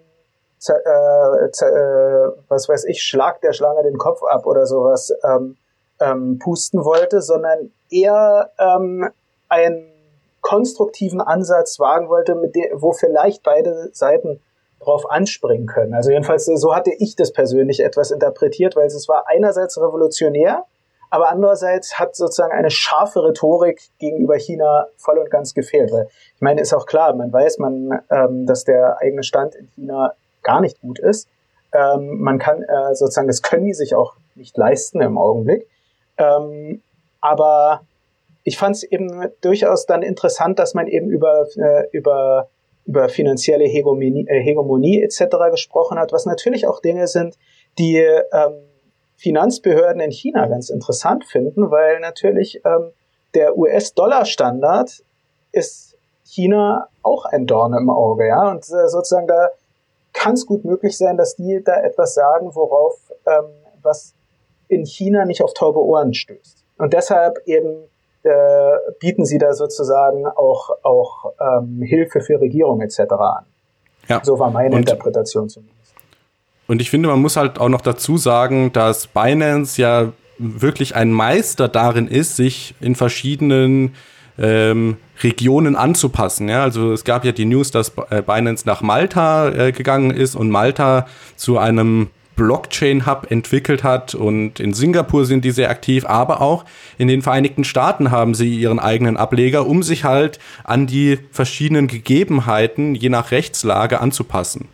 äh, 0.69 0.71
äh, 0.71 2.31
was 2.47 2.69
weiß 2.69 2.85
ich, 2.85 3.03
Schlag 3.03 3.41
der 3.41 3.51
Schlange 3.51 3.83
den 3.83 3.97
Kopf 3.97 4.23
ab 4.23 4.45
oder 4.45 4.65
sowas 4.65 5.13
ähm, 5.21 5.57
ähm, 5.99 6.39
pusten 6.39 6.85
wollte, 6.85 7.21
sondern 7.21 7.73
eher 7.89 8.51
ähm, 8.57 9.09
einen 9.49 9.91
konstruktiven 10.39 11.19
Ansatz 11.19 11.77
wagen 11.77 12.07
wollte, 12.07 12.35
mit 12.35 12.55
der, 12.55 12.69
wo 12.75 12.93
vielleicht 12.93 13.43
beide 13.43 13.89
Seiten 13.91 14.39
drauf 14.87 15.09
anspringen 15.09 15.67
können. 15.67 15.93
Also 15.93 16.11
jedenfalls 16.11 16.45
so 16.45 16.73
hatte 16.73 16.91
ich 16.97 17.15
das 17.15 17.31
persönlich 17.33 17.81
etwas 17.81 18.11
interpretiert, 18.11 18.75
weil 18.75 18.87
es 18.87 19.07
war 19.07 19.25
einerseits 19.27 19.77
revolutionär, 19.77 20.65
aber 21.09 21.29
andererseits 21.29 21.99
hat 21.99 22.15
sozusagen 22.15 22.53
eine 22.53 22.69
scharfe 22.69 23.23
Rhetorik 23.23 23.81
gegenüber 23.99 24.35
China 24.37 24.87
voll 24.97 25.19
und 25.19 25.29
ganz 25.29 25.53
gefehlt. 25.53 25.91
Weil 25.91 26.07
ich 26.35 26.41
meine, 26.41 26.61
ist 26.61 26.73
auch 26.73 26.85
klar, 26.85 27.13
man 27.13 27.31
weiß, 27.31 27.59
man, 27.59 28.01
ähm, 28.09 28.45
dass 28.45 28.63
der 28.63 28.97
eigene 28.99 29.23
Stand 29.23 29.55
in 29.55 29.67
China 29.75 30.13
gar 30.43 30.61
nicht 30.61 30.81
gut 30.81 30.99
ist. 30.99 31.27
Ähm, 31.73 32.19
man 32.19 32.39
kann 32.39 32.63
äh, 32.63 32.95
sozusagen, 32.95 33.27
das 33.27 33.41
können 33.41 33.65
die 33.65 33.73
sich 33.73 33.95
auch 33.95 34.15
nicht 34.35 34.57
leisten 34.57 35.01
im 35.01 35.17
Augenblick. 35.17 35.67
Ähm, 36.17 36.81
aber 37.21 37.81
ich 38.43 38.57
fand 38.57 38.77
es 38.77 38.83
eben 38.83 39.29
durchaus 39.41 39.85
dann 39.85 40.03
interessant, 40.03 40.59
dass 40.59 40.73
man 40.73 40.87
eben 40.87 41.09
über, 41.09 41.47
äh, 41.57 41.87
über 41.91 42.47
über 42.87 43.09
finanzielle 43.09 43.65
Hegemonie, 43.65 44.25
äh, 44.27 44.41
Hegemonie 44.41 45.03
etc. 45.03 45.51
gesprochen 45.51 45.99
hat, 45.99 46.11
was 46.13 46.25
natürlich 46.25 46.67
auch 46.67 46.79
Dinge 46.79 47.07
sind, 47.07 47.37
die 47.77 47.97
ähm, 47.97 48.53
Finanzbehörden 49.17 50.01
in 50.01 50.11
China 50.11 50.47
ganz 50.47 50.69
interessant 50.69 51.25
finden, 51.25 51.69
weil 51.69 51.99
natürlich 51.99 52.61
ähm, 52.65 52.91
der 53.35 53.57
US-Dollar-Standard 53.57 55.03
ist 55.51 55.97
China 56.23 56.87
auch 57.03 57.25
ein 57.25 57.45
Dorn 57.45 57.73
im 57.73 57.89
Auge, 57.89 58.27
ja, 58.27 58.49
und 58.49 58.63
äh, 58.63 58.87
sozusagen 58.87 59.27
da 59.27 59.49
kann 60.13 60.33
es 60.33 60.45
gut 60.45 60.65
möglich 60.65 60.97
sein, 60.97 61.17
dass 61.17 61.35
die 61.35 61.61
da 61.63 61.81
etwas 61.81 62.13
sagen, 62.13 62.55
worauf 62.55 62.95
ähm, 63.25 63.45
was 63.81 64.15
in 64.67 64.85
China 64.85 65.25
nicht 65.25 65.43
auf 65.43 65.53
taube 65.53 65.79
Ohren 65.79 66.13
stößt. 66.13 66.63
Und 66.77 66.93
deshalb 66.93 67.39
eben 67.45 67.83
äh, 68.27 68.91
bieten 68.99 69.25
sie 69.25 69.37
da 69.37 69.53
sozusagen 69.53 70.25
auch, 70.25 70.69
auch 70.83 71.33
ähm, 71.39 71.81
Hilfe 71.81 72.21
für 72.21 72.39
Regierung 72.39 72.81
etc. 72.81 72.99
an. 73.11 73.45
Ja. 74.07 74.21
So 74.23 74.39
war 74.39 74.51
meine 74.51 74.75
und, 74.75 74.81
Interpretation 74.81 75.49
zumindest. 75.49 75.93
Und 76.67 76.81
ich 76.81 76.89
finde, 76.89 77.09
man 77.09 77.21
muss 77.21 77.37
halt 77.37 77.59
auch 77.59 77.69
noch 77.69 77.81
dazu 77.81 78.17
sagen, 78.17 78.73
dass 78.73 79.07
Binance 79.07 79.81
ja 79.81 80.11
wirklich 80.37 80.95
ein 80.95 81.11
Meister 81.11 81.67
darin 81.67 82.07
ist, 82.07 82.35
sich 82.35 82.75
in 82.79 82.95
verschiedenen 82.95 83.95
ähm, 84.37 84.97
Regionen 85.23 85.75
anzupassen. 85.75 86.49
Ja? 86.49 86.63
Also 86.63 86.91
es 86.91 87.03
gab 87.03 87.25
ja 87.25 87.31
die 87.31 87.45
News, 87.45 87.71
dass 87.71 87.93
äh, 88.09 88.21
Binance 88.21 88.67
nach 88.67 88.81
Malta 88.81 89.49
äh, 89.49 89.71
gegangen 89.71 90.11
ist 90.11 90.35
und 90.35 90.49
Malta 90.49 91.07
zu 91.35 91.57
einem 91.57 92.09
Blockchain-Hub 92.37 93.29
entwickelt 93.29 93.83
hat 93.83 94.15
und 94.15 94.61
in 94.61 94.73
Singapur 94.73 95.25
sind 95.25 95.43
die 95.43 95.51
sehr 95.51 95.69
aktiv, 95.69 96.05
aber 96.05 96.39
auch 96.39 96.63
in 96.97 97.09
den 97.09 97.21
Vereinigten 97.21 97.65
Staaten 97.65 98.11
haben 98.11 98.33
sie 98.33 98.55
ihren 98.55 98.79
eigenen 98.79 99.17
Ableger, 99.17 99.67
um 99.67 99.83
sich 99.83 100.05
halt 100.05 100.39
an 100.63 100.87
die 100.87 101.19
verschiedenen 101.31 101.87
Gegebenheiten 101.87 102.95
je 102.95 103.09
nach 103.09 103.31
Rechtslage 103.31 103.99
anzupassen. 103.99 104.69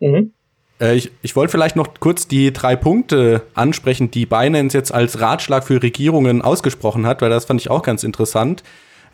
Mhm. 0.00 0.32
Äh, 0.80 0.96
ich, 0.96 1.12
ich 1.22 1.36
wollte 1.36 1.52
vielleicht 1.52 1.76
noch 1.76 1.88
kurz 2.00 2.26
die 2.26 2.52
drei 2.52 2.74
Punkte 2.74 3.42
ansprechen, 3.54 4.10
die 4.10 4.26
Binance 4.26 4.76
jetzt 4.76 4.92
als 4.92 5.20
Ratschlag 5.20 5.64
für 5.64 5.82
Regierungen 5.82 6.42
ausgesprochen 6.42 7.06
hat, 7.06 7.22
weil 7.22 7.30
das 7.30 7.44
fand 7.44 7.60
ich 7.60 7.70
auch 7.70 7.82
ganz 7.82 8.02
interessant. 8.02 8.62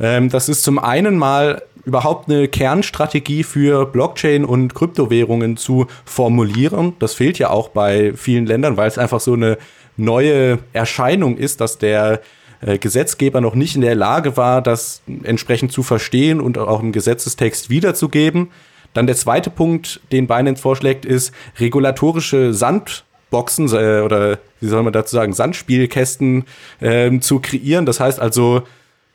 Ähm, 0.01 0.29
das 0.29 0.49
ist 0.49 0.63
zum 0.63 0.79
einen 0.79 1.19
mal 1.19 1.63
überhaupt 1.85 2.31
eine 2.31 2.49
Kernstrategie 2.49 3.43
für 3.43 3.87
Blockchain 3.87 4.45
und 4.45 4.75
Kryptowährungen 4.75 5.57
zu 5.57 5.87
formulieren. 6.05 6.95
Das 6.99 7.15
fehlt 7.15 7.39
ja 7.39 7.51
auch 7.51 7.69
bei 7.69 8.13
vielen 8.15 8.47
Ländern, 8.47 8.77
weil 8.77 8.89
es 8.89 8.99
einfach 8.99 9.21
so 9.21 9.33
eine 9.35 9.59
neue 9.97 10.59
Erscheinung 10.73 11.37
ist, 11.37 11.61
dass 11.61 11.79
der 11.79 12.21
äh, 12.61 12.79
Gesetzgeber 12.79 13.41
noch 13.41 13.55
nicht 13.55 13.75
in 13.75 13.81
der 13.81 13.95
Lage 13.95 14.37
war, 14.37 14.63
das 14.63 15.03
entsprechend 15.25 15.73
zu 15.73 15.83
verstehen 15.83 16.41
und 16.41 16.59
auch 16.59 16.81
im 16.81 16.93
Gesetzestext 16.93 17.71
wiederzugeben. 17.71 18.51
Dann 18.95 19.07
der 19.07 19.17
zweite 19.17 19.51
Punkt, 19.51 20.01
den 20.13 20.27
Binance 20.27 20.63
vorschlägt, 20.63 21.05
ist 21.05 21.33
regulatorische 21.59 22.55
Sandboxen 22.55 23.69
äh, 23.69 24.03
oder 24.03 24.39
wie 24.61 24.69
soll 24.69 24.83
man 24.83 24.93
dazu 24.93 25.17
sagen, 25.17 25.33
Sandspielkästen 25.33 26.45
äh, 26.81 27.19
zu 27.21 27.41
kreieren. 27.41 27.87
Das 27.87 28.01
heißt 28.01 28.21
also, 28.21 28.63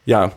ja, 0.05 0.33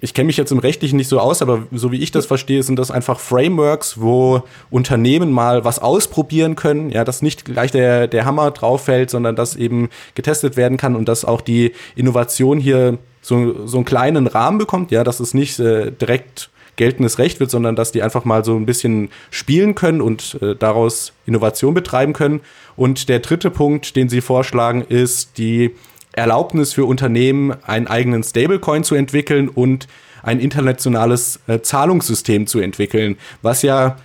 ich 0.00 0.12
kenne 0.12 0.26
mich 0.26 0.36
jetzt 0.36 0.52
im 0.52 0.58
Rechtlichen 0.58 0.96
nicht 0.96 1.08
so 1.08 1.18
aus, 1.18 1.40
aber 1.40 1.66
so 1.72 1.90
wie 1.90 2.02
ich 2.02 2.10
das 2.10 2.26
verstehe, 2.26 2.62
sind 2.62 2.78
das 2.78 2.90
einfach 2.90 3.18
Frameworks, 3.18 3.98
wo 4.00 4.42
Unternehmen 4.70 5.32
mal 5.32 5.64
was 5.64 5.78
ausprobieren 5.78 6.54
können, 6.54 6.90
ja, 6.90 7.02
dass 7.04 7.22
nicht 7.22 7.46
gleich 7.46 7.70
der, 7.70 8.06
der 8.06 8.26
Hammer 8.26 8.50
drauf 8.50 8.84
fällt, 8.84 9.08
sondern 9.08 9.36
dass 9.36 9.56
eben 9.56 9.88
getestet 10.14 10.56
werden 10.56 10.76
kann 10.76 10.96
und 10.96 11.08
dass 11.08 11.24
auch 11.24 11.40
die 11.40 11.72
Innovation 11.94 12.58
hier 12.58 12.98
so, 13.22 13.66
so 13.66 13.78
einen 13.78 13.86
kleinen 13.86 14.26
Rahmen 14.26 14.58
bekommt, 14.58 14.90
ja, 14.90 15.02
dass 15.02 15.18
es 15.18 15.32
nicht 15.32 15.58
äh, 15.58 15.90
direkt 15.90 16.50
geltendes 16.76 17.18
Recht 17.18 17.40
wird, 17.40 17.50
sondern 17.50 17.74
dass 17.74 17.90
die 17.90 18.02
einfach 18.02 18.26
mal 18.26 18.44
so 18.44 18.54
ein 18.54 18.66
bisschen 18.66 19.08
spielen 19.30 19.74
können 19.74 20.02
und 20.02 20.38
äh, 20.42 20.54
daraus 20.54 21.14
Innovation 21.24 21.72
betreiben 21.72 22.12
können. 22.12 22.40
Und 22.76 23.08
der 23.08 23.20
dritte 23.20 23.50
Punkt, 23.50 23.96
den 23.96 24.10
sie 24.10 24.20
vorschlagen, 24.20 24.82
ist 24.82 25.38
die 25.38 25.74
Erlaubnis 26.16 26.72
für 26.72 26.84
Unternehmen, 26.86 27.54
einen 27.64 27.86
eigenen 27.86 28.22
Stablecoin 28.22 28.84
zu 28.84 28.94
entwickeln 28.94 29.48
und 29.48 29.86
ein 30.22 30.40
internationales 30.40 31.40
äh, 31.46 31.60
Zahlungssystem 31.60 32.46
zu 32.46 32.58
entwickeln, 32.58 33.16
was 33.42 33.62
ja, 33.62 33.96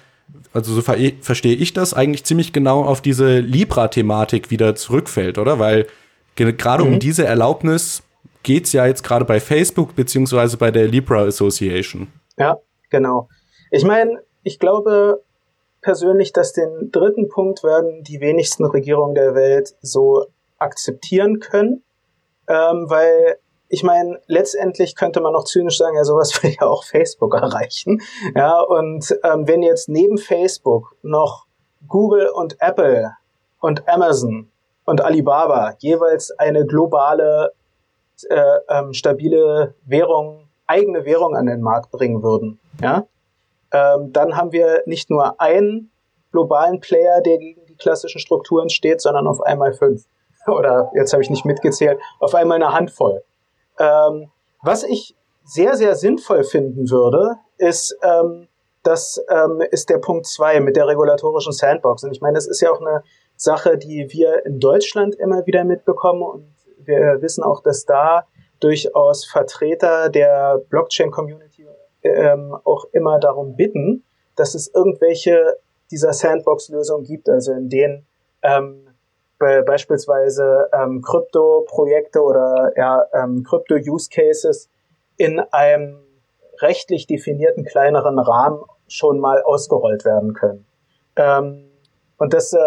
also 0.53 0.73
so 0.73 0.81
ver 0.81 0.97
verstehe 1.21 1.55
ich 1.55 1.73
das, 1.73 1.93
eigentlich 1.93 2.25
ziemlich 2.25 2.53
genau 2.53 2.83
auf 2.83 3.01
diese 3.01 3.39
Libra-Thematik 3.39 4.51
wieder 4.51 4.75
zurückfällt, 4.75 5.37
oder? 5.37 5.57
Weil 5.57 5.87
gerade 6.35 6.83
mhm. 6.83 6.93
um 6.93 6.99
diese 6.99 7.25
Erlaubnis 7.25 8.03
geht 8.43 8.65
es 8.65 8.73
ja 8.73 8.85
jetzt 8.85 9.03
gerade 9.03 9.25
bei 9.25 9.39
Facebook 9.39 9.95
beziehungsweise 9.95 10.57
bei 10.57 10.69
der 10.71 10.87
Libra 10.87 11.23
Association. 11.23 12.07
Ja, 12.37 12.57
genau. 12.89 13.29
Ich 13.71 13.83
meine, 13.83 14.21
ich 14.43 14.59
glaube 14.59 15.23
persönlich, 15.81 16.33
dass 16.33 16.53
den 16.53 16.91
dritten 16.91 17.29
Punkt 17.29 17.63
werden 17.63 18.03
die 18.03 18.19
wenigsten 18.19 18.65
Regierungen 18.65 19.15
der 19.15 19.33
Welt 19.33 19.75
so 19.81 20.27
akzeptieren 20.59 21.39
können 21.39 21.83
ähm, 22.51 22.89
weil 22.89 23.37
ich 23.69 23.83
meine, 23.83 24.19
letztendlich 24.27 24.97
könnte 24.97 25.21
man 25.21 25.31
noch 25.31 25.45
zynisch 25.45 25.77
sagen, 25.77 25.95
ja, 25.95 26.03
sowas 26.03 26.31
will 26.43 26.53
ja 26.59 26.67
auch 26.67 26.83
Facebook 26.83 27.33
erreichen. 27.33 28.01
Ja, 28.35 28.59
und 28.59 29.17
ähm, 29.23 29.47
wenn 29.47 29.63
jetzt 29.63 29.87
neben 29.87 30.17
Facebook 30.17 30.95
noch 31.01 31.45
Google 31.87 32.27
und 32.27 32.57
Apple 32.59 33.11
und 33.61 33.87
Amazon 33.87 34.49
und 34.83 35.01
Alibaba 35.01 35.75
jeweils 35.79 36.31
eine 36.37 36.65
globale, 36.65 37.53
äh, 38.29 38.57
ähm, 38.69 38.93
stabile 38.93 39.75
Währung, 39.85 40.49
eigene 40.67 41.05
Währung 41.05 41.35
an 41.35 41.45
den 41.45 41.61
Markt 41.61 41.91
bringen 41.91 42.21
würden, 42.21 42.59
ja, 42.81 43.05
ähm, 43.71 44.11
dann 44.11 44.35
haben 44.35 44.51
wir 44.51 44.83
nicht 44.85 45.09
nur 45.09 45.39
einen 45.39 45.91
globalen 46.33 46.81
Player, 46.81 47.21
der 47.21 47.37
gegen 47.37 47.65
die 47.65 47.75
klassischen 47.75 48.19
Strukturen 48.19 48.69
steht, 48.69 48.99
sondern 49.01 49.27
auf 49.27 49.41
einmal 49.41 49.73
fünf. 49.73 50.05
oder 50.47 50.91
jetzt 50.95 51.13
habe 51.13 51.23
ich 51.23 51.29
nicht 51.29 51.45
mitgezählt, 51.45 51.99
auf 52.19 52.35
einmal 52.35 52.61
eine 52.61 52.73
Handvoll. 52.73 53.23
Ähm, 53.79 54.31
was 54.61 54.83
ich 54.83 55.15
sehr, 55.43 55.75
sehr 55.75 55.95
sinnvoll 55.95 56.43
finden 56.43 56.89
würde, 56.89 57.37
ist, 57.57 57.97
ähm, 58.03 58.47
das 58.83 59.23
ähm, 59.29 59.61
ist 59.71 59.89
der 59.89 59.99
Punkt 59.99 60.25
zwei 60.25 60.59
mit 60.59 60.75
der 60.75 60.87
regulatorischen 60.87 61.51
Sandbox. 61.51 62.03
Und 62.03 62.11
ich 62.11 62.21
meine, 62.21 62.35
das 62.35 62.47
ist 62.47 62.61
ja 62.61 62.71
auch 62.71 62.81
eine 62.81 63.03
Sache, 63.35 63.77
die 63.77 64.07
wir 64.09 64.45
in 64.45 64.59
Deutschland 64.59 65.15
immer 65.15 65.45
wieder 65.45 65.63
mitbekommen 65.63 66.21
und 66.21 66.45
wir 66.77 67.21
wissen 67.21 67.43
auch, 67.43 67.61
dass 67.61 67.85
da 67.85 68.25
durchaus 68.59 69.25
Vertreter 69.25 70.09
der 70.09 70.61
Blockchain-Community 70.69 71.67
ähm, 72.03 72.55
auch 72.63 72.85
immer 72.91 73.19
darum 73.19 73.55
bitten, 73.55 74.03
dass 74.35 74.55
es 74.55 74.67
irgendwelche 74.73 75.57
dieser 75.91 76.13
Sandbox-Lösungen 76.13 77.03
gibt, 77.03 77.29
also 77.29 77.51
in 77.53 77.69
denen 77.69 78.05
ähm, 78.41 78.87
be 79.41 79.63
beispielsweise 79.63 80.69
ähm, 80.71 81.01
Krypto-Projekte 81.01 82.21
oder 82.21 82.71
ja, 82.77 83.03
ähm, 83.13 83.43
Krypto-Use-Cases 83.43 84.69
in 85.17 85.39
einem 85.51 85.97
rechtlich 86.61 87.07
definierten 87.07 87.65
kleineren 87.65 88.19
Rahmen 88.19 88.61
schon 88.87 89.19
mal 89.19 89.41
ausgerollt 89.41 90.05
werden 90.05 90.33
können. 90.33 90.65
Ähm, 91.15 91.71
und 92.17 92.33
das, 92.33 92.53
äh, 92.53 92.57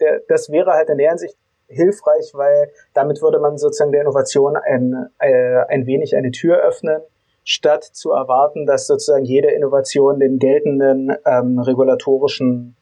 der, 0.00 0.20
das 0.28 0.50
wäre 0.50 0.72
halt 0.72 0.90
in 0.90 0.98
der 0.98 1.08
Hinsicht 1.10 1.36
hilfreich, 1.68 2.32
weil 2.34 2.70
damit 2.92 3.22
würde 3.22 3.38
man 3.38 3.56
sozusagen 3.56 3.92
der 3.92 4.02
Innovation 4.02 4.56
ein, 4.56 5.08
äh, 5.18 5.64
ein 5.68 5.86
wenig 5.86 6.16
eine 6.16 6.30
Tür 6.30 6.58
öffnen, 6.58 7.00
statt 7.44 7.84
zu 7.84 8.12
erwarten, 8.12 8.66
dass 8.66 8.86
sozusagen 8.86 9.24
jede 9.24 9.50
Innovation 9.50 10.18
den 10.20 10.38
geltenden 10.38 11.16
ähm, 11.24 11.58
regulatorischen 11.58 12.76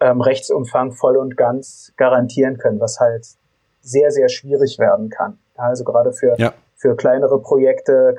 ähm, 0.00 0.20
Rechtsumfang 0.20 0.92
voll 0.92 1.16
und 1.16 1.36
ganz 1.36 1.92
garantieren 1.96 2.58
können, 2.58 2.80
was 2.80 3.00
halt 3.00 3.26
sehr, 3.80 4.10
sehr 4.10 4.28
schwierig 4.28 4.78
werden 4.78 5.10
kann. 5.10 5.38
Also 5.56 5.84
gerade 5.84 6.12
für, 6.12 6.34
ja. 6.38 6.52
für 6.74 6.96
kleinere 6.96 7.40
Projekte 7.40 8.16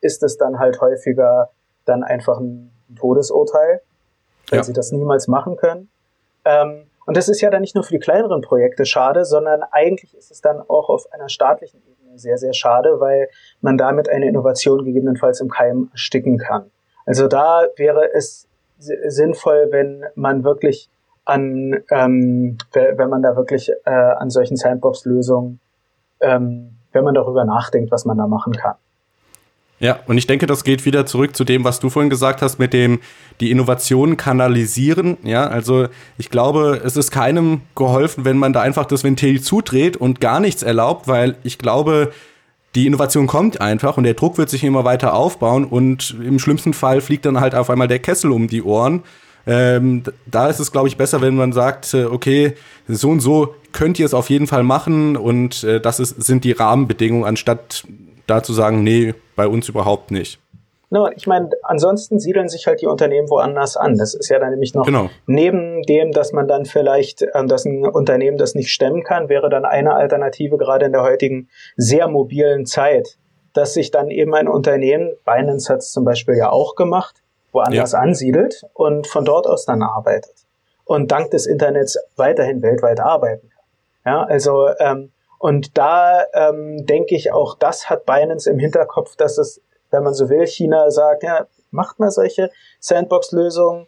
ist 0.00 0.22
es 0.22 0.38
dann 0.38 0.58
halt 0.58 0.80
häufiger 0.80 1.50
dann 1.84 2.02
einfach 2.04 2.38
ein 2.38 2.70
Todesurteil, 2.98 3.80
weil 4.50 4.58
ja. 4.58 4.62
sie 4.62 4.72
das 4.72 4.92
niemals 4.92 5.28
machen 5.28 5.56
können. 5.56 5.90
Ähm, 6.44 6.86
und 7.06 7.16
das 7.16 7.28
ist 7.28 7.40
ja 7.40 7.50
dann 7.50 7.62
nicht 7.62 7.74
nur 7.74 7.84
für 7.84 7.94
die 7.94 7.98
kleineren 7.98 8.40
Projekte 8.40 8.86
schade, 8.86 9.24
sondern 9.24 9.62
eigentlich 9.72 10.16
ist 10.16 10.30
es 10.30 10.40
dann 10.40 10.60
auch 10.60 10.88
auf 10.88 11.12
einer 11.12 11.28
staatlichen 11.28 11.82
Ebene 11.82 12.18
sehr, 12.18 12.38
sehr 12.38 12.52
schade, 12.52 13.00
weil 13.00 13.28
man 13.60 13.76
damit 13.76 14.08
eine 14.08 14.28
Innovation 14.28 14.84
gegebenenfalls 14.84 15.40
im 15.40 15.48
Keim 15.48 15.88
ersticken 15.92 16.38
kann. 16.38 16.70
Also 17.06 17.26
da 17.26 17.64
wäre 17.76 18.12
es 18.14 18.46
sinnvoll, 18.78 19.68
wenn 19.70 20.04
man 20.14 20.44
wirklich 20.44 20.88
an, 21.30 21.76
ähm, 21.90 22.58
wenn 22.72 23.08
man 23.08 23.22
da 23.22 23.36
wirklich 23.36 23.70
äh, 23.84 23.90
an 23.90 24.30
solchen 24.30 24.56
Sandbox-Lösungen, 24.56 25.60
ähm, 26.20 26.76
wenn 26.92 27.04
man 27.04 27.14
darüber 27.14 27.44
nachdenkt, 27.44 27.92
was 27.92 28.04
man 28.04 28.18
da 28.18 28.26
machen 28.26 28.52
kann. 28.52 28.74
Ja, 29.78 30.00
und 30.06 30.18
ich 30.18 30.26
denke, 30.26 30.46
das 30.46 30.62
geht 30.62 30.84
wieder 30.84 31.06
zurück 31.06 31.34
zu 31.34 31.42
dem, 31.42 31.64
was 31.64 31.80
du 31.80 31.88
vorhin 31.88 32.10
gesagt 32.10 32.42
hast, 32.42 32.58
mit 32.58 32.74
dem 32.74 33.00
die 33.40 33.50
Innovationen 33.50 34.18
kanalisieren. 34.18 35.16
Ja, 35.22 35.46
also 35.46 35.86
ich 36.18 36.28
glaube, 36.28 36.82
es 36.84 36.98
ist 36.98 37.10
keinem 37.10 37.62
geholfen, 37.74 38.26
wenn 38.26 38.36
man 38.36 38.52
da 38.52 38.60
einfach 38.60 38.84
das 38.84 39.04
Ventil 39.04 39.40
zudreht 39.40 39.96
und 39.96 40.20
gar 40.20 40.38
nichts 40.38 40.62
erlaubt, 40.62 41.08
weil 41.08 41.36
ich 41.44 41.56
glaube, 41.56 42.12
die 42.74 42.86
Innovation 42.86 43.26
kommt 43.26 43.62
einfach 43.62 43.96
und 43.96 44.04
der 44.04 44.14
Druck 44.14 44.36
wird 44.36 44.50
sich 44.50 44.64
immer 44.64 44.84
weiter 44.84 45.14
aufbauen 45.14 45.64
und 45.64 46.14
im 46.22 46.38
schlimmsten 46.38 46.74
Fall 46.74 47.00
fliegt 47.00 47.24
dann 47.24 47.40
halt 47.40 47.54
auf 47.54 47.70
einmal 47.70 47.88
der 47.88 48.00
Kessel 48.00 48.32
um 48.32 48.48
die 48.48 48.62
Ohren 48.62 49.02
ähm, 49.50 50.04
da 50.26 50.48
ist 50.48 50.60
es, 50.60 50.70
glaube 50.70 50.86
ich, 50.86 50.96
besser, 50.96 51.20
wenn 51.20 51.34
man 51.34 51.52
sagt, 51.52 51.92
äh, 51.92 52.04
okay, 52.04 52.54
so 52.86 53.10
und 53.10 53.18
so 53.18 53.54
könnt 53.72 53.98
ihr 53.98 54.06
es 54.06 54.14
auf 54.14 54.30
jeden 54.30 54.46
Fall 54.46 54.62
machen 54.62 55.16
und 55.16 55.64
äh, 55.64 55.80
das 55.80 55.98
ist, 55.98 56.22
sind 56.22 56.44
die 56.44 56.52
Rahmenbedingungen, 56.52 57.24
anstatt 57.24 57.84
da 58.28 58.44
zu 58.44 58.52
sagen, 58.52 58.84
nee, 58.84 59.14
bei 59.34 59.48
uns 59.48 59.68
überhaupt 59.68 60.12
nicht. 60.12 60.38
No, 60.92 61.08
ich 61.16 61.26
meine, 61.26 61.50
ansonsten 61.64 62.20
siedeln 62.20 62.48
sich 62.48 62.66
halt 62.68 62.80
die 62.80 62.86
Unternehmen 62.86 63.28
woanders 63.28 63.76
an. 63.76 63.96
Das 63.96 64.14
ist 64.14 64.28
ja 64.28 64.38
dann 64.38 64.50
nämlich 64.50 64.74
noch 64.74 64.86
Genau. 64.86 65.08
neben 65.26 65.82
dem, 65.82 66.12
dass 66.12 66.32
man 66.32 66.46
dann 66.46 66.64
vielleicht, 66.64 67.24
ähm, 67.34 67.48
dass 67.48 67.64
ein 67.64 67.84
Unternehmen 67.86 68.38
das 68.38 68.54
nicht 68.54 68.70
stemmen 68.70 69.02
kann, 69.02 69.28
wäre 69.28 69.48
dann 69.50 69.64
eine 69.64 69.94
Alternative 69.94 70.58
gerade 70.58 70.86
in 70.86 70.92
der 70.92 71.02
heutigen 71.02 71.48
sehr 71.76 72.06
mobilen 72.08 72.66
Zeit, 72.66 73.18
dass 73.52 73.74
sich 73.74 73.90
dann 73.90 74.10
eben 74.10 74.32
ein 74.34 74.46
Unternehmen, 74.46 75.10
Binance 75.24 75.72
hat 75.72 75.80
es 75.80 75.90
zum 75.90 76.04
Beispiel 76.04 76.36
ja 76.36 76.50
auch 76.50 76.76
gemacht, 76.76 77.22
woanders 77.52 77.94
ansiedelt 77.94 78.62
und 78.74 79.06
von 79.06 79.24
dort 79.24 79.46
aus 79.46 79.64
dann 79.64 79.82
arbeitet 79.82 80.34
und 80.84 81.10
dank 81.10 81.30
des 81.30 81.46
Internets 81.46 81.98
weiterhin 82.16 82.62
weltweit 82.62 83.00
arbeiten 83.00 83.48
kann. 83.48 84.12
Ja, 84.12 84.22
also 84.24 84.68
ähm, 84.78 85.12
und 85.38 85.78
da 85.78 86.24
ähm, 86.34 86.84
denke 86.86 87.14
ich 87.14 87.32
auch, 87.32 87.56
das 87.58 87.88
hat 87.88 88.04
Binance 88.04 88.50
im 88.50 88.58
Hinterkopf, 88.58 89.16
dass 89.16 89.38
es, 89.38 89.62
wenn 89.90 90.02
man 90.02 90.14
so 90.14 90.28
will, 90.28 90.46
China 90.46 90.90
sagt, 90.90 91.22
ja, 91.22 91.46
macht 91.70 91.98
mal 91.98 92.10
solche 92.10 92.50
Sandbox-Lösungen 92.80 93.86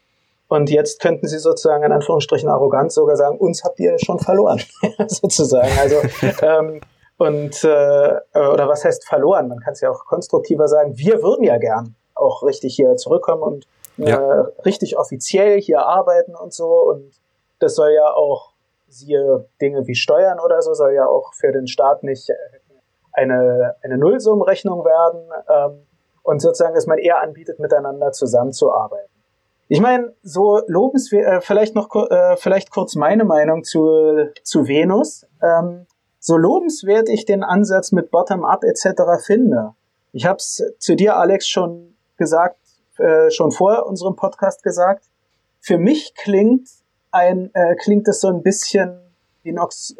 und 0.48 0.70
jetzt 0.70 1.00
könnten 1.00 1.28
sie 1.28 1.38
sozusagen 1.38 1.82
in 1.82 1.92
Anführungsstrichen 1.92 2.48
arrogant 2.48 2.92
sogar 2.92 3.16
sagen, 3.16 3.38
uns 3.38 3.64
habt 3.64 3.80
ihr 3.80 3.98
schon 3.98 4.18
verloren, 4.18 4.62
sozusagen. 5.08 5.72
Also 5.78 5.96
ähm, 6.42 6.80
und 7.18 7.64
äh, 7.64 7.68
oder 8.34 8.68
was 8.68 8.84
heißt 8.84 9.06
verloren? 9.06 9.48
Man 9.48 9.60
kann 9.60 9.74
es 9.74 9.80
ja 9.80 9.90
auch 9.90 10.04
konstruktiver 10.06 10.68
sagen. 10.68 10.96
Wir 10.96 11.22
würden 11.22 11.44
ja 11.44 11.58
gern 11.58 11.94
auch 12.22 12.42
richtig 12.42 12.74
hier 12.76 12.96
zurückkommen 12.96 13.42
und 13.42 13.66
äh, 13.98 14.10
Ja. 14.10 14.48
richtig 14.64 14.96
offiziell 14.96 15.60
hier 15.60 15.86
arbeiten 15.86 16.34
und 16.34 16.52
so. 16.52 16.68
Und 16.90 17.12
das 17.58 17.74
soll 17.74 17.90
ja 17.90 18.12
auch, 18.14 18.52
siehe 18.88 19.46
Dinge 19.60 19.86
wie 19.86 19.94
Steuern 19.94 20.38
oder 20.40 20.62
so, 20.62 20.74
soll 20.74 20.92
ja 20.92 21.06
auch 21.06 21.34
für 21.34 21.52
den 21.52 21.66
Staat 21.66 22.02
nicht 22.02 22.30
eine, 23.12 23.76
eine 23.82 23.98
Nullsummenrechnung 23.98 24.84
werden. 24.84 25.20
Ähm, 25.48 25.86
und 26.22 26.40
sozusagen, 26.40 26.74
dass 26.74 26.86
man 26.86 26.98
eher 26.98 27.20
anbietet, 27.20 27.58
miteinander 27.58 28.12
zusammenzuarbeiten. 28.12 29.10
Ich 29.68 29.80
meine, 29.80 30.12
so 30.22 30.60
lobenswert, 30.66 31.26
äh, 31.26 31.40
vielleicht 31.40 31.74
noch 31.74 31.88
äh, 32.10 32.36
vielleicht 32.36 32.70
kurz 32.70 32.94
meine 32.94 33.24
Meinung 33.24 33.64
zu, 33.64 34.28
zu 34.44 34.68
Venus. 34.68 35.26
Ähm, 35.42 35.86
so 36.20 36.36
lobenswert 36.36 37.08
ich 37.08 37.24
den 37.24 37.42
Ansatz 37.42 37.90
mit 37.90 38.10
Bottom-up 38.10 38.62
etc. 38.64 39.24
finde. 39.24 39.74
Ich 40.12 40.26
habe 40.26 40.36
es 40.36 40.62
zu 40.78 40.94
dir, 40.94 41.16
Alex, 41.16 41.48
schon 41.48 41.96
gesagt, 42.16 42.58
äh, 42.98 43.30
schon 43.30 43.50
vor 43.50 43.86
unserem 43.86 44.16
Podcast 44.16 44.62
gesagt. 44.62 45.04
Für 45.60 45.78
mich 45.78 46.14
klingt 46.14 46.68
ein 47.10 47.50
äh, 47.54 47.76
klingt 47.76 48.08
es 48.08 48.20
so 48.20 48.28
ein 48.28 48.42
bisschen 48.42 49.00
wie 49.42 49.50
ein 49.50 49.56
äh, 49.56 49.60
Ox- 49.60 49.96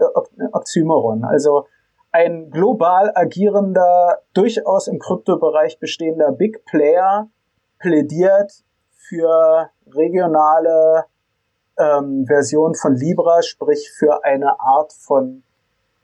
Oxymoron. 0.52 1.24
Also 1.24 1.66
ein 2.10 2.50
global 2.50 3.10
agierender, 3.14 4.20
durchaus 4.34 4.86
im 4.86 4.98
Kryptobereich 4.98 5.78
bestehender 5.78 6.30
Big 6.32 6.64
Player 6.66 7.30
plädiert 7.78 8.52
für 8.90 9.70
regionale 9.86 11.06
ähm, 11.78 12.26
Version 12.26 12.74
von 12.74 12.94
Libra, 12.94 13.42
sprich 13.42 13.90
für 13.98 14.24
eine 14.24 14.60
Art 14.60 14.92
von, 14.92 15.42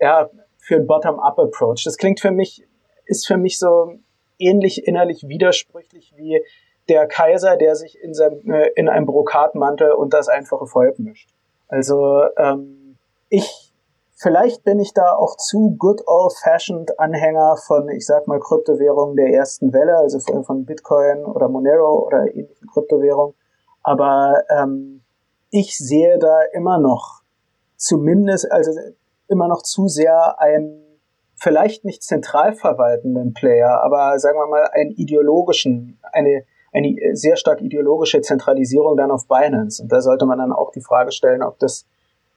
ja, 0.01 0.31
für 0.59 0.77
ein 0.77 0.87
Bottom-up-Approach. 0.87 1.85
Das 1.85 1.99
klingt 1.99 2.21
für 2.21 2.31
mich, 2.31 2.67
ist 3.05 3.27
für 3.27 3.37
mich 3.37 3.59
so 3.59 3.99
ähnlich 4.39 4.87
innerlich 4.87 5.29
widersprüchlich 5.29 6.15
wie 6.17 6.43
der 6.89 7.07
Kaiser, 7.07 7.57
der 7.57 7.77
sich 7.77 8.01
in, 8.01 8.15
seinem, 8.15 8.51
äh, 8.51 8.69
in 8.75 8.89
einem 8.89 9.07
Brokatmantel 9.07 9.93
und 9.93 10.15
das 10.15 10.29
einfache 10.29 10.67
Volk 10.67 10.99
mischt. 10.99 11.31
Also 11.69 12.23
ähm, 12.37 12.97
ich, 13.29 13.73
vielleicht 14.17 14.65
bin 14.65 14.81
ich 14.81 14.95
da 14.95 15.15
auch 15.15 15.37
zu 15.37 15.77
good 15.79 16.03
old-fashioned 16.07 16.99
Anhänger 16.99 17.57
von, 17.57 17.89
ich 17.91 18.07
sag 18.07 18.27
mal, 18.27 18.41
Kryptowährungen 18.41 19.17
der 19.17 19.29
ersten 19.29 19.73
Welle, 19.73 19.99
also 19.99 20.19
von, 20.19 20.45
von 20.45 20.65
Bitcoin 20.65 21.25
oder 21.27 21.49
Monero 21.49 22.07
oder 22.07 22.25
ähnlichen 22.35 22.69
Kryptowährungen. 22.69 23.35
Aber 23.83 24.45
ähm, 24.51 25.03
ich 25.51 25.77
sehe 25.77 26.19
da 26.19 26.43
immer 26.53 26.79
noch 26.79 27.23
zumindest, 27.77 28.51
also 28.51 28.73
immer 29.29 29.49
noch 29.49 29.63
zu 29.63 29.89
sehr 29.89 30.41
einen 30.41 30.88
vielleicht 31.39 31.85
nicht 31.85 32.03
zentral 32.03 32.53
verwaltenden 32.53 33.33
Player, 33.33 33.81
aber 33.83 34.19
sagen 34.19 34.39
wir 34.39 34.47
mal 34.47 34.69
einen 34.73 34.91
ideologischen, 34.91 35.99
eine, 36.13 36.45
eine 36.73 36.97
sehr 37.15 37.37
stark 37.37 37.61
ideologische 37.61 38.21
Zentralisierung 38.21 38.97
dann 38.97 39.11
auf 39.11 39.27
Binance. 39.29 39.83
Und 39.83 39.93
da 39.93 40.01
sollte 40.01 40.27
man 40.27 40.39
dann 40.39 40.53
auch 40.53 40.73
die 40.73 40.81
Frage 40.81 41.13
stellen, 41.13 41.43
ob 41.43 41.59
das 41.59 41.87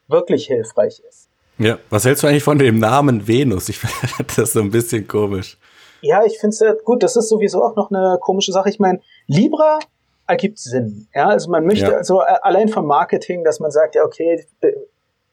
wirklich 0.07 0.47
hilfreich 0.47 1.01
ist. 1.07 1.27
Ja. 1.57 1.77
Was 1.89 2.05
hältst 2.05 2.23
du 2.23 2.27
eigentlich 2.27 2.43
von 2.43 2.57
dem 2.57 2.79
Namen 2.79 3.27
Venus? 3.27 3.69
Ich 3.69 3.79
finde 3.79 4.33
das 4.35 4.53
so 4.53 4.61
ein 4.61 4.71
bisschen 4.71 5.07
komisch. 5.07 5.57
Ja, 6.01 6.23
ich 6.25 6.39
finde 6.39 6.53
es 6.53 6.59
ja 6.59 6.73
gut, 6.73 7.03
das 7.03 7.15
ist 7.15 7.29
sowieso 7.29 7.63
auch 7.63 7.75
noch 7.75 7.91
eine 7.91 8.17
komische 8.19 8.51
Sache. 8.51 8.69
Ich 8.69 8.79
meine, 8.79 9.01
Libra 9.27 9.79
ergibt 10.27 10.57
Sinn. 10.59 11.07
Ja, 11.13 11.27
also 11.27 11.51
man 11.51 11.65
möchte 11.65 11.91
Ja. 11.91 11.97
also 11.97 12.19
allein 12.19 12.69
vom 12.69 12.87
Marketing, 12.87 13.43
dass 13.43 13.59
man 13.59 13.69
sagt, 13.69 13.95
ja, 13.95 14.03
okay, 14.03 14.43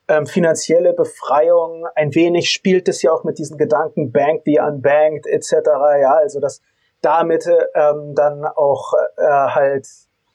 ähm, 0.09 0.27
finanzielle 0.27 0.93
Befreiung, 0.95 1.87
ein 1.95 2.15
wenig 2.15 2.51
spielt 2.51 2.89
es 2.89 3.03
ja 3.03 3.13
auch 3.13 3.25
mit 3.25 3.39
diesen 3.39 3.59
Gedanken 3.59 4.13
Bank 4.13 4.43
the 4.45 4.59
Unbanked 4.61 5.27
etc. 5.27 5.53
Ja, 6.01 6.15
also 6.15 6.41
dass 6.41 6.61
damit 7.01 7.47
ähm, 7.75 8.15
dann 8.15 8.45
auch 8.45 8.93
äh, 9.17 9.23
halt 9.23 9.87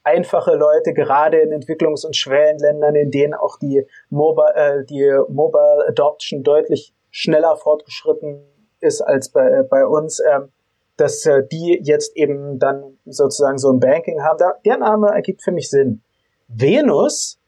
einfache 0.03 0.55
Leute, 0.55 0.93
gerade 0.93 1.39
in 1.39 1.51
Entwicklungs- 1.51 2.05
und 2.05 2.15
Schwellenländern, 2.15 2.95
in 2.95 3.12
denen 3.12 3.33
auch 3.33 3.57
die 3.57 3.88
Mobile, 4.09 4.53
äh, 4.55 4.86
die 4.86 5.12
Mobile 5.29 5.86
Adoption 5.88 6.43
deutlich 6.43 6.93
schneller 7.09 7.55
fortgeschritten 7.55 8.43
ist 8.79 9.01
als 9.01 9.29
bei, 9.29 9.63
bei 9.63 9.86
uns, 9.86 10.19
ähm, 10.19 10.49
dass 10.97 11.25
äh, 11.25 11.43
die 11.51 11.79
jetzt 11.83 12.15
eben 12.15 12.59
dann 12.59 12.97
sozusagen 13.05 13.57
so 13.57 13.71
ein 13.71 13.79
Banking 13.79 14.21
haben. 14.21 14.38
Da, 14.38 14.53
der 14.65 14.77
Name 14.77 15.07
ergibt 15.07 15.41
für 15.41 15.51
mich 15.51 15.69
Sinn. 15.69 16.01
Venus, 16.47 17.39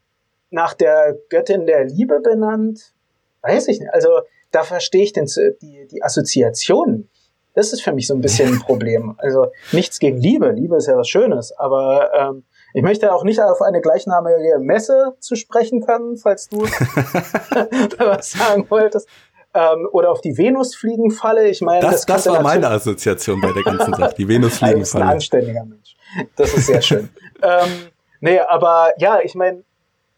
nach 0.56 0.74
der 0.74 1.18
Göttin 1.30 1.66
der 1.66 1.84
Liebe 1.84 2.22
benannt, 2.22 2.94
weiß 3.42 3.68
ich 3.68 3.80
nicht. 3.80 3.94
Also 3.94 4.10
da 4.52 4.64
verstehe 4.64 5.04
ich 5.04 5.12
den, 5.14 5.26
die, 5.62 5.86
die 5.92 6.02
Assoziation 6.02 6.92
nicht. 6.98 7.10
Das 7.54 7.72
ist 7.72 7.82
für 7.84 7.94
mich 7.94 8.08
so 8.08 8.14
ein 8.14 8.22
bisschen 8.22 8.54
ein 8.54 8.60
Problem. 8.66 9.16
Also 9.18 9.48
nichts 9.72 10.00
gegen 10.00 10.18
Liebe. 10.18 10.52
Liebe 10.52 10.78
ist 10.78 10.88
ja 10.88 10.98
was 10.98 11.08
Schönes. 11.10 11.52
Aber 11.58 12.10
ähm, 12.14 12.44
ich 12.74 12.82
möchte 12.84 13.14
auch 13.14 13.24
nicht 13.24 13.42
auf 13.42 13.62
eine 13.62 13.82
gleichnamige 13.82 14.60
Messe 14.60 15.16
zu 15.20 15.36
sprechen 15.36 15.82
kommen, 15.82 16.18
falls 16.18 16.50
du 16.50 16.66
da 17.98 18.06
was 18.08 18.32
sagen 18.32 18.66
wolltest. 18.70 19.08
Ähm, 19.54 19.88
oder 19.92 20.12
auf 20.12 20.22
die 20.22 20.38
Venusfliegenfalle. 20.38 21.48
Ich 21.50 21.62
meine, 21.62 21.82
Das, 21.82 22.06
das, 22.06 22.24
könnte 22.24 22.38
war 22.38 22.44
meine 22.44 22.70
Assoziation 22.70 23.40
bei 23.42 23.52
der 23.52 23.64
ganzen 23.64 23.94
Sache. 23.94 24.16
Die 24.18 24.24
Du 24.24 24.28
bist 24.28 24.64
ein 24.64 24.70
Venusfliegenfalle. 24.70 25.06
anständiger 25.06 25.66
Mensch. 25.66 25.96
Das 26.38 26.54
ist 26.54 26.68
sehr 26.68 26.82
schön. 26.82 27.10
ähm, 27.42 27.70
nee, 28.22 28.40
aber 28.40 28.92
ja, 28.98 29.20
ich 29.22 29.36
meine, 29.36 29.64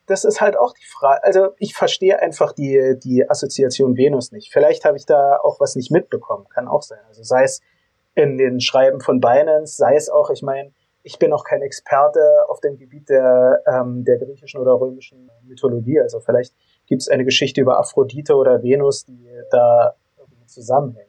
das 0.07 0.23
ist 0.23 0.41
halt 0.41 0.57
auch 0.57 0.73
die 0.73 0.85
Frage. 0.85 1.23
Also 1.23 1.49
ich 1.57 1.75
verstehe 1.75 2.19
einfach 2.19 2.53
die, 2.53 2.97
die 3.03 3.29
Assoziation 3.29 3.97
Venus 3.97 4.31
nicht. 4.31 4.51
Vielleicht 4.51 4.85
habe 4.85 4.97
ich 4.97 5.05
da 5.05 5.37
auch 5.37 5.59
was 5.59 5.75
nicht 5.75 5.91
mitbekommen. 5.91 6.47
Kann 6.49 6.67
auch 6.67 6.81
sein. 6.81 6.99
Also 7.07 7.23
sei 7.23 7.43
es 7.43 7.61
in 8.15 8.37
den 8.37 8.59
Schreiben 8.61 9.01
von 9.01 9.19
Binance, 9.19 9.75
sei 9.75 9.95
es 9.95 10.09
auch, 10.09 10.29
ich 10.29 10.41
meine, 10.41 10.71
ich 11.03 11.19
bin 11.19 11.31
auch 11.31 11.43
kein 11.43 11.61
Experte 11.61 12.19
auf 12.49 12.59
dem 12.61 12.77
Gebiet 12.77 13.09
der, 13.09 13.61
ähm, 13.67 14.03
der 14.03 14.17
griechischen 14.17 14.59
oder 14.59 14.73
römischen 14.79 15.29
Mythologie. 15.43 15.99
Also 15.99 16.19
vielleicht 16.19 16.53
gibt 16.87 17.01
es 17.01 17.09
eine 17.09 17.25
Geschichte 17.25 17.61
über 17.61 17.77
Aphrodite 17.77 18.35
oder 18.35 18.63
Venus, 18.63 19.05
die 19.05 19.29
da 19.51 19.93
irgendwie 20.17 20.45
zusammenhängt. 20.47 21.07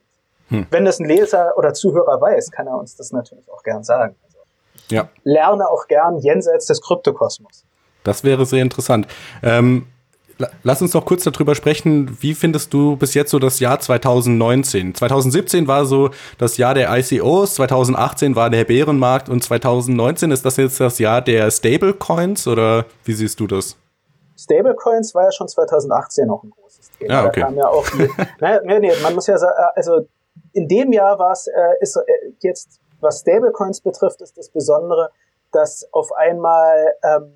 Hm. 0.49 0.67
Wenn 0.71 0.85
das 0.85 0.99
ein 0.99 1.07
Leser 1.07 1.57
oder 1.57 1.73
Zuhörer 1.73 2.21
weiß, 2.21 2.51
kann 2.51 2.67
er 2.67 2.79
uns 2.79 2.97
das 2.97 3.13
natürlich 3.13 3.51
auch 3.51 3.63
gern 3.63 3.85
sagen. 3.85 4.17
Also 4.25 4.39
Ja, 4.89 5.09
lerne 5.25 5.69
auch 5.69 5.87
gern 5.89 6.19
jenseits 6.19 6.67
des 6.67 6.81
Kryptokosmos. 6.83 7.65
Das 8.05 8.25
wäre 8.25 8.47
sehr 8.47 8.63
interessant. 8.63 9.07
Ähm, 9.43 9.87
la- 10.39 10.51
lass 10.63 10.81
uns 10.83 10.95
noch 10.95 11.05
kurz 11.05 11.25
darüber 11.25 11.55
sprechen. 11.55 12.17
Wie 12.21 12.35
findest 12.35 12.73
du 12.73 12.97
bis 12.97 13.15
jetzt 13.15 13.31
so 13.31 13.39
das 13.39 13.61
Jahr 13.61 13.81
2019? 13.81 14.95
2017 14.95 15.67
war 15.69 15.85
so 15.85 16.11
das 16.39 16.57
Jahr 16.57 16.75
der 16.75 16.97
ICOs, 16.97 17.55
2018 17.57 18.37
war 18.37 18.51
der 18.51 18.65
Bärenmarkt 18.65 19.29
und 19.29 19.43
2019 19.43 20.31
ist 20.31 20.45
das 20.45 20.57
jetzt 20.57 20.81
das 20.81 20.99
Jahr 20.99 21.21
der 21.23 21.51
Stablecoins 21.51 22.47
oder 22.47 22.85
wie 23.05 23.13
siehst 23.13 23.41
du 23.41 23.47
das? 23.47 23.77
Stablecoins 24.37 25.15
war 25.15 25.25
ja 25.25 25.33
schon 25.33 25.49
2018 25.49 26.27
noch 26.29 26.45
ein 26.45 26.51
großes 26.51 26.91
Thema. 26.99 27.13
Ja, 27.13 27.27
okay. 27.27 27.41
Da 27.41 27.47
kam 27.47 27.57
ja 27.57 27.69
auch 27.69 27.85
die, 27.91 28.09
naja, 28.41 28.61
nee, 28.65 28.79
nee, 28.79 28.93
man 29.03 29.15
muss 29.15 29.27
ja 29.27 29.37
sagen, 29.37 29.53
also 29.75 30.07
in 30.53 30.69
dem 30.69 30.93
Jahr 30.93 31.19
war 31.19 31.33
es, 31.33 31.49
äh, 31.49 31.53
ist 31.81 31.97
äh, 31.97 32.01
jetzt, 32.41 32.79
was 33.01 33.21
Stablecoins 33.21 33.81
betrifft, 33.81 34.21
ist 34.23 34.39
das 34.39 34.49
Besondere, 34.51 35.11
dass 35.51 35.89
auf 35.93 36.13
einmal 36.13 36.87
ähm, 37.03 37.33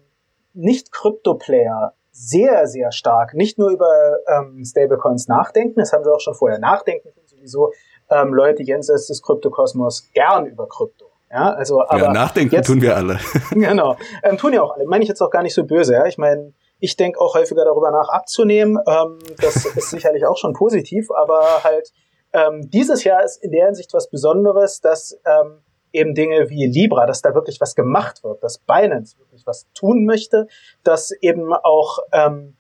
Nicht-Krypto-Player 0.55 1.95
sehr, 2.11 2.67
sehr 2.67 2.93
stark 2.93 3.35
nicht 3.35 3.59
nur 3.59 3.71
über 3.71 4.19
ähm, 4.29 4.63
Stablecoins 4.65 5.29
nachdenken, 5.29 5.81
das 5.81 5.93
haben 5.93 6.05
sie 6.05 6.13
auch 6.13 6.21
schon 6.21 6.35
vorher 6.35 6.59
nachdenken, 6.59 7.09
können 7.15 7.27
sowieso 7.27 7.73
ähm, 8.11 8.35
Leute 8.35 8.63
jenseits 8.63 9.07
des 9.07 9.23
Kryptokosmos 9.23 10.11
gern 10.13 10.47
über 10.47 10.69
Krypto. 10.69 11.07
Ja, 11.31 11.55
also, 11.55 11.83
aber 11.83 12.03
ja, 12.03 12.13
nachdenken 12.13 12.55
jetzt, 12.55 12.67
tun 12.67 12.83
wir 12.83 12.95
alle. 12.95 13.19
genau. 13.51 13.97
Ähm, 14.23 14.37
tun 14.37 14.53
ja 14.53 14.63
auch 14.63 14.75
alle. 14.75 14.85
Meine 14.85 15.03
ich 15.03 15.09
jetzt 15.09 15.23
auch 15.23 15.31
gar 15.31 15.43
nicht 15.43 15.55
so 15.55 15.65
böse. 15.65 15.95
Ja? 15.95 16.05
Ich 16.05 16.19
meine, 16.19 16.53
ich 16.79 16.97
denke 16.97 17.19
auch 17.21 17.35
häufiger 17.35 17.65
darüber 17.65 17.91
nach 17.91 18.11
abzunehmen. 18.11 18.79
Ähm, 18.87 19.19
das 19.41 19.65
ist 19.77 19.89
sicherlich 19.89 20.27
auch 20.27 20.37
schon 20.37 20.53
positiv, 20.53 21.11
aber 21.11 21.65
halt 21.65 21.91
ähm, 22.35 22.69
dieses 22.71 23.05
Jahr 23.05 23.25
ist 23.25 23.43
in 23.43 23.51
der 23.51 23.65
Hinsicht 23.65 23.95
was 23.95 24.11
Besonderes, 24.11 24.83
dass 24.83 25.19
ähm, 25.25 25.63
eben 25.93 26.15
Dinge 26.15 26.51
wie 26.51 26.67
Libra, 26.67 27.07
dass 27.07 27.23
da 27.23 27.35
wirklich 27.35 27.63
was 27.63 27.75
gemacht 27.75 28.23
wird, 28.25 28.43
dass 28.43 28.59
Binance 28.59 29.19
wirklich 29.19 29.32
was 29.47 29.67
tun 29.75 30.05
möchte, 30.05 30.47
dass 30.85 31.11
eben 31.21 31.53
auch, 31.53 31.99
ähm, 32.13 32.57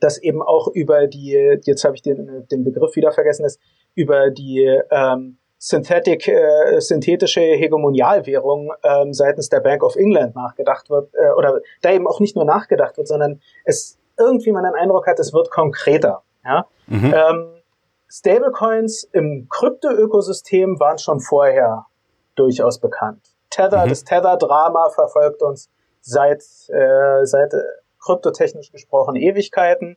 dass 0.00 0.18
eben 0.18 0.42
auch 0.42 0.68
über 0.68 1.06
die, 1.06 1.58
jetzt 1.64 1.84
habe 1.84 1.94
ich 1.94 2.02
den, 2.02 2.46
den 2.50 2.64
Begriff 2.64 2.96
wieder 2.96 3.12
vergessen, 3.12 3.44
ist, 3.44 3.60
über 3.94 4.30
die 4.30 4.80
ähm, 4.90 5.38
Synthetic, 5.58 6.28
äh, 6.28 6.80
synthetische 6.80 7.40
Hegemonialwährung 7.40 8.72
ähm, 8.82 9.14
seitens 9.14 9.48
der 9.48 9.60
Bank 9.60 9.82
of 9.82 9.96
England 9.96 10.34
nachgedacht 10.34 10.90
wird, 10.90 11.08
äh, 11.14 11.30
oder 11.38 11.60
da 11.80 11.90
eben 11.90 12.06
auch 12.06 12.20
nicht 12.20 12.36
nur 12.36 12.44
nachgedacht 12.44 12.98
wird, 12.98 13.08
sondern 13.08 13.40
es 13.64 13.98
irgendwie 14.18 14.52
man 14.52 14.64
den 14.64 14.74
Eindruck 14.74 15.06
hat, 15.06 15.18
es 15.18 15.32
wird 15.32 15.50
konkreter. 15.50 16.22
Ja? 16.44 16.66
Mhm. 16.86 17.14
Ähm, 17.14 17.54
Stablecoins 18.08 19.04
im 19.12 19.48
Krypto-Ökosystem 19.48 20.78
waren 20.78 20.98
schon 20.98 21.20
vorher 21.20 21.86
durchaus 22.36 22.78
bekannt. 22.78 23.22
Tether, 23.50 23.86
mhm. 23.86 23.88
das 23.88 24.04
Tether-Drama 24.04 24.90
verfolgt 24.90 25.42
uns 25.42 25.70
seit, 26.04 26.42
äh, 26.68 27.24
seit 27.24 27.54
äh, 27.54 27.62
kryptotechnisch 27.98 28.70
gesprochen 28.70 29.16
Ewigkeiten. 29.16 29.96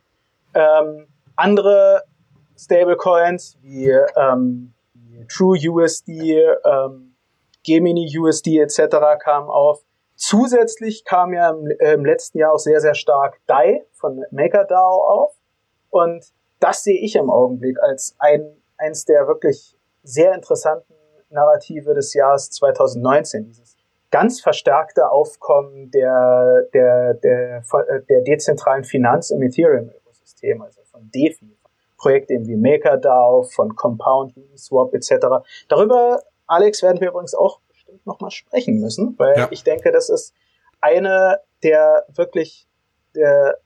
Ähm, 0.54 1.06
andere 1.36 2.02
Stablecoins 2.56 3.58
wie 3.62 3.90
ähm, 4.16 4.72
True 5.28 5.58
USD, 5.68 6.40
ähm, 6.64 7.14
Gemini 7.64 8.10
USD 8.18 8.58
etc. 8.58 8.96
kamen 9.22 9.50
auf. 9.50 9.84
Zusätzlich 10.16 11.04
kam 11.04 11.32
ja 11.32 11.50
im, 11.50 11.68
im, 11.78 12.04
letzten 12.04 12.38
Jahr 12.38 12.52
auch 12.52 12.58
sehr, 12.58 12.80
sehr 12.80 12.94
stark 12.94 13.38
DAI 13.46 13.84
von 13.92 14.24
MakerDAO 14.30 15.02
auf. 15.02 15.36
Und 15.90 16.24
das 16.58 16.82
sehe 16.82 16.98
ich 16.98 17.14
im 17.14 17.30
Augenblick 17.30 17.78
als 17.80 18.16
ein, 18.18 18.56
eins 18.78 19.04
der 19.04 19.28
wirklich 19.28 19.76
sehr 20.02 20.34
interessanten 20.34 20.94
Narrative 21.30 21.94
des 21.94 22.14
Jahres 22.14 22.50
2019. 22.50 23.44
Dieses 23.46 23.77
ganz 24.10 24.40
verstärkte 24.40 25.10
Aufkommen 25.10 25.90
der, 25.90 26.66
der, 26.72 27.14
der, 27.14 27.62
der 28.08 28.20
dezentralen 28.22 28.84
Finanz 28.84 29.30
im 29.30 29.42
Ethereum-Ökosystem, 29.42 30.62
also 30.62 30.80
von 30.90 31.10
DeFi, 31.14 31.56
Projekte 31.96 32.34
wie 32.46 32.56
MakerDAO, 32.56 33.42
von 33.42 33.74
Compound, 33.74 34.36
Uniswap 34.36 34.94
etc. 34.94 35.44
Darüber, 35.68 36.22
Alex, 36.46 36.82
werden 36.82 37.00
wir 37.00 37.08
übrigens 37.08 37.34
auch 37.34 37.60
bestimmt 37.68 38.06
nochmal 38.06 38.30
sprechen 38.30 38.80
müssen, 38.80 39.14
weil 39.18 39.36
ja. 39.36 39.48
ich 39.50 39.64
denke, 39.64 39.90
das 39.92 40.08
ist 40.08 40.32
eine 40.80 41.40
der 41.62 42.04
wirklich 42.14 42.66
der 43.14 43.58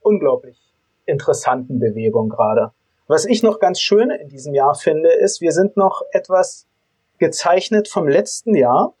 unglaublich 0.00 0.58
interessanten 1.06 1.78
Bewegungen 1.78 2.28
gerade. 2.28 2.72
Was 3.06 3.24
ich 3.24 3.42
noch 3.42 3.58
ganz 3.58 3.80
schön 3.80 4.10
in 4.10 4.28
diesem 4.28 4.54
Jahr 4.54 4.74
finde, 4.74 5.10
ist, 5.10 5.40
wir 5.40 5.52
sind 5.52 5.76
noch 5.76 6.02
etwas 6.12 6.66
gezeichnet 7.18 7.88
vom 7.88 8.06
letzten 8.06 8.54
Jahr. 8.54 8.94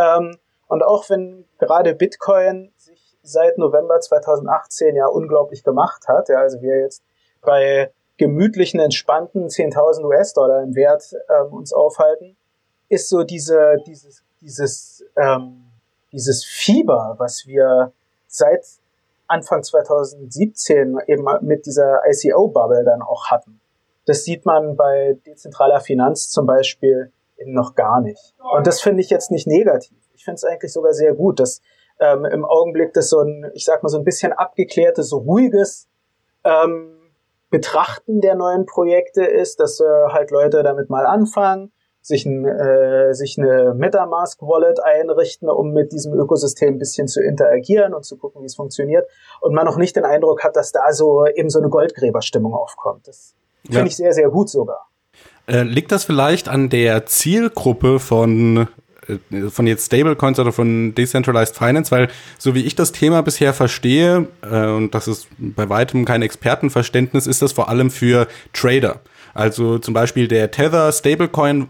Ähm, 0.00 0.38
und 0.68 0.82
auch 0.82 1.10
wenn 1.10 1.44
gerade 1.58 1.94
Bitcoin 1.94 2.72
sich 2.76 3.18
seit 3.22 3.58
November 3.58 4.00
2018 4.00 4.96
ja 4.96 5.06
unglaublich 5.06 5.62
gemacht 5.62 6.08
hat, 6.08 6.28
ja, 6.28 6.38
also 6.38 6.62
wir 6.62 6.78
jetzt 6.78 7.02
bei 7.42 7.92
gemütlichen, 8.16 8.80
entspannten 8.80 9.48
10.000 9.48 10.04
US-Dollar 10.04 10.62
im 10.62 10.74
Wert 10.74 11.14
ähm, 11.28 11.52
uns 11.52 11.72
aufhalten, 11.72 12.36
ist 12.88 13.08
so 13.08 13.24
diese, 13.24 13.76
dieses, 13.86 14.22
dieses, 14.40 15.04
ähm, 15.16 15.64
dieses 16.12 16.44
Fieber, 16.44 17.14
was 17.18 17.46
wir 17.46 17.92
seit 18.26 18.64
Anfang 19.26 19.62
2017 19.62 20.98
eben 21.06 21.24
mit 21.42 21.66
dieser 21.66 22.00
ICO-Bubble 22.08 22.84
dann 22.84 23.00
auch 23.00 23.26
hatten. 23.30 23.60
Das 24.06 24.24
sieht 24.24 24.44
man 24.44 24.76
bei 24.76 25.16
dezentraler 25.24 25.80
Finanz 25.80 26.28
zum 26.28 26.46
Beispiel 26.46 27.12
noch 27.46 27.74
gar 27.74 28.00
nicht. 28.00 28.34
Und 28.54 28.66
das 28.66 28.80
finde 28.80 29.00
ich 29.00 29.10
jetzt 29.10 29.30
nicht 29.30 29.46
negativ. 29.46 29.96
Ich 30.14 30.24
finde 30.24 30.36
es 30.36 30.44
eigentlich 30.44 30.72
sogar 30.72 30.92
sehr 30.92 31.14
gut, 31.14 31.40
dass 31.40 31.60
ähm, 32.00 32.24
im 32.24 32.44
Augenblick 32.44 32.92
das 32.94 33.10
so 33.10 33.20
ein, 33.20 33.50
ich 33.54 33.64
sag 33.64 33.82
mal, 33.82 33.88
so 33.88 33.98
ein 33.98 34.04
bisschen 34.04 34.32
abgeklärtes, 34.32 35.12
ruhiges 35.12 35.88
ähm, 36.44 36.96
Betrachten 37.50 38.20
der 38.20 38.36
neuen 38.36 38.64
Projekte 38.64 39.24
ist, 39.24 39.60
dass 39.60 39.80
äh, 39.80 39.84
halt 40.08 40.30
Leute 40.30 40.62
damit 40.62 40.88
mal 40.88 41.04
anfangen, 41.04 41.72
sich, 42.02 42.24
ein, 42.24 42.46
äh, 42.46 43.12
sich 43.12 43.36
eine 43.38 43.74
MetaMask-Wallet 43.74 44.80
einrichten, 44.82 45.50
um 45.50 45.72
mit 45.72 45.92
diesem 45.92 46.14
Ökosystem 46.14 46.74
ein 46.74 46.78
bisschen 46.78 47.08
zu 47.08 47.22
interagieren 47.22 47.92
und 47.92 48.04
zu 48.04 48.16
gucken, 48.16 48.40
wie 48.42 48.46
es 48.46 48.54
funktioniert. 48.54 49.06
Und 49.40 49.54
man 49.54 49.66
noch 49.66 49.76
nicht 49.76 49.96
den 49.96 50.04
Eindruck 50.04 50.42
hat, 50.42 50.56
dass 50.56 50.72
da 50.72 50.92
so 50.92 51.26
eben 51.26 51.50
so 51.50 51.58
eine 51.58 51.68
Goldgräberstimmung 51.68 52.54
aufkommt. 52.54 53.06
Das 53.06 53.34
finde 53.64 53.80
ja. 53.80 53.86
ich 53.86 53.96
sehr, 53.96 54.12
sehr 54.12 54.30
gut 54.30 54.48
sogar. 54.48 54.89
Äh, 55.50 55.64
liegt 55.64 55.90
das 55.90 56.04
vielleicht 56.04 56.48
an 56.48 56.68
der 56.68 57.06
Zielgruppe 57.06 57.98
von 57.98 58.68
äh, 59.08 59.50
von 59.50 59.66
jetzt 59.66 59.86
Stablecoins 59.86 60.38
oder 60.38 60.52
von 60.52 60.94
Decentralized 60.94 61.56
Finance, 61.56 61.90
weil 61.90 62.08
so 62.38 62.54
wie 62.54 62.62
ich 62.62 62.76
das 62.76 62.92
Thema 62.92 63.22
bisher 63.22 63.52
verstehe, 63.52 64.28
äh, 64.48 64.66
und 64.66 64.94
das 64.94 65.08
ist 65.08 65.26
bei 65.38 65.68
weitem 65.68 66.04
kein 66.04 66.22
Expertenverständnis, 66.22 67.26
ist 67.26 67.42
das 67.42 67.52
vor 67.52 67.68
allem 67.68 67.90
für 67.90 68.28
Trader. 68.52 69.00
Also 69.34 69.78
zum 69.78 69.92
Beispiel 69.92 70.28
der 70.28 70.52
Tether 70.52 70.92
Stablecoin 70.92 71.68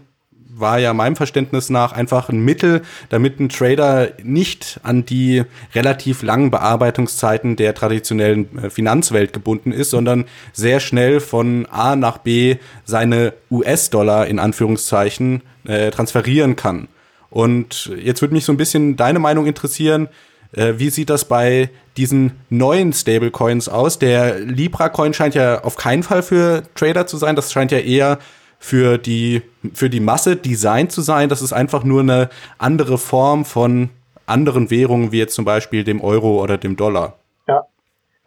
war 0.53 0.79
ja 0.79 0.93
meinem 0.93 1.15
Verständnis 1.15 1.69
nach 1.69 1.93
einfach 1.93 2.29
ein 2.29 2.39
Mittel, 2.43 2.81
damit 3.09 3.39
ein 3.39 3.49
Trader 3.49 4.09
nicht 4.23 4.79
an 4.83 5.05
die 5.05 5.43
relativ 5.73 6.23
langen 6.23 6.51
Bearbeitungszeiten 6.51 7.55
der 7.55 7.73
traditionellen 7.73 8.57
äh, 8.57 8.69
Finanzwelt 8.69 9.33
gebunden 9.33 9.71
ist, 9.71 9.89
sondern 9.91 10.25
sehr 10.53 10.79
schnell 10.79 11.19
von 11.19 11.65
A 11.67 11.95
nach 11.95 12.19
B 12.19 12.57
seine 12.85 13.33
US-Dollar 13.49 14.27
in 14.27 14.39
Anführungszeichen 14.39 15.41
äh, 15.65 15.91
transferieren 15.91 16.55
kann. 16.55 16.87
Und 17.29 17.91
jetzt 17.97 18.21
würde 18.21 18.33
mich 18.33 18.45
so 18.45 18.51
ein 18.51 18.57
bisschen 18.57 18.97
deine 18.97 19.19
Meinung 19.19 19.45
interessieren. 19.45 20.09
Äh, 20.53 20.73
wie 20.77 20.89
sieht 20.89 21.09
das 21.09 21.25
bei 21.25 21.69
diesen 21.97 22.33
neuen 22.49 22.91
Stablecoins 22.93 23.69
aus? 23.69 23.99
Der 23.99 24.39
Libra-Coin 24.39 25.13
scheint 25.13 25.35
ja 25.35 25.63
auf 25.63 25.77
keinen 25.77 26.03
Fall 26.03 26.23
für 26.23 26.63
Trader 26.75 27.07
zu 27.07 27.17
sein. 27.17 27.35
Das 27.35 27.51
scheint 27.51 27.71
ja 27.71 27.79
eher 27.79 28.19
für 28.61 28.99
die, 28.99 29.41
für 29.73 29.89
die 29.89 29.99
Masse 29.99 30.35
designt 30.35 30.91
zu 30.91 31.01
sein. 31.01 31.29
Das 31.29 31.41
ist 31.41 31.51
einfach 31.51 31.83
nur 31.83 32.01
eine 32.01 32.29
andere 32.59 32.99
Form 32.99 33.43
von 33.43 33.89
anderen 34.27 34.69
Währungen, 34.69 35.11
wie 35.11 35.17
jetzt 35.17 35.33
zum 35.33 35.45
Beispiel 35.45 35.83
dem 35.83 35.99
Euro 35.99 36.41
oder 36.41 36.59
dem 36.59 36.77
Dollar. 36.77 37.15
Ja. 37.47 37.65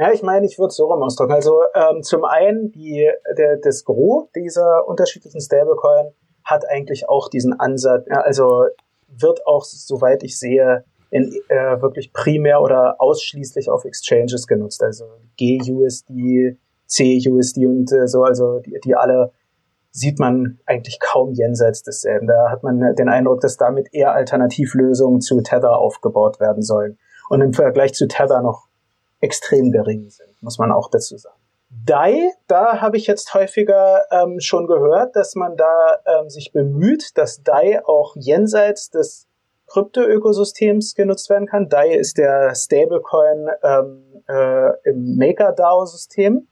Ja, 0.01 0.13
ich 0.13 0.25
meine, 0.25 0.45
ich 0.45 0.59
würde 0.59 0.71
es 0.71 0.77
so 0.77 0.87
rum 0.87 1.01
ausdrücken. 1.05 1.33
Also 1.33 1.61
ähm, 1.73 2.03
zum 2.03 2.25
einen, 2.25 2.73
die, 2.73 3.09
der, 3.39 3.59
das 3.59 3.85
Gros 3.85 4.29
dieser 4.35 4.89
unterschiedlichen 4.89 5.41
Stablecoin 5.41 6.13
hat 6.43 6.69
eigentlich 6.69 7.09
auch 7.09 7.29
diesen 7.29 7.59
Ansatz, 7.59 8.05
ja, 8.11 8.21
also 8.21 8.65
wird 9.07 9.47
auch, 9.47 9.65
soweit 9.65 10.25
ich 10.25 10.37
sehe, 10.37 10.85
in, 11.11 11.33
äh, 11.49 11.81
wirklich 11.81 12.13
primär 12.13 12.61
oder 12.61 12.97
ausschließlich 12.99 13.71
auf 13.71 13.85
Exchanges 13.85 14.49
genutzt. 14.49 14.83
Also 14.83 15.05
GUSD, 15.39 16.57
CUSD 16.89 17.67
und 17.67 17.93
äh, 17.93 18.09
so, 18.09 18.25
also 18.25 18.59
die, 18.59 18.77
die 18.85 18.97
alle 18.97 19.31
sieht 19.97 20.19
man 20.19 20.59
eigentlich 20.67 20.99
kaum 20.99 21.33
jenseits 21.33 21.85
desselben. 21.85 22.27
Da 22.27 22.51
hat 22.51 22.65
man 22.65 22.95
den 22.97 23.09
Eindruck, 23.09 23.41
dass 23.41 23.57
damit 23.57 23.95
eher 23.95 24.13
Alternativlösungen 24.13 25.21
zu 25.21 25.41
Tether 25.41 25.79
aufgebaut 25.79 26.41
werden 26.41 26.63
sollen. 26.63 26.99
Und 27.29 27.41
im 27.41 27.53
Vergleich 27.53 27.95
zu 27.95 28.09
Tether 28.09 28.43
noch 28.43 28.67
extrem 29.21 29.71
gering 29.71 30.11
sind, 30.11 30.43
muss 30.43 30.59
man 30.59 30.73
auch 30.73 30.91
dazu 30.91 31.17
sagen. 31.17 31.39
DAI, 31.71 32.33
da 32.49 32.81
habe 32.81 32.97
ich 32.97 33.07
jetzt 33.07 33.35
häufiger 33.35 34.03
ähm, 34.11 34.41
schon 34.41 34.67
gehört, 34.67 35.15
dass 35.15 35.37
man 35.37 35.57
da 35.57 35.99
ähm, 36.07 36.29
sich 36.29 36.53
bemüht, 36.53 37.17
dass 37.17 37.43
DAI 37.43 37.81
auch 37.85 38.17
jenseits 38.17 38.91
des 38.91 39.29
Krypto-Ökosystems 39.69 40.95
genutzt 40.95 41.31
werden 41.31 41.47
kann. 41.47 41.69
DAI 41.69 41.95
ist 41.95 42.19
der 42.19 42.55
Stablecoin 42.55 43.49
ähm, 43.63 44.23
äh, 44.29 44.91
im 44.91 45.17
MakerDAO-System. 45.17 46.49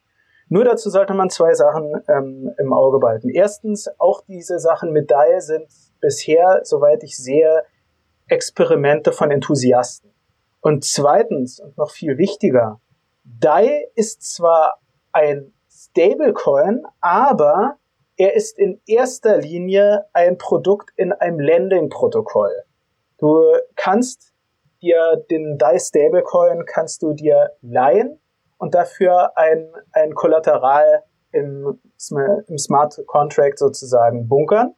Nur 0.52 0.64
dazu 0.64 0.90
sollte 0.90 1.14
man 1.14 1.30
zwei 1.30 1.54
Sachen 1.54 2.04
ähm, 2.08 2.54
im 2.58 2.74
Auge 2.74 2.98
behalten. 2.98 3.30
Erstens, 3.30 3.88
auch 3.98 4.20
diese 4.28 4.58
Sachen 4.58 4.92
mit 4.92 5.10
DAI 5.10 5.40
sind 5.40 5.66
bisher, 5.98 6.60
soweit 6.64 7.02
ich 7.04 7.16
sehe, 7.16 7.64
Experimente 8.26 9.12
von 9.12 9.30
Enthusiasten. 9.30 10.10
Und 10.60 10.84
zweitens, 10.84 11.58
und 11.58 11.78
noch 11.78 11.90
viel 11.90 12.18
wichtiger, 12.18 12.82
DAI 13.24 13.88
ist 13.94 14.30
zwar 14.30 14.78
ein 15.12 15.54
Stablecoin, 15.70 16.82
aber 17.00 17.78
er 18.18 18.34
ist 18.34 18.58
in 18.58 18.78
erster 18.86 19.38
Linie 19.38 20.04
ein 20.12 20.36
Produkt 20.36 20.90
in 20.96 21.14
einem 21.14 21.40
Lending-Protokoll. 21.40 22.52
Du 23.16 23.40
kannst 23.74 24.34
dir 24.82 25.24
den 25.30 25.56
DAI 25.56 25.78
Stablecoin 25.78 26.66
kannst 26.66 27.02
du 27.02 27.14
dir 27.14 27.52
leihen 27.62 28.18
und 28.62 28.76
dafür 28.76 29.36
ein, 29.36 29.72
ein 29.90 30.14
Kollateral 30.14 31.02
im, 31.32 31.80
im 32.46 32.58
Smart 32.58 32.96
Contract 33.08 33.58
sozusagen 33.58 34.28
bunkern. 34.28 34.76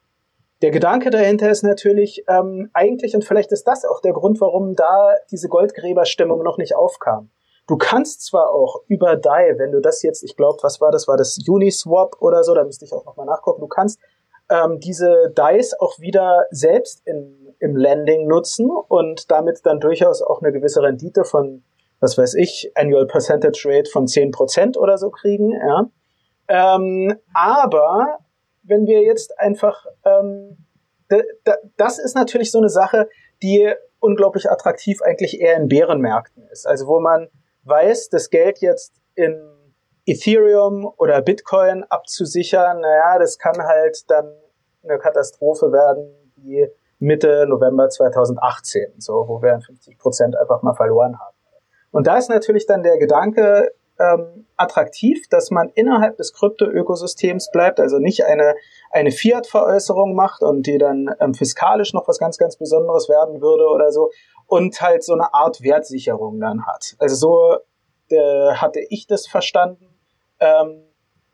Der 0.63 0.71
Gedanke 0.71 1.11
dahinter 1.11 1.51
ist 1.51 1.61
natürlich 1.61 2.23
ähm, 2.27 2.71
eigentlich, 2.73 3.13
und 3.13 3.23
vielleicht 3.23 3.51
ist 3.51 3.67
das 3.67 3.85
auch 3.85 4.01
der 4.01 4.13
Grund, 4.13 4.41
warum 4.41 4.73
da 4.73 5.13
diese 5.29 5.49
Goldgräberstimmung 5.49 6.41
noch 6.41 6.57
nicht 6.57 6.75
aufkam. 6.75 7.29
Du 7.67 7.77
kannst 7.77 8.25
zwar 8.25 8.49
auch 8.49 8.81
über 8.87 9.17
DAI, 9.17 9.53
wenn 9.59 9.71
du 9.71 9.81
das 9.81 10.01
jetzt, 10.01 10.23
ich 10.23 10.35
glaube, 10.35 10.57
was 10.63 10.81
war 10.81 10.91
das, 10.91 11.07
war 11.07 11.17
das 11.17 11.37
Uniswap 11.47 12.15
oder 12.21 12.43
so, 12.43 12.55
da 12.55 12.63
müsste 12.63 12.85
ich 12.85 12.93
auch 12.93 13.05
nochmal 13.05 13.27
nachgucken, 13.27 13.61
du 13.61 13.67
kannst 13.67 13.99
ähm, 14.49 14.79
diese 14.79 15.31
DAIs 15.35 15.79
auch 15.79 15.99
wieder 15.99 16.47
selbst 16.49 17.05
in 17.05 17.45
im 17.59 17.75
Landing 17.75 18.27
nutzen 18.27 18.69
und 18.69 19.31
damit 19.31 19.59
dann 19.63 19.79
durchaus 19.79 20.21
auch 20.21 20.41
eine 20.41 20.51
gewisse 20.51 20.81
Rendite 20.81 21.23
von, 21.23 21.63
was 21.99 22.17
weiß 22.17 22.35
ich, 22.35 22.71
Annual 22.75 23.07
Percentage 23.07 23.63
Rate 23.65 23.89
von 23.89 24.05
10% 24.05 24.77
oder 24.77 24.97
so 24.97 25.09
kriegen. 25.09 25.51
Ja. 25.51 25.89
Ähm, 26.47 27.17
aber 27.33 28.19
wenn 28.63 28.85
wir 28.85 29.01
jetzt 29.01 29.39
einfach, 29.39 29.85
ähm, 30.03 30.57
das 31.77 31.99
ist 31.99 32.15
natürlich 32.15 32.51
so 32.51 32.59
eine 32.59 32.69
Sache, 32.69 33.09
die 33.41 33.73
unglaublich 33.99 34.49
attraktiv 34.49 35.01
eigentlich 35.01 35.39
eher 35.39 35.57
in 35.57 35.67
Bärenmärkten 35.67 36.47
ist. 36.51 36.67
Also 36.67 36.87
wo 36.87 36.99
man 36.99 37.29
weiß, 37.63 38.09
das 38.09 38.29
Geld 38.29 38.59
jetzt 38.59 38.93
in 39.15 39.39
Ethereum 40.05 40.85
oder 40.97 41.21
Bitcoin 41.21 41.83
abzusichern, 41.83 42.81
naja, 42.81 43.17
das 43.17 43.39
kann 43.39 43.57
halt 43.57 44.09
dann 44.09 44.31
eine 44.83 44.99
Katastrophe 44.99 45.71
werden 45.71 46.13
wie 46.35 46.67
Mitte 46.99 47.45
November 47.47 47.89
2018, 47.89 48.93
so 48.99 49.25
wo 49.27 49.41
wir 49.41 49.59
50 49.59 49.97
Prozent 49.97 50.35
einfach 50.37 50.61
mal 50.61 50.75
verloren 50.75 51.19
haben. 51.19 51.34
Und 51.95 52.07
da 52.07 52.17
ist 52.17 52.29
natürlich 52.29 52.65
dann 52.65 52.83
der 52.83 52.97
Gedanke 52.97 53.71
ähm, 53.97 54.45
attraktiv, 54.57 55.29
dass 55.29 55.49
man 55.49 55.69
innerhalb 55.75 56.17
des 56.17 56.33
Krypto-Ökosystems 56.33 57.51
bleibt, 57.51 57.79
also 57.79 57.99
nicht 57.99 58.25
eine, 58.25 58.55
eine 58.91 59.11
Fiat-Veräußerung 59.11 60.13
macht 60.13 60.41
und 60.41 60.67
die 60.67 60.77
dann 60.77 61.15
ähm, 61.21 61.33
fiskalisch 61.33 61.93
noch 61.93 62.05
was 62.09 62.19
ganz, 62.19 62.37
ganz 62.37 62.57
Besonderes 62.57 63.07
werden 63.07 63.39
würde 63.39 63.69
oder 63.69 63.93
so 63.93 64.11
und 64.45 64.81
halt 64.81 65.05
so 65.05 65.13
eine 65.13 65.33
Art 65.33 65.63
Wertsicherung 65.63 66.41
dann 66.41 66.65
hat. 66.65 66.97
Also 66.99 67.15
so 67.15 67.59
äh, 68.13 68.55
hatte 68.55 68.81
ich 68.89 69.07
das 69.07 69.25
verstanden. 69.25 69.87
Ähm, 70.41 70.83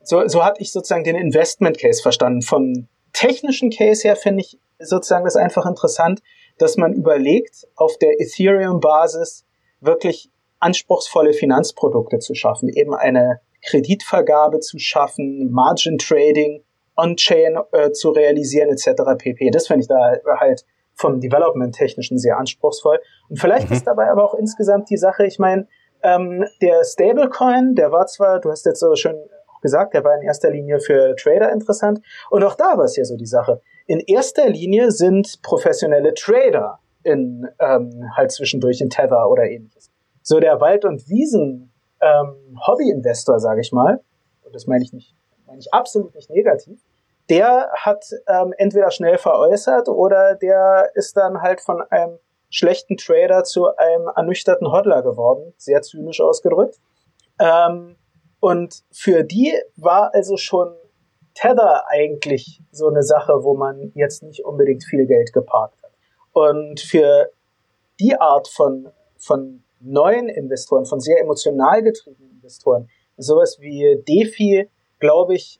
so, 0.03 0.27
so 0.27 0.45
hatte 0.45 0.61
ich 0.61 0.71
sozusagen 0.71 1.03
den 1.03 1.15
Investment 1.15 1.79
Case 1.79 2.03
verstanden. 2.03 2.43
Vom 2.43 2.87
technischen 3.13 3.71
Case 3.71 4.07
her 4.07 4.15
finde 4.15 4.41
ich 4.41 4.59
sozusagen 4.77 5.25
das 5.25 5.35
einfach 5.35 5.65
interessant, 5.65 6.21
dass 6.59 6.77
man 6.77 6.93
überlegt, 6.93 7.67
auf 7.75 7.97
der 7.97 8.21
Ethereum-Basis 8.21 9.47
wirklich 9.79 10.29
anspruchsvolle 10.61 11.33
Finanzprodukte 11.33 12.19
zu 12.19 12.33
schaffen, 12.33 12.69
eben 12.69 12.93
eine 12.93 13.41
Kreditvergabe 13.63 14.59
zu 14.59 14.79
schaffen, 14.79 15.51
Margin 15.51 15.97
Trading, 15.97 16.63
On-Chain 16.95 17.57
äh, 17.71 17.91
zu 17.91 18.11
realisieren 18.11 18.69
etc. 18.69 19.03
pp. 19.17 19.51
Das 19.51 19.67
finde 19.67 19.81
ich 19.81 19.87
da 19.87 20.17
halt 20.39 20.65
vom 20.93 21.19
Development-Technischen 21.19 22.17
sehr 22.17 22.37
anspruchsvoll. 22.37 22.99
Und 23.29 23.39
vielleicht 23.39 23.69
mhm. 23.69 23.75
ist 23.75 23.87
dabei 23.87 24.09
aber 24.09 24.23
auch 24.23 24.33
insgesamt 24.35 24.89
die 24.89 24.97
Sache, 24.97 25.25
ich 25.25 25.39
meine, 25.39 25.67
ähm, 26.03 26.45
der 26.61 26.83
Stablecoin, 26.83 27.75
der 27.75 27.91
war 27.91 28.07
zwar, 28.07 28.39
du 28.39 28.49
hast 28.49 28.65
jetzt 28.65 28.79
so 28.79 28.95
schön 28.95 29.15
gesagt, 29.61 29.93
der 29.93 30.03
war 30.03 30.15
in 30.15 30.23
erster 30.23 30.49
Linie 30.49 30.79
für 30.79 31.15
Trader 31.15 31.51
interessant. 31.51 32.01
Und 32.29 32.43
auch 32.43 32.55
da 32.55 32.77
war 32.77 32.85
es 32.85 32.95
ja 32.95 33.05
so 33.05 33.15
die 33.15 33.27
Sache. 33.27 33.61
In 33.85 33.99
erster 33.99 34.49
Linie 34.49 34.91
sind 34.91 35.41
professionelle 35.43 36.13
Trader 36.13 36.79
in 37.03 37.47
ähm, 37.59 38.11
halt 38.15 38.31
zwischendurch 38.31 38.81
in 38.81 38.89
Tether 38.89 39.29
oder 39.29 39.43
ähnliches. 39.43 39.90
So 40.21 40.39
der 40.39 40.59
Wald- 40.61 40.85
und 40.85 41.07
Wiesen 41.09 41.71
ähm, 42.01 42.57
sage 43.37 43.61
ich 43.61 43.71
mal, 43.71 44.01
und 44.43 44.55
das 44.55 44.67
meine 44.67 44.83
ich 44.83 44.93
nicht, 44.93 45.15
meine 45.45 45.59
ich 45.59 45.73
absolut 45.73 46.13
nicht 46.15 46.29
negativ, 46.29 46.79
der 47.29 47.69
hat 47.73 48.05
ähm, 48.27 48.53
entweder 48.57 48.91
schnell 48.91 49.17
veräußert 49.17 49.87
oder 49.87 50.35
der 50.35 50.91
ist 50.95 51.15
dann 51.15 51.41
halt 51.41 51.61
von 51.61 51.81
einem 51.89 52.17
schlechten 52.49 52.97
Trader 52.97 53.43
zu 53.43 53.75
einem 53.77 54.09
ernüchterten 54.15 54.71
Hodler 54.71 55.01
geworden, 55.01 55.53
sehr 55.57 55.81
zynisch 55.81 56.19
ausgedrückt. 56.19 56.79
Ähm, 57.39 57.95
und 58.39 58.83
für 58.91 59.23
die 59.23 59.53
war 59.77 60.13
also 60.13 60.35
schon 60.35 60.75
Tether 61.33 61.87
eigentlich 61.87 62.61
so 62.71 62.87
eine 62.87 63.03
Sache, 63.03 63.43
wo 63.43 63.55
man 63.55 63.91
jetzt 63.95 64.23
nicht 64.23 64.43
unbedingt 64.43 64.83
viel 64.83 65.05
Geld 65.05 65.31
geparkt 65.31 65.81
hat. 65.83 65.91
Und 66.33 66.79
für 66.81 67.29
die 67.99 68.19
Art 68.19 68.47
von, 68.47 68.91
von 69.17 69.63
neuen 69.81 70.29
Investoren, 70.29 70.85
von 70.85 70.99
sehr 70.99 71.19
emotional 71.19 71.81
getriebenen 71.83 72.31
Investoren, 72.31 72.89
sowas 73.17 73.57
wie 73.59 74.01
DeFi, 74.07 74.69
glaube 74.99 75.35
ich, 75.35 75.59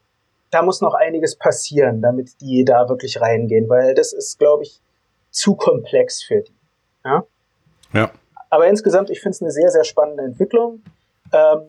da 0.49 0.61
muss 0.61 0.81
noch 0.81 0.93
einiges 0.93 1.37
passieren, 1.37 2.01
damit 2.01 2.41
die 2.41 2.65
da 2.65 2.89
wirklich 2.89 3.21
reingehen, 3.21 3.69
weil 3.69 3.93
das 3.95 4.13
ist, 4.13 4.37
glaube 4.37 4.63
ich, 4.63 4.81
zu 5.29 5.55
komplex 5.55 6.21
für 6.23 6.41
die. 6.41 6.55
Ja. 7.05 7.23
ja. 7.93 8.11
Aber 8.49 8.67
insgesamt, 8.67 9.09
ich 9.09 9.21
finde 9.21 9.35
es 9.35 9.41
eine 9.41 9.51
sehr, 9.51 9.69
sehr 9.69 9.85
spannende 9.85 10.23
Entwicklung. 10.23 10.83
Ähm, 11.33 11.61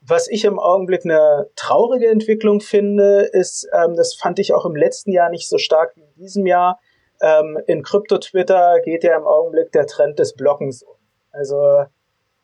was 0.00 0.28
ich 0.28 0.44
im 0.44 0.58
Augenblick 0.58 1.04
eine 1.04 1.48
traurige 1.56 2.08
Entwicklung 2.08 2.60
finde, 2.60 3.28
ist, 3.32 3.68
ähm, 3.72 3.94
das 3.96 4.14
fand 4.14 4.38
ich 4.38 4.52
auch 4.54 4.66
im 4.66 4.76
letzten 4.76 5.10
Jahr 5.10 5.30
nicht 5.30 5.48
so 5.48 5.58
stark 5.58 5.96
wie 5.96 6.02
in 6.02 6.14
diesem 6.16 6.46
Jahr. 6.46 6.78
Ähm, 7.20 7.58
in 7.66 7.82
Krypto-Twitter 7.82 8.80
geht 8.80 9.04
ja 9.04 9.16
im 9.16 9.26
Augenblick 9.26 9.72
der 9.72 9.86
Trend 9.86 10.18
des 10.18 10.34
Blockens 10.34 10.82
um. 10.82 10.97
Also 11.38 11.84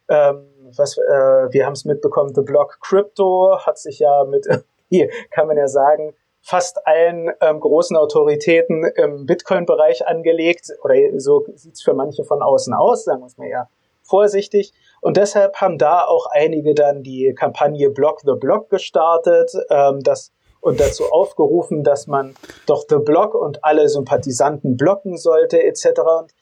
ähm, 0.08 0.46
was 0.76 0.96
äh, 0.96 1.02
wir 1.50 1.66
haben 1.66 1.72
es 1.72 1.84
mitbekommen, 1.84 2.34
The 2.34 2.42
Block 2.42 2.78
Crypto 2.80 3.58
hat 3.58 3.78
sich 3.78 3.98
ja 3.98 4.24
mit, 4.24 4.46
hier 4.88 5.08
kann 5.30 5.46
man 5.46 5.56
ja 5.56 5.68
sagen, 5.68 6.14
fast 6.40 6.86
allen 6.86 7.30
ähm, 7.40 7.60
großen 7.60 7.96
Autoritäten 7.96 8.84
im 8.96 9.26
Bitcoin-Bereich 9.26 10.06
angelegt, 10.06 10.68
oder 10.82 10.94
so 11.16 11.44
sieht's 11.54 11.82
für 11.82 11.94
manche 11.94 12.24
von 12.24 12.42
außen 12.42 12.74
aus, 12.74 13.04
sagen 13.04 13.22
wir 13.22 13.26
es 13.26 13.38
mal 13.38 13.48
eher 13.48 13.68
vorsichtig. 14.02 14.72
Und 15.00 15.16
deshalb 15.16 15.56
haben 15.56 15.78
da 15.78 16.04
auch 16.04 16.26
einige 16.30 16.74
dann 16.74 17.02
die 17.02 17.34
Kampagne 17.34 17.90
Block 17.90 18.20
the 18.20 18.34
Block 18.38 18.68
gestartet, 18.68 19.52
ähm, 19.70 20.00
das 20.02 20.32
und 20.60 20.80
dazu 20.80 21.04
aufgerufen, 21.10 21.84
dass 21.84 22.06
man 22.06 22.34
doch 22.66 22.84
The 22.88 22.96
Block 22.96 23.34
und 23.34 23.62
alle 23.64 23.88
Sympathisanten 23.88 24.78
blocken 24.78 25.18
sollte, 25.18 25.62
etc. 25.62 26.00
Und 26.20 26.32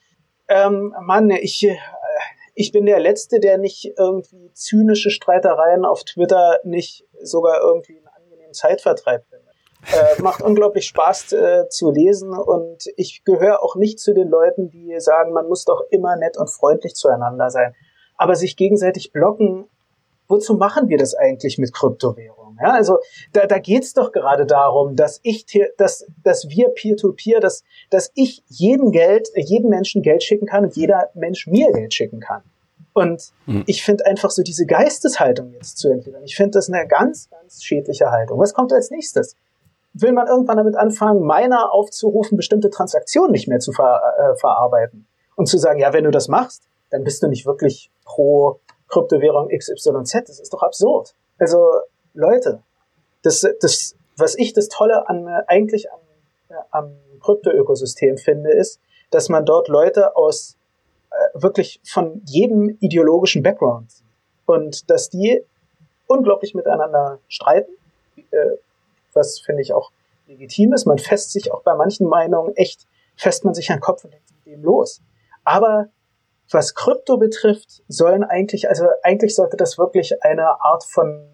ähm, 0.49 0.95
Mann, 1.01 1.31
ich, 1.31 1.69
ich 2.55 2.73
bin 2.73 2.87
der 2.87 3.01
Letzte, 3.01 3.41
der 3.41 3.59
nicht 3.59 3.93
irgendwie 3.99 4.53
zynische 4.53 5.11
Streitereien 5.11 5.85
auf 5.85 6.05
Twitter 6.05 6.61
nicht 6.65 7.07
sogar 7.23 7.61
irgendwie 7.63 7.97
einen 7.97 8.09
angenehmen 8.09 8.55
Zeitvertreib 8.55 9.25
findet. 9.27 9.43
Äh, 9.93 10.23
macht 10.23 10.43
unglaublich 10.43 10.87
Spaß 10.87 11.33
äh, 11.33 11.69
zu 11.69 11.91
lesen 11.91 12.31
und 12.31 12.85
ich 12.97 13.25
gehöre 13.25 13.65
auch 13.65 13.75
nicht 13.75 13.99
zu 13.99 14.15
den 14.15 14.29
Leuten, 14.29 14.71
die 14.71 14.95
sagen, 15.01 15.33
man 15.33 15.49
muss 15.49 15.65
doch 15.65 15.83
immer 15.91 16.15
nett 16.17 16.37
und 16.37 16.49
freundlich 16.49 16.95
zueinander 16.95 17.51
sein. 17.51 17.75
Aber 18.17 18.37
sich 18.37 18.57
gegenseitig 18.57 19.13
blocken, 19.13 19.69
wozu 20.33 20.55
machen 20.55 20.89
wir 20.89 20.99
das 20.99 21.14
eigentlich 21.14 21.59
mit 21.59 21.72
Kryptowährungen? 21.72 22.59
Ja, 22.61 22.72
also 22.72 22.99
da, 23.33 23.47
da 23.47 23.59
geht 23.59 23.97
doch 23.97 24.12
gerade 24.12 24.47
darum, 24.47 24.97
dass 24.97 25.20
ich, 25.22 25.47
dass, 25.78 26.07
dass 26.22 26.49
wir 26.49 26.68
Peer-to-Peer, 26.68 27.39
-Peer, 27.39 27.41
dass, 27.41 27.64
dass 27.91 28.11
ich 28.14 28.43
jedem 28.49 28.91
Geld, 28.91 29.28
jedem 29.37 29.70
Menschen 29.70 30.03
Geld 30.03 30.22
schicken 30.22 30.47
kann 30.47 30.64
und 30.64 30.76
jeder 30.76 31.11
Mensch 31.14 31.47
mir 31.47 31.72
Geld 31.72 31.95
schicken 31.95 32.20
kann. 32.20 32.43
Und 32.95 33.33
mhm. 33.47 33.64
ich 33.66 33.83
finde 33.83 34.07
einfach 34.07 34.30
so 34.30 34.43
diese 34.43 34.66
Geisteshaltung 34.66 35.53
jetzt 35.53 35.78
zu 35.78 35.89
entwickeln. 35.89 36.22
Ich 36.24 36.37
finde 36.37 36.53
das 36.53 36.68
eine 36.68 36.87
ganz, 36.87 37.30
ganz 37.30 37.62
schädliche 37.62 38.11
Haltung. 38.11 38.39
Was 38.39 38.53
kommt 38.53 38.72
als 38.72 38.91
nächstes? 38.91 39.37
will 39.95 40.12
man 40.12 40.26
irgendwann 40.26 40.57
damit 40.57 40.76
anfangen, 40.76 41.26
Miner 41.26 41.72
aufzurufen, 41.72 42.37
bestimmte 42.37 42.70
Transaktionen 42.70 43.33
nicht 43.33 43.49
mehr 43.49 43.59
zu 43.59 43.72
ver 43.72 44.01
äh, 44.18 44.37
verarbeiten. 44.39 45.07
Und 45.37 45.47
zu 45.47 45.59
sagen, 45.59 45.80
ja, 45.80 45.93
wenn 45.93 46.05
du 46.05 46.11
das 46.11 46.28
machst, 46.28 46.64
dann 46.91 47.05
bist 47.05 47.22
du 47.22 47.28
nicht 47.28 47.47
wirklich 47.47 47.91
pro 48.05 48.61
Kryptowährung 48.93 49.49
XYZ. 49.49 50.24
Das 50.26 50.38
ist 50.38 50.53
doch 50.53 50.62
absurd. 50.62 51.14
Also, 51.38 51.80
Leute, 52.14 52.62
das, 53.22 53.47
das, 53.61 53.97
was 54.16 54.36
ich 54.36 54.53
das 54.53 54.68
Tolle 54.68 55.09
an, 55.09 55.26
eigentlich 55.47 55.90
am, 55.90 56.01
äh, 56.51 56.55
am 56.70 56.97
Krypto-Ökosystem 57.20 58.18
finde, 58.18 58.51
ist, 58.53 58.80
dass 59.11 59.28
man 59.28 59.45
dort 59.45 59.68
Leute 59.68 60.16
aus 60.16 60.57
äh, 61.11 61.14
wirklich 61.43 61.80
von 61.84 62.22
jedem 62.26 62.76
ideologischen 62.80 63.43
Background 63.43 63.90
sieht. 63.90 64.07
Und 64.45 64.90
dass 64.90 65.09
die 65.09 65.43
unglaublich 66.07 66.55
miteinander 66.55 67.18
streiten, 67.28 67.72
äh, 68.16 68.57
was 69.14 69.40
finde 69.40 69.62
ich 69.62 69.72
auch 69.72 69.90
legitim 70.26 70.72
ist. 70.72 70.84
Man 70.84 70.99
fässt 70.99 71.32
sich 71.32 71.53
auch 71.53 71.62
bei 71.62 71.74
manchen 71.74 72.07
Meinungen 72.07 72.55
echt, 72.57 72.86
fässt 73.16 73.45
man 73.45 73.55
sich 73.55 73.70
an 73.70 73.76
den 73.76 73.82
Kopf 73.82 74.05
und 74.05 74.12
denkt 74.12 74.26
mit 74.45 74.55
dem 74.55 74.62
los. 74.62 75.01
Aber 75.45 75.88
was 76.55 76.75
Krypto 76.75 77.17
betrifft, 77.17 77.83
sollen 77.89 78.25
eigentlich, 78.25 78.69
also 78.69 78.87
eigentlich 79.03 79.35
sollte 79.35 79.57
das 79.57 79.79
wirklich 79.79 80.23
eine 80.23 80.61
Art 80.61 80.85
von, 80.85 81.29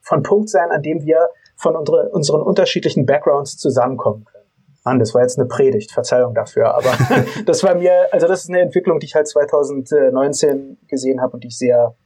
von 0.00 0.22
Punkt 0.22 0.48
sein, 0.48 0.70
an 0.70 0.82
dem 0.82 1.02
wir 1.02 1.28
von 1.56 1.76
unsere, 1.76 2.08
unseren 2.10 2.42
unterschiedlichen 2.42 3.06
Backgrounds 3.06 3.56
zusammenkommen 3.56 4.24
können. 4.24 4.44
Mann, 4.84 4.98
das 4.98 5.14
war 5.14 5.22
jetzt 5.22 5.38
eine 5.38 5.48
Predigt, 5.48 5.92
Verzeihung 5.92 6.34
dafür, 6.34 6.74
aber 6.74 6.92
das 7.46 7.62
war 7.62 7.74
mir, 7.74 8.12
also 8.12 8.26
das 8.26 8.42
ist 8.42 8.50
eine 8.50 8.60
Entwicklung, 8.60 8.98
die 8.98 9.06
ich 9.06 9.14
halt 9.14 9.26
2019 9.28 10.78
gesehen 10.88 11.20
habe 11.20 11.34
und 11.34 11.44
die 11.44 11.48
ich 11.48 11.58
sehr 11.58 11.96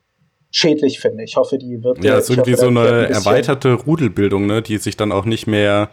schädlich 0.51 1.01
finde. 1.01 1.25
Ich 1.25 1.37
hoffe, 1.37 1.59
die 1.59 1.83
wird. 1.83 2.03
Ja, 2.05 2.16
es 2.16 2.25
ist 2.25 2.31
irgendwie 2.31 2.53
hoffe, 2.53 2.62
so 2.62 2.69
eine 2.69 3.07
ein 3.07 3.12
erweiterte 3.12 3.75
Rudelbildung, 3.75 4.47
ne, 4.47 4.62
die 4.62 4.79
sich 4.79 4.97
dann 4.97 5.12
auch 5.12 5.25
nicht 5.25 5.47
mehr 5.47 5.91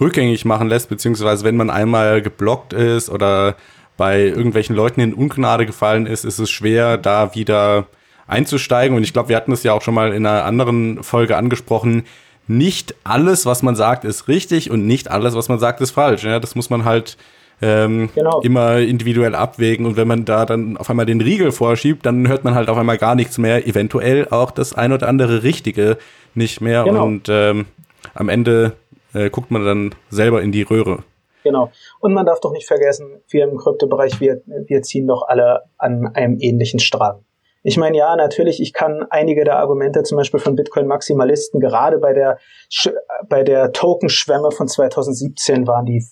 rückgängig 0.00 0.44
machen 0.44 0.68
lässt, 0.68 0.88
beziehungsweise 0.88 1.44
wenn 1.44 1.56
man 1.56 1.70
einmal 1.70 2.22
geblockt 2.22 2.72
ist 2.72 3.10
oder 3.10 3.56
bei 3.98 4.22
irgendwelchen 4.22 4.74
Leuten 4.74 5.00
in 5.00 5.12
Ungnade 5.12 5.66
gefallen 5.66 6.06
ist, 6.06 6.24
ist 6.24 6.38
es 6.38 6.50
schwer, 6.50 6.96
da 6.96 7.34
wieder 7.34 7.86
einzusteigen. 8.26 8.96
Und 8.96 9.02
ich 9.02 9.12
glaube, 9.12 9.28
wir 9.28 9.36
hatten 9.36 9.52
es 9.52 9.64
ja 9.64 9.74
auch 9.74 9.82
schon 9.82 9.92
mal 9.92 10.14
in 10.14 10.24
einer 10.24 10.44
anderen 10.44 11.02
Folge 11.02 11.36
angesprochen. 11.36 12.04
Nicht 12.46 12.94
alles, 13.04 13.44
was 13.44 13.62
man 13.62 13.74
sagt, 13.76 14.04
ist 14.04 14.28
richtig 14.28 14.70
und 14.70 14.86
nicht 14.86 15.10
alles, 15.10 15.34
was 15.34 15.48
man 15.48 15.58
sagt, 15.58 15.80
ist 15.80 15.90
falsch. 15.90 16.22
Ja, 16.22 16.38
das 16.38 16.54
muss 16.54 16.70
man 16.70 16.84
halt 16.84 17.18
ähm, 17.60 18.08
genau. 18.14 18.40
immer 18.40 18.78
individuell 18.78 19.34
abwägen. 19.34 19.84
Und 19.84 19.96
wenn 19.96 20.06
man 20.06 20.24
da 20.24 20.46
dann 20.46 20.76
auf 20.76 20.88
einmal 20.88 21.06
den 21.06 21.20
Riegel 21.20 21.50
vorschiebt, 21.50 22.06
dann 22.06 22.28
hört 22.28 22.44
man 22.44 22.54
halt 22.54 22.68
auf 22.68 22.78
einmal 22.78 22.98
gar 22.98 23.16
nichts 23.16 23.36
mehr, 23.36 23.66
eventuell 23.66 24.28
auch 24.28 24.52
das 24.52 24.74
ein 24.74 24.92
oder 24.92 25.08
andere 25.08 25.42
Richtige 25.42 25.98
nicht 26.34 26.60
mehr. 26.60 26.84
Genau. 26.84 27.04
Und 27.04 27.28
ähm, 27.28 27.66
am 28.14 28.28
Ende 28.28 28.74
äh, 29.12 29.28
guckt 29.28 29.50
man 29.50 29.64
dann 29.64 29.94
selber 30.08 30.40
in 30.40 30.52
die 30.52 30.62
Röhre. 30.62 31.02
Genau. 31.48 31.70
Und 32.00 32.12
man 32.12 32.26
darf 32.26 32.40
doch 32.40 32.52
nicht 32.52 32.66
vergessen, 32.66 33.22
wir 33.30 33.44
im 33.44 33.56
Kryptobereich, 33.56 34.20
wir, 34.20 34.42
wir 34.44 34.82
ziehen 34.82 35.06
doch 35.06 35.26
alle 35.26 35.62
an 35.78 36.06
einem 36.14 36.36
ähnlichen 36.38 36.78
Strang. 36.78 37.24
Ich 37.62 37.78
meine, 37.78 37.96
ja, 37.96 38.14
natürlich, 38.16 38.60
ich 38.60 38.74
kann 38.74 39.06
einige 39.08 39.44
der 39.44 39.58
Argumente 39.58 40.02
zum 40.02 40.18
Beispiel 40.18 40.40
von 40.40 40.56
Bitcoin-Maximalisten, 40.56 41.58
gerade 41.58 41.96
bei 41.98 42.12
der, 42.12 42.38
bei 43.30 43.44
der 43.44 43.72
Tokenschwemme 43.72 44.50
von 44.50 44.68
2017 44.68 45.66
waren 45.66 45.86
die 45.86 46.04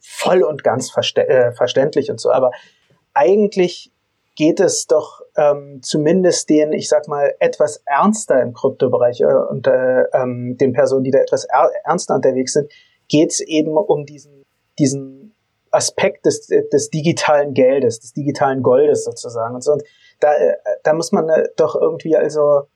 voll 0.00 0.42
und 0.42 0.62
ganz 0.62 0.90
verste 0.90 1.26
äh, 1.26 1.52
verständlich 1.52 2.10
und 2.10 2.20
so. 2.20 2.30
Aber 2.30 2.50
eigentlich 3.14 3.90
geht 4.36 4.60
es 4.60 4.86
doch 4.86 5.22
ähm, 5.38 5.80
zumindest 5.82 6.50
den, 6.50 6.74
ich 6.74 6.90
sag 6.90 7.08
mal, 7.08 7.34
etwas 7.38 7.82
ernster 7.86 8.42
im 8.42 8.52
Kryptobereich 8.52 9.22
äh, 9.22 9.24
und 9.24 9.66
äh, 9.66 10.02
ähm, 10.12 10.58
den 10.58 10.74
Personen, 10.74 11.04
die 11.04 11.10
da 11.10 11.20
etwas 11.20 11.44
er 11.44 11.70
ernster 11.84 12.16
unterwegs 12.16 12.52
sind, 12.52 12.70
geht 13.08 13.30
es 13.30 13.40
eben 13.40 13.76
um 13.76 14.06
diesen, 14.06 14.43
diesen 14.78 15.34
Aspekt 15.70 16.26
des, 16.26 16.46
des 16.46 16.90
digitalen 16.90 17.54
Geldes, 17.54 18.00
des 18.00 18.12
digitalen 18.12 18.62
Goldes 18.62 19.04
sozusagen. 19.04 19.54
Und, 19.54 19.62
so. 19.62 19.72
und 19.72 19.82
da, 20.20 20.32
äh, 20.34 20.54
da 20.82 20.92
muss 20.92 21.12
man 21.12 21.28
äh, 21.28 21.48
doch 21.56 21.74
irgendwie 21.74 22.16
also 22.16 22.68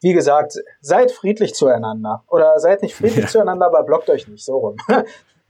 wie 0.00 0.12
gesagt, 0.12 0.58
seid 0.80 1.10
friedlich 1.10 1.54
zueinander. 1.54 2.22
Oder 2.28 2.58
seid 2.60 2.82
nicht 2.82 2.94
friedlich 2.94 3.24
ja. 3.24 3.26
zueinander, 3.26 3.66
aber 3.66 3.82
blockt 3.82 4.10
euch 4.10 4.28
nicht 4.28 4.44
so 4.44 4.58
rum. 4.58 4.76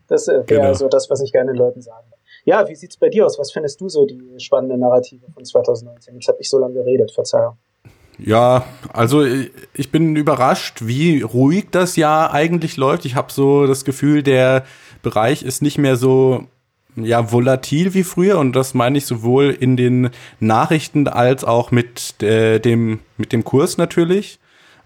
Das 0.08 0.28
äh, 0.28 0.34
wäre 0.46 0.60
genau. 0.60 0.72
so 0.72 0.86
das, 0.86 1.10
was 1.10 1.20
ich 1.20 1.32
gerne 1.32 1.50
den 1.50 1.58
Leuten 1.58 1.82
sagen 1.82 2.06
Ja, 2.44 2.68
wie 2.68 2.76
sieht's 2.76 2.96
bei 2.96 3.08
dir 3.08 3.26
aus? 3.26 3.40
Was 3.40 3.50
findest 3.50 3.80
du 3.80 3.88
so 3.88 4.06
die 4.06 4.38
spannende 4.38 4.78
Narrative 4.78 5.26
von 5.34 5.44
2019? 5.44 6.14
Jetzt 6.14 6.28
habe 6.28 6.38
ich 6.40 6.48
so 6.48 6.60
lange 6.60 6.74
geredet, 6.74 7.10
Verzeihung. 7.10 7.56
Ja, 8.16 8.64
also 8.92 9.24
ich 9.24 9.90
bin 9.90 10.14
überrascht, 10.14 10.86
wie 10.86 11.22
ruhig 11.22 11.70
das 11.72 11.96
Jahr 11.96 12.32
eigentlich 12.32 12.76
läuft. 12.76 13.04
Ich 13.04 13.16
habe 13.16 13.32
so 13.32 13.66
das 13.66 13.84
Gefühl, 13.84 14.22
der 14.22 14.64
Bereich 15.06 15.44
ist 15.44 15.62
nicht 15.62 15.78
mehr 15.78 15.94
so 15.94 16.48
ja 16.96 17.30
volatil 17.30 17.94
wie 17.94 18.02
früher 18.02 18.40
und 18.40 18.56
das 18.56 18.74
meine 18.74 18.98
ich 18.98 19.06
sowohl 19.06 19.50
in 19.50 19.76
den 19.76 20.10
Nachrichten 20.40 21.06
als 21.06 21.44
auch 21.44 21.70
mit 21.70 22.20
äh, 22.24 22.58
dem 22.58 22.98
mit 23.16 23.32
dem 23.32 23.44
Kurs 23.44 23.78
natürlich. 23.78 24.40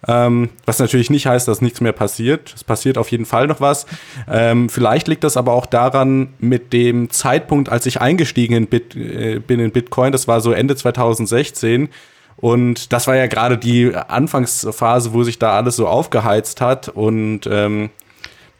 Ähm, 0.06 0.50
was 0.66 0.78
natürlich 0.78 1.08
nicht 1.08 1.26
heißt, 1.26 1.48
dass 1.48 1.62
nichts 1.62 1.80
mehr 1.80 1.92
passiert. 1.92 2.52
Es 2.54 2.64
passiert 2.64 2.98
auf 2.98 3.10
jeden 3.10 3.24
Fall 3.24 3.46
noch 3.46 3.62
was. 3.62 3.86
Ähm, 4.30 4.68
vielleicht 4.68 5.08
liegt 5.08 5.24
das 5.24 5.38
aber 5.38 5.54
auch 5.54 5.64
daran, 5.64 6.34
mit 6.38 6.74
dem 6.74 7.08
Zeitpunkt, 7.08 7.70
als 7.70 7.86
ich 7.86 8.00
eingestiegen 8.02 8.54
in 8.54 8.66
Bit, 8.66 8.94
äh, 8.96 9.38
bin 9.38 9.58
in 9.58 9.72
Bitcoin, 9.72 10.12
das 10.12 10.28
war 10.28 10.42
so 10.42 10.52
Ende 10.52 10.76
2016. 10.76 11.88
Und 12.36 12.92
das 12.94 13.06
war 13.06 13.16
ja 13.16 13.26
gerade 13.26 13.58
die 13.58 13.94
Anfangsphase, 13.94 15.12
wo 15.12 15.22
sich 15.22 15.38
da 15.38 15.56
alles 15.56 15.76
so 15.76 15.86
aufgeheizt 15.86 16.60
hat. 16.62 16.88
Und 16.88 17.46
ähm, 17.46 17.90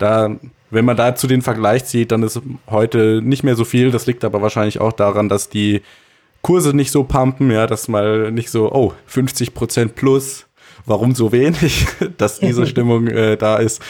da, 0.00 0.36
wenn 0.70 0.84
man 0.84 0.96
dazu 0.96 1.26
den 1.26 1.42
Vergleich 1.42 1.84
zieht, 1.84 2.12
dann 2.12 2.22
ist 2.22 2.40
heute 2.68 3.20
nicht 3.22 3.42
mehr 3.42 3.56
so 3.56 3.64
viel. 3.64 3.90
Das 3.90 4.06
liegt 4.06 4.24
aber 4.24 4.40
wahrscheinlich 4.40 4.80
auch 4.80 4.92
daran, 4.92 5.28
dass 5.28 5.48
die 5.48 5.82
Kurse 6.42 6.74
nicht 6.74 6.90
so 6.90 7.04
pumpen, 7.04 7.50
ja, 7.50 7.66
dass 7.66 7.88
mal 7.88 8.30
nicht 8.32 8.50
so, 8.50 8.72
oh, 8.72 8.94
50 9.06 9.54
Prozent 9.54 9.94
plus 9.94 10.46
warum 10.86 11.14
so 11.14 11.32
wenig, 11.32 11.86
dass 12.18 12.38
diese 12.38 12.66
Stimmung 12.68 13.06
äh, 13.08 13.36
da 13.36 13.56
ist. 13.56 13.82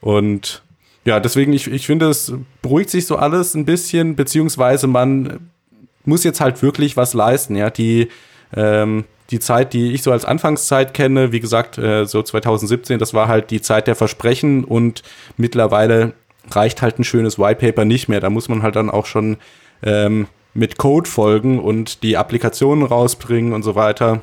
Und 0.00 0.62
ja, 1.04 1.20
deswegen, 1.20 1.52
ich, 1.52 1.70
ich 1.70 1.86
finde, 1.86 2.08
es 2.08 2.32
beruhigt 2.62 2.90
sich 2.90 3.06
so 3.06 3.16
alles 3.16 3.54
ein 3.54 3.64
bisschen, 3.64 4.16
beziehungsweise 4.16 4.86
man 4.86 5.50
muss 6.04 6.24
jetzt 6.24 6.40
halt 6.40 6.62
wirklich 6.62 6.96
was 6.96 7.14
leisten, 7.14 7.56
ja, 7.56 7.70
die, 7.70 8.08
ähm, 8.54 9.04
die 9.30 9.40
Zeit, 9.40 9.72
die 9.72 9.92
ich 9.92 10.02
so 10.02 10.12
als 10.12 10.24
Anfangszeit 10.24 10.94
kenne, 10.94 11.32
wie 11.32 11.40
gesagt, 11.40 11.78
äh, 11.78 12.04
so 12.04 12.22
2017, 12.22 12.98
das 12.98 13.14
war 13.14 13.28
halt 13.28 13.50
die 13.50 13.60
Zeit 13.60 13.86
der 13.86 13.94
Versprechen 13.94 14.64
und 14.64 15.02
mittlerweile 15.36 16.12
reicht 16.50 16.82
halt 16.82 16.98
ein 16.98 17.04
schönes 17.04 17.38
Whitepaper 17.38 17.84
nicht 17.84 18.08
mehr. 18.08 18.20
Da 18.20 18.30
muss 18.30 18.48
man 18.48 18.62
halt 18.62 18.76
dann 18.76 18.90
auch 18.90 19.06
schon 19.06 19.38
ähm, 19.82 20.26
mit 20.52 20.76
Code 20.76 21.08
folgen 21.08 21.58
und 21.58 22.02
die 22.02 22.16
Applikationen 22.16 22.84
rausbringen 22.84 23.52
und 23.52 23.62
so 23.62 23.74
weiter. 23.74 24.20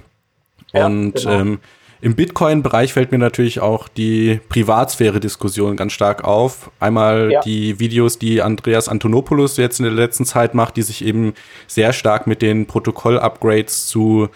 Ja, 0.71 0.85
und 0.85 1.15
genau. 1.15 1.31
ähm, 1.31 1.59
im 2.01 2.15
Bitcoin-Bereich 2.15 2.93
fällt 2.93 3.11
mir 3.11 3.19
natürlich 3.19 3.59
auch 3.59 3.87
die 3.87 4.39
Privatsphäre-Diskussion 4.49 5.77
ganz 5.77 5.93
stark 5.93 6.23
auf. 6.23 6.71
Einmal 6.79 7.31
ja. 7.31 7.41
die 7.41 7.79
Videos, 7.79 8.17
die 8.17 8.41
Andreas 8.41 8.89
Antonopoulos 8.89 9.57
jetzt 9.57 9.79
in 9.79 9.85
der 9.85 9.93
letzten 9.93 10.25
Zeit 10.25 10.55
macht, 10.55 10.77
die 10.77 10.81
sich 10.81 11.05
eben 11.05 11.33
sehr 11.67 11.93
stark 11.93 12.25
mit 12.25 12.41
den 12.41 12.65
Protokoll-Upgrades 12.65 13.85
zu 13.85 14.29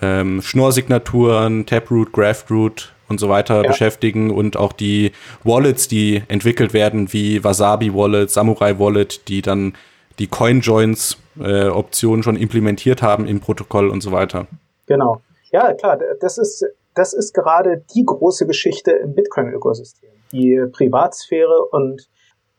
ähm, 0.00 0.42
Schnorr-Signaturen, 0.42 1.66
Taproot, 1.66 2.12
Graftroot 2.12 2.92
und 3.08 3.20
so 3.20 3.28
weiter 3.28 3.62
ja. 3.62 3.68
beschäftigen 3.68 4.30
und 4.30 4.56
auch 4.56 4.72
die 4.72 5.12
Wallets, 5.42 5.88
die 5.88 6.22
entwickelt 6.28 6.72
werden, 6.72 7.12
wie 7.12 7.44
Wasabi 7.44 7.94
Wallet, 7.94 8.30
Samurai 8.30 8.78
Wallet, 8.78 9.28
die 9.28 9.42
dann 9.42 9.74
die 10.18 10.26
Coin-Joins 10.26 11.18
äh, 11.40 11.66
Optionen 11.66 12.22
schon 12.22 12.36
implementiert 12.36 13.02
haben 13.02 13.26
im 13.26 13.40
Protokoll 13.40 13.88
und 13.88 14.00
so 14.00 14.12
weiter. 14.12 14.46
Genau. 14.86 15.20
Ja, 15.50 15.72
klar, 15.74 15.98
das 16.20 16.38
ist 16.38 16.64
das 16.94 17.12
ist 17.12 17.34
gerade 17.34 17.84
die 17.94 18.04
große 18.04 18.46
Geschichte 18.46 18.92
im 18.92 19.14
Bitcoin-Ökosystem. 19.14 20.10
Die 20.32 20.64
Privatsphäre 20.72 21.64
und 21.70 22.08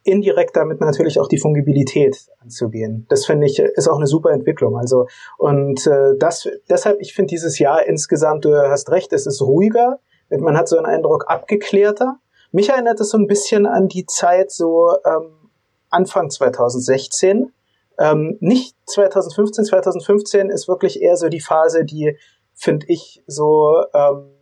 indirekt 0.05 0.55
damit 0.55 0.79
natürlich 0.79 1.19
auch 1.19 1.27
die 1.27 1.39
Fungibilität 1.39 2.27
anzugehen. 2.39 3.05
Das 3.09 3.25
finde 3.25 3.47
ich 3.47 3.59
ist 3.59 3.87
auch 3.87 3.97
eine 3.97 4.07
super 4.07 4.31
Entwicklung. 4.31 4.77
Also 4.77 5.07
und 5.37 5.85
äh, 5.87 6.15
das 6.17 6.47
deshalb 6.69 7.01
ich 7.01 7.13
finde 7.13 7.31
dieses 7.31 7.59
Jahr 7.59 7.85
insgesamt 7.85 8.45
du 8.45 8.55
hast 8.55 8.91
recht, 8.91 9.11
es 9.13 9.25
ist 9.25 9.41
ruhiger, 9.41 9.99
man 10.29 10.57
hat 10.57 10.67
so 10.67 10.77
einen 10.77 10.85
Eindruck 10.85 11.25
abgeklärter. 11.27 12.19
Mich 12.51 12.69
erinnert 12.69 12.99
es 12.99 13.09
so 13.09 13.17
ein 13.17 13.27
bisschen 13.27 13.65
an 13.65 13.87
die 13.87 14.05
Zeit 14.05 14.51
so 14.51 14.91
ähm, 15.05 15.49
Anfang 15.89 16.29
2016. 16.29 17.51
Ähm, 17.97 18.37
nicht 18.39 18.75
2015, 18.87 19.65
2015 19.65 20.49
ist 20.49 20.67
wirklich 20.67 21.01
eher 21.01 21.17
so 21.17 21.29
die 21.29 21.41
Phase, 21.41 21.85
die 21.85 22.17
finde 22.53 22.85
ich, 22.89 23.23
so 23.27 23.83
ähm, 23.93 24.34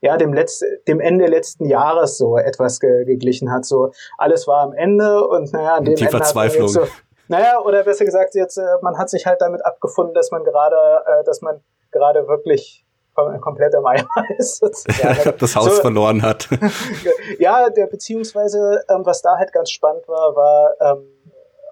ja 0.00 0.16
dem 0.16 0.32
letzten, 0.32 0.66
dem 0.86 1.00
Ende 1.00 1.26
letzten 1.26 1.64
Jahres 1.64 2.18
so 2.18 2.36
etwas 2.36 2.80
ge 2.80 3.04
geglichen 3.04 3.50
hat. 3.50 3.64
So 3.64 3.92
alles 4.16 4.46
war 4.46 4.62
am 4.62 4.72
Ende 4.72 5.26
und 5.26 5.52
naja, 5.52 5.76
an 5.76 5.84
dem 5.84 5.94
Die 5.94 6.04
Ende 6.04 6.16
Verzweiflung. 6.16 6.68
So, 6.68 6.86
naja, 7.28 7.60
oder 7.60 7.82
besser 7.84 8.04
gesagt, 8.04 8.34
jetzt 8.34 8.56
äh, 8.56 8.62
man 8.82 8.98
hat 8.98 9.10
sich 9.10 9.26
halt 9.26 9.40
damit 9.40 9.64
abgefunden, 9.64 10.14
dass 10.14 10.30
man 10.30 10.44
gerade, 10.44 10.76
äh, 11.06 11.24
dass 11.24 11.42
man 11.42 11.60
gerade 11.90 12.26
wirklich 12.28 12.84
komplett 13.40 13.74
im 13.74 13.84
Eimer 13.84 14.08
ist. 14.38 14.62
Ja, 15.02 15.32
das 15.38 15.56
Haus 15.56 15.76
so, 15.76 15.82
verloren 15.82 16.22
hat. 16.22 16.48
ja, 17.38 17.68
der 17.68 17.86
beziehungsweise 17.86 18.84
ähm, 18.88 19.04
was 19.04 19.22
da 19.22 19.36
halt 19.36 19.52
ganz 19.52 19.70
spannend 19.70 20.06
war, 20.08 20.36
war 20.36 20.74
ähm, 20.80 21.08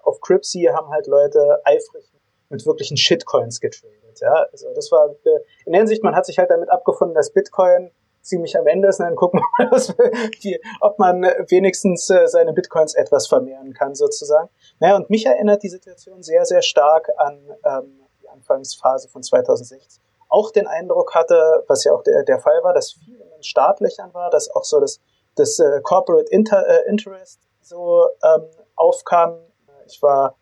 auf 0.03 0.19
Cripsy 0.21 0.69
haben 0.73 0.89
halt 0.89 1.07
Leute 1.07 1.61
eifrig 1.65 2.11
mit 2.49 2.65
wirklichen 2.65 2.97
Shitcoins 2.97 3.59
getradet. 3.59 3.95
Ja, 4.19 4.47
also 4.51 4.73
das 4.73 4.91
war 4.91 5.09
äh, 5.23 5.39
in 5.65 5.73
der 5.73 5.79
Hinsicht, 5.81 6.03
man 6.03 6.15
hat 6.15 6.25
sich 6.25 6.37
halt 6.37 6.49
damit 6.49 6.69
abgefunden, 6.69 7.15
dass 7.15 7.31
Bitcoin 7.31 7.91
ziemlich 8.27 8.57
am 8.57 8.67
Ende 8.67 8.87
ist. 8.87 8.99
Und 8.99 9.05
dann 9.05 9.15
gucken 9.15 9.39
wir 9.39 9.65
mal, 9.67 10.29
die, 10.43 10.59
ob 10.81 10.99
man 10.99 11.23
wenigstens 11.47 12.09
äh, 12.09 12.27
seine 12.27 12.53
Bitcoins 12.53 12.93
etwas 12.93 13.27
vermehren 13.27 13.73
kann, 13.73 13.95
sozusagen. 13.95 14.49
Naja, 14.79 14.95
und 14.95 15.09
mich 15.09 15.25
erinnert 15.25 15.63
die 15.63 15.69
Situation 15.69 16.21
sehr, 16.21 16.45
sehr 16.45 16.61
stark 16.61 17.09
an 17.17 17.39
ähm, 17.65 17.99
die 18.21 18.29
Anfangsphase 18.29 19.09
von 19.09 19.23
2016. 19.23 20.03
Auch 20.29 20.51
den 20.51 20.67
Eindruck 20.67 21.15
hatte, 21.15 21.63
was 21.67 21.83
ja 21.83 21.93
auch 21.93 22.03
der, 22.03 22.23
der 22.23 22.39
Fall 22.39 22.61
war, 22.63 22.73
dass 22.73 22.93
viel 22.93 23.15
in 23.15 23.29
den 23.29 23.43
Startlöchern 23.43 24.13
war, 24.13 24.29
dass 24.29 24.49
auch 24.49 24.65
so 24.65 24.79
das, 24.79 24.99
das 25.35 25.57
äh, 25.59 25.79
Corporate 25.81 26.29
Inter, 26.29 26.67
äh, 26.67 26.89
Interest 26.89 27.39
so 27.61 28.07
ähm, 28.23 28.43
aufkam. 28.75 29.39
Ich 29.85 30.01
war 30.01 30.35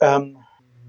ähm, 0.00 0.38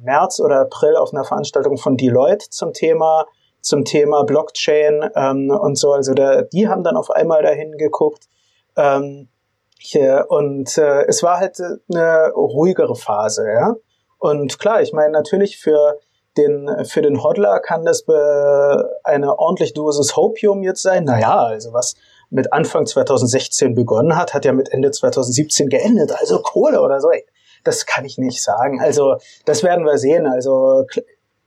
März 0.02 0.39
oder 0.39 0.62
April 0.62 0.96
auf 0.96 1.14
einer 1.14 1.24
Veranstaltung 1.24 1.78
von 1.78 1.98
Deloitte 1.98 2.50
zum 2.50 2.74
Thema 2.74 3.28
zum 3.62 3.86
Thema 3.86 4.24
Blockchain 4.24 5.09
ähm, 5.16 5.49
und 5.49 5.78
so. 5.78 5.93
Also 5.93 6.14
da, 6.14 6.41
die 6.41 6.68
haben 6.68 6.84
dann 6.84 6.97
auf 6.97 7.12
einmal 7.12 7.43
dahin 7.43 7.78
geguckt. 7.78 8.26
Ähm, 8.76 9.30
hier, 9.80 10.26
und 10.30 10.78
äh, 10.78 11.05
es 11.07 11.24
war 11.24 11.39
halt 11.39 11.57
eine 11.59 12.32
ruhigere 12.34 12.95
Phase, 12.95 13.45
ja. 13.51 13.76
Und 14.20 14.59
klar, 14.59 14.82
ich 14.82 14.93
meine 14.93 15.12
natürlich 15.12 15.57
für 15.57 15.99
den 16.38 16.86
für 16.86 17.01
den 17.01 17.24
Hodler 17.24 17.59
kann 17.59 17.84
das 17.84 18.05
eine 19.03 19.39
ordentlich 19.39 19.74
Dosis 19.74 20.16
Hopium 20.16 20.64
jetzt 20.64 20.84
sein. 20.84 21.05
Naja, 21.05 21.43
also 21.45 21.74
was 21.74 21.95
mit 22.30 22.53
Anfang 22.53 22.86
2016 22.86 23.76
begonnen 23.76 24.16
hat, 24.16 24.34
hat 24.34 24.45
ja 24.45 24.53
mit 24.53 24.70
Ende 24.72 24.91
2017 24.91 25.70
geendet. 25.70 26.14
Also 26.18 26.41
Kohle 26.41 26.82
oder 26.82 27.01
so. 27.01 27.09
Ey, 27.09 27.26
das 27.64 27.86
kann 27.86 28.05
ich 28.05 28.18
nicht 28.18 28.41
sagen. 28.41 28.80
Also 28.80 29.18
das 29.45 29.64
werden 29.64 29.86
wir 29.86 29.97
sehen. 29.97 30.26
Also 30.26 30.86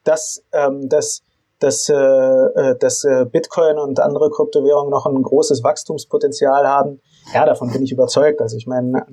dass, 0.05 0.45
ähm, 0.53 0.89
dass, 0.89 1.23
dass, 1.65 1.89
äh, 1.89 1.95
äh, 1.95 2.77
dass 2.79 3.05
äh, 3.05 3.25
Bitcoin 3.25 3.79
und 3.79 4.01
andere 4.01 4.31
Kryptowährungen 4.31 4.91
noch 4.91 5.07
ein 5.07 5.23
großes 5.23 5.65
Wachstumspotenzial 5.65 6.67
haben, 6.67 7.01
ja, 7.33 7.47
davon 7.47 7.73
bin 7.73 7.83
ich 7.83 7.93
überzeugt. 7.93 8.41
Also 8.41 8.57
ich 8.57 8.67
meine, 8.67 9.07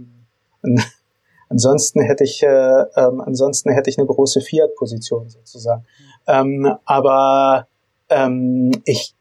ein, 0.63 0.83
Ansonsten 1.51 1.99
hätte 1.99 2.23
ich, 2.23 2.41
äh, 2.43 2.47
ähm, 2.95 3.19
ansonsten 3.19 3.71
hätte 3.71 3.89
ich 3.89 3.97
eine 3.97 4.07
große 4.07 4.39
Fiat-Position 4.39 5.27
sozusagen. 5.27 5.83
Ähm, 6.25 6.77
aber 6.85 7.67
ähm, 8.07 8.71
ich 8.85 9.15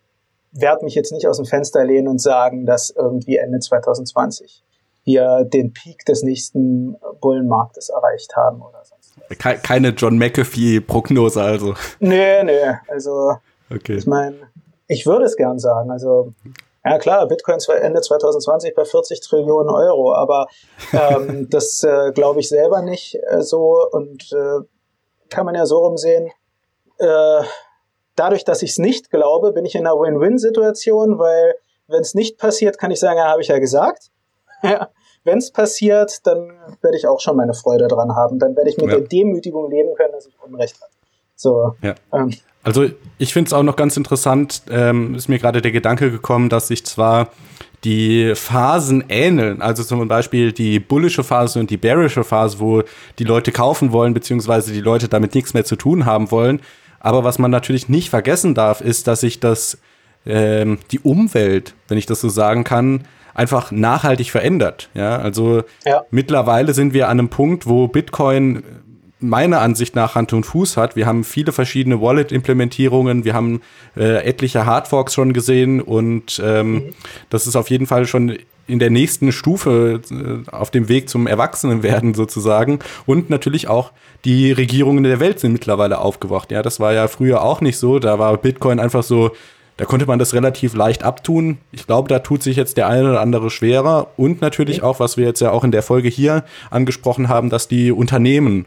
werde 0.53 0.85
mich 0.85 0.95
jetzt 0.95 1.11
nicht 1.11 1.27
aus 1.27 1.39
dem 1.39 1.47
Fenster 1.47 1.85
lehnen 1.85 2.07
und 2.07 2.21
sagen, 2.21 2.67
dass 2.67 2.91
irgendwie 2.91 3.37
Ende 3.37 3.59
2020 3.59 4.63
wir 5.03 5.45
den 5.45 5.73
Peak 5.73 6.05
des 6.05 6.23
nächsten 6.23 6.97
Bullenmarktes 7.21 7.89
erreicht 7.89 8.37
haben 8.37 8.63
oder 8.63 8.79
was. 8.79 9.00
Keine 9.39 9.89
John 9.91 10.19
McAfee-Prognose 10.19 11.41
also. 11.41 11.75
Nee, 11.99 12.43
nee, 12.45 12.75
also 12.89 13.37
okay. 13.71 13.97
ich 13.97 14.07
meine, 14.07 14.37
ich 14.87 15.07
würde 15.07 15.25
es 15.25 15.37
gern 15.37 15.59
sagen. 15.59 15.91
Also 15.91 16.35
ja 16.85 16.99
klar, 16.99 17.27
Bitcoin 17.29 17.59
Ende 17.81 18.01
2020 18.01 18.75
bei 18.75 18.85
40 18.85 19.21
Trillionen 19.21 19.71
Euro, 19.71 20.15
aber 20.15 20.49
ähm, 20.93 21.49
das 21.51 21.83
äh, 21.85 22.13
glaube 22.13 22.41
ich 22.41 22.49
selber 22.49 22.83
nicht 22.83 23.19
äh, 23.29 23.43
so 23.43 23.87
und 23.93 24.33
äh, 24.33 24.65
kann 25.29 25.47
man 25.47 25.55
ja 25.55 25.67
so 25.67 25.79
rumsehen. 25.79 26.31
Äh, 26.99 27.43
dadurch, 28.17 28.45
dass 28.45 28.63
ich 28.63 28.71
es 28.71 28.79
nicht 28.79 29.11
glaube, 29.11 29.53
bin 29.53 29.65
ich 29.65 29.75
in 29.75 29.87
einer 29.87 29.99
Win-Win-Situation, 29.99 31.19
weil 31.19 31.55
wenn 31.87 32.01
es 32.01 32.15
nicht 32.15 32.39
passiert, 32.39 32.79
kann 32.79 32.91
ich 32.91 33.01
sagen, 33.01 33.19
ja, 33.19 33.27
habe 33.27 33.43
ich 33.43 33.49
ja 33.49 33.59
gesagt. 33.59 34.11
wenn 35.25 35.39
es 35.39 35.51
passiert, 35.51 36.27
dann 36.27 36.53
werde 36.81 36.97
ich 36.97 37.07
auch 37.07 37.21
schon 37.21 37.37
meine 37.37 37.55
Freude 37.55 37.89
dran 37.89 38.15
haben. 38.15 38.39
Dann 38.39 38.57
werde 38.57 38.71
ich 38.71 38.77
mit 38.79 38.87
ja. 38.87 38.97
der 38.97 39.07
Demütigung 39.07 39.71
leben 39.71 39.95
können, 39.95 40.13
dass 40.13 40.27
ich 40.27 40.35
Unrecht 40.43 40.81
habe. 40.81 40.93
So. 41.37 41.75
Ja. 41.83 41.95
Ähm, 42.13 42.31
also 42.63 42.87
ich 43.19 43.33
finde 43.33 43.49
es 43.49 43.53
auch 43.53 43.63
noch 43.63 43.77
ganz 43.77 43.97
interessant, 43.97 44.63
ähm, 44.71 45.15
ist 45.15 45.29
mir 45.29 45.39
gerade 45.39 45.63
der 45.63 45.73
Gedanke 45.73 46.11
gekommen, 46.11 46.49
dass 46.49 46.69
sich 46.69 46.85
zwar 46.85 47.31
die 47.85 48.35
Phasen 48.35 49.05
ähneln, 49.09 49.63
also 49.63 49.83
zum 49.83 50.07
Beispiel 50.07 50.53
die 50.53 50.79
bullische 50.79 51.25
Phase 51.25 51.61
und 51.61 51.71
die 51.71 51.79
bearische 51.79 52.25
Phase, 52.25 52.61
wo 52.61 52.83
die 53.19 53.25
Leute 53.25 53.53
kaufen 53.53 53.93
wollen, 53.93 54.13
beziehungsweise 54.13 54.73
die 54.73 54.83
Leute 54.83 55.09
damit 55.09 55.35
nichts 55.35 55.55
mehr 55.55 55.65
zu 55.65 55.77
tun 55.77 56.05
haben 56.05 56.31
wollen. 56.31 56.61
Aber 56.99 57.25
was 57.25 57.39
man 57.39 57.51
natürlich 57.51 57.89
nicht 57.89 58.11
vergessen 58.11 58.55
darf, 58.55 58.83
ist, 58.83 59.07
dass 59.07 59.21
sich 59.21 59.41
das, 59.41 59.79
ähm, 60.27 60.79
die 60.91 61.01
Umwelt, 61.01 61.75
wenn 61.89 61.97
ich 61.97 62.05
das 62.05 62.21
so 62.21 62.29
sagen 62.29 62.65
kann, 62.65 63.07
einfach 63.41 63.71
nachhaltig 63.73 64.31
verändert. 64.31 64.91
Ja, 64.93 65.17
also 65.17 65.63
ja. 65.87 66.03
mittlerweile 66.11 66.75
sind 66.75 66.93
wir 66.93 67.09
an 67.09 67.19
einem 67.19 67.31
Punkt, 67.31 67.67
wo 67.67 67.89
Bitcoin 67.89 68.63
meiner 69.19 69.63
Ansicht 69.63 69.97
nach 69.97 70.15
Hand 70.15 70.35
und 70.35 70.45
Fuß 70.45 70.77
hat. 70.77 70.95
Wir 70.95 71.07
haben 71.07 71.25
viele 71.25 71.53
verschiedene 71.53 72.03
Wallet-Implementierungen, 72.03 73.25
wir 73.25 73.33
haben 73.33 73.63
äh, 73.97 74.27
etliche 74.27 74.67
Hardforks 74.67 75.15
schon 75.15 75.33
gesehen 75.33 75.81
und 75.81 76.41
ähm, 76.45 76.73
mhm. 76.73 76.83
das 77.31 77.47
ist 77.47 77.57
auf 77.57 77.71
jeden 77.71 77.87
Fall 77.87 78.07
schon 78.07 78.37
in 78.67 78.79
der 78.79 78.91
nächsten 78.91 79.33
Stufe 79.33 80.03
äh, 80.11 80.51
auf 80.51 80.71
dem 80.71 80.91
Weg 80.91 81.09
zum 81.09 81.27
Erwachsenenwerden 81.27 82.13
sozusagen. 82.13 82.81
Und 83.07 83.31
natürlich 83.31 83.69
auch 83.69 83.93
die 84.27 84.53
Regierungen 84.53 85.03
der 85.03 85.19
Welt 85.19 85.41
sind 85.41 85.53
mittlerweile 85.53 85.99
aufgewacht. 85.99 86.53
Ja, 86.53 86.61
das 86.61 86.79
war 86.79 86.93
ja 86.93 87.09
früher 87.09 87.43
auch 87.43 87.63
nicht 87.63 87.79
so. 87.79 87.99
Da 87.99 88.19
war 88.19 88.37
Bitcoin 88.37 88.81
einfach 88.81 89.03
so, 89.03 89.31
da 89.81 89.87
konnte 89.87 90.05
man 90.05 90.19
das 90.19 90.35
relativ 90.35 90.75
leicht 90.75 91.05
abtun. 91.05 91.57
Ich 91.73 91.87
glaube, 91.87 92.07
da 92.07 92.19
tut 92.19 92.43
sich 92.43 92.55
jetzt 92.55 92.77
der 92.77 92.87
eine 92.87 93.09
oder 93.13 93.23
andere 93.23 93.49
schwerer. 93.49 94.09
Und 94.19 94.43
natürlich 94.43 94.83
auch, 94.83 95.01
was 95.01 95.17
wir 95.17 95.25
jetzt 95.25 95.41
ja 95.41 95.53
auch 95.53 95.65
in 95.65 95.71
der 95.71 95.83
Folge 95.83 96.11
hier 96.11 96.45
angesprochen 96.71 97.31
haben, 97.31 97.49
dass 97.49 97.67
die 97.67 97.91
Unternehmen 97.91 98.67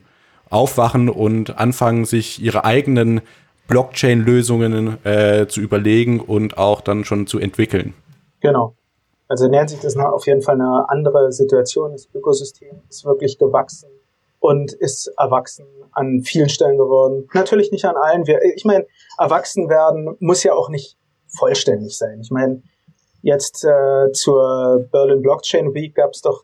aufwachen 0.49 1.09
und 1.09 1.59
anfangen, 1.59 2.05
sich 2.05 2.41
ihre 2.41 2.66
eigenen 2.66 3.22
Blockchain-Lösungen 3.68 5.05
äh, 5.05 5.45
zu 5.47 5.61
überlegen 5.61 6.20
und 6.20 6.57
auch 6.57 6.82
dann 6.82 7.05
schon 7.05 7.28
zu 7.28 7.38
entwickeln. 7.38 7.93
Genau. 8.39 8.74
Also 9.28 9.47
nähert 9.47 9.70
sich 9.70 9.82
das 9.82 9.95
auf 9.95 10.26
jeden 10.26 10.41
Fall 10.41 10.55
eine 10.55 10.89
andere 10.89 11.32
Situation. 11.32 11.91
Das 11.91 12.09
Ökosystem 12.16 12.82
ist 12.89 13.05
wirklich 13.05 13.38
gewachsen 13.38 13.89
und 14.39 14.74
ist 14.74 15.14
erwachsen 15.20 15.68
an 15.91 16.24
vielen 16.24 16.49
Stellen 16.49 16.80
geworden. 16.80 17.30
Natürlich 17.36 17.72
nicht 17.72 17.86
an 17.86 17.97
allen. 17.97 18.26
Ich 18.55 18.66
meine, 18.66 18.88
erwachsen 19.20 19.70
werden 19.70 20.18
muss 20.20 20.41
ja 20.41 20.53
auch 20.53 20.70
nicht 20.70 20.97
vollständig 21.38 21.98
sein. 21.98 22.20
Ich 22.22 22.32
meine, 22.32 22.62
jetzt 23.22 23.64
äh, 23.66 24.12
zur 24.12 24.88
Berlin 24.92 25.22
Blockchain 25.22 25.74
Week 25.74 25.96
gab 25.96 26.12
es 26.12 26.22
doch 26.22 26.44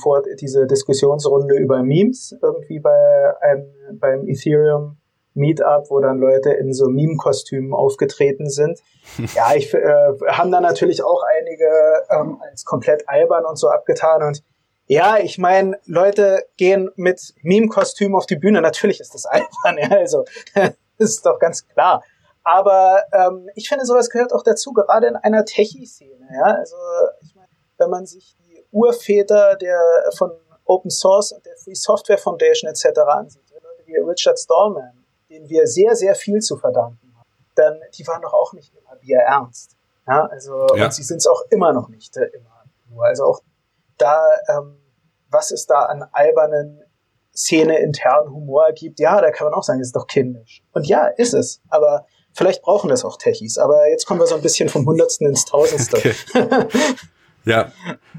vor, 0.00 0.22
diese 0.40 0.66
Diskussionsrunde 0.66 1.56
über 1.56 1.82
Memes 1.82 2.36
irgendwie 2.42 2.80
bei 2.80 3.32
einem, 3.40 3.66
beim 3.98 4.28
Ethereum 4.28 4.98
Meetup, 5.34 5.90
wo 5.90 6.00
dann 6.00 6.18
Leute 6.18 6.50
in 6.50 6.72
so 6.72 6.88
Meme-Kostümen 6.88 7.72
aufgetreten 7.72 8.50
sind. 8.50 8.80
ja, 9.34 9.54
ich 9.54 9.72
äh, 9.72 10.12
haben 10.28 10.50
da 10.50 10.60
natürlich 10.60 11.02
auch 11.02 11.22
einige 11.38 11.68
ähm, 12.10 12.38
als 12.50 12.64
komplett 12.64 13.08
albern 13.08 13.44
und 13.44 13.56
so 13.56 13.68
abgetan 13.68 14.22
und 14.22 14.42
ja, 14.86 15.18
ich 15.18 15.38
meine, 15.38 15.78
Leute 15.86 16.44
gehen 16.56 16.90
mit 16.96 17.32
Meme-Kostümen 17.42 18.16
auf 18.16 18.26
die 18.26 18.34
Bühne. 18.34 18.60
Natürlich 18.60 18.98
ist 18.98 19.14
das 19.14 19.24
albern, 19.64 19.78
ja, 19.78 19.96
also 19.96 20.24
das 20.52 20.74
ist 20.98 21.26
doch 21.26 21.38
ganz 21.38 21.66
klar. 21.68 22.02
Aber 22.42 23.02
ähm, 23.12 23.48
ich 23.54 23.68
finde, 23.68 23.84
sowas 23.84 24.08
gehört 24.08 24.32
auch 24.32 24.42
dazu, 24.42 24.72
gerade 24.72 25.06
in 25.06 25.16
einer 25.16 25.44
Techie-Szene. 25.44 26.28
Ja, 26.32 26.54
also 26.56 26.76
ich 27.22 27.34
meine, 27.34 27.48
wenn 27.78 27.90
man 27.90 28.06
sich 28.06 28.36
Urväter 28.70 29.56
der 29.56 29.80
von 30.16 30.32
Open 30.64 30.90
Source 30.90 31.32
und 31.32 31.44
der 31.44 31.56
Free 31.56 31.74
Software 31.74 32.18
Foundation 32.18 32.70
etc. 32.70 33.00
ansieht, 33.06 33.42
Leute 33.50 33.86
wie 33.86 33.96
Richard 33.96 34.38
Stallman, 34.38 35.04
denen 35.28 35.48
wir 35.48 35.66
sehr, 35.66 35.96
sehr 35.96 36.14
viel 36.14 36.40
zu 36.40 36.56
verdanken 36.56 37.12
haben, 37.16 37.28
dann 37.56 37.80
die 37.94 38.06
waren 38.06 38.22
doch 38.22 38.32
auch 38.32 38.52
nicht 38.52 38.72
immer 38.74 38.96
Bier 38.96 39.18
ernst. 39.18 39.76
Ja, 40.06 40.26
also 40.26 40.66
ja. 40.74 40.86
und 40.86 40.94
sie 40.94 41.02
sind 41.02 41.18
es 41.18 41.26
auch 41.26 41.42
immer 41.50 41.72
noch 41.72 41.88
nicht 41.88 42.16
äh, 42.16 42.26
immer 42.26 42.64
nur. 42.88 43.04
Also 43.04 43.24
auch 43.24 43.40
da, 43.98 44.20
ähm, 44.48 44.80
was 45.30 45.50
es 45.50 45.66
da 45.66 45.82
an 45.82 46.04
albernen 46.12 46.82
Szene 47.34 47.78
internen 47.78 48.32
Humor 48.32 48.72
gibt, 48.72 48.98
ja, 48.98 49.20
da 49.20 49.30
kann 49.30 49.46
man 49.46 49.54
auch 49.54 49.62
sagen, 49.62 49.80
ist 49.80 49.94
doch 49.94 50.06
kindisch. 50.06 50.62
Und 50.72 50.86
ja, 50.86 51.06
ist 51.06 51.34
es. 51.34 51.60
Aber 51.68 52.06
vielleicht 52.32 52.62
brauchen 52.62 52.90
das 52.90 53.04
auch 53.04 53.16
Techies. 53.18 53.58
Aber 53.58 53.88
jetzt 53.90 54.06
kommen 54.06 54.20
wir 54.20 54.26
so 54.26 54.34
ein 54.34 54.42
bisschen 54.42 54.68
vom 54.68 54.86
Hundertsten 54.86 55.26
ins 55.28 55.44
Tausendste. 55.44 55.98
Okay. 55.98 56.14
Ja, 57.44 57.72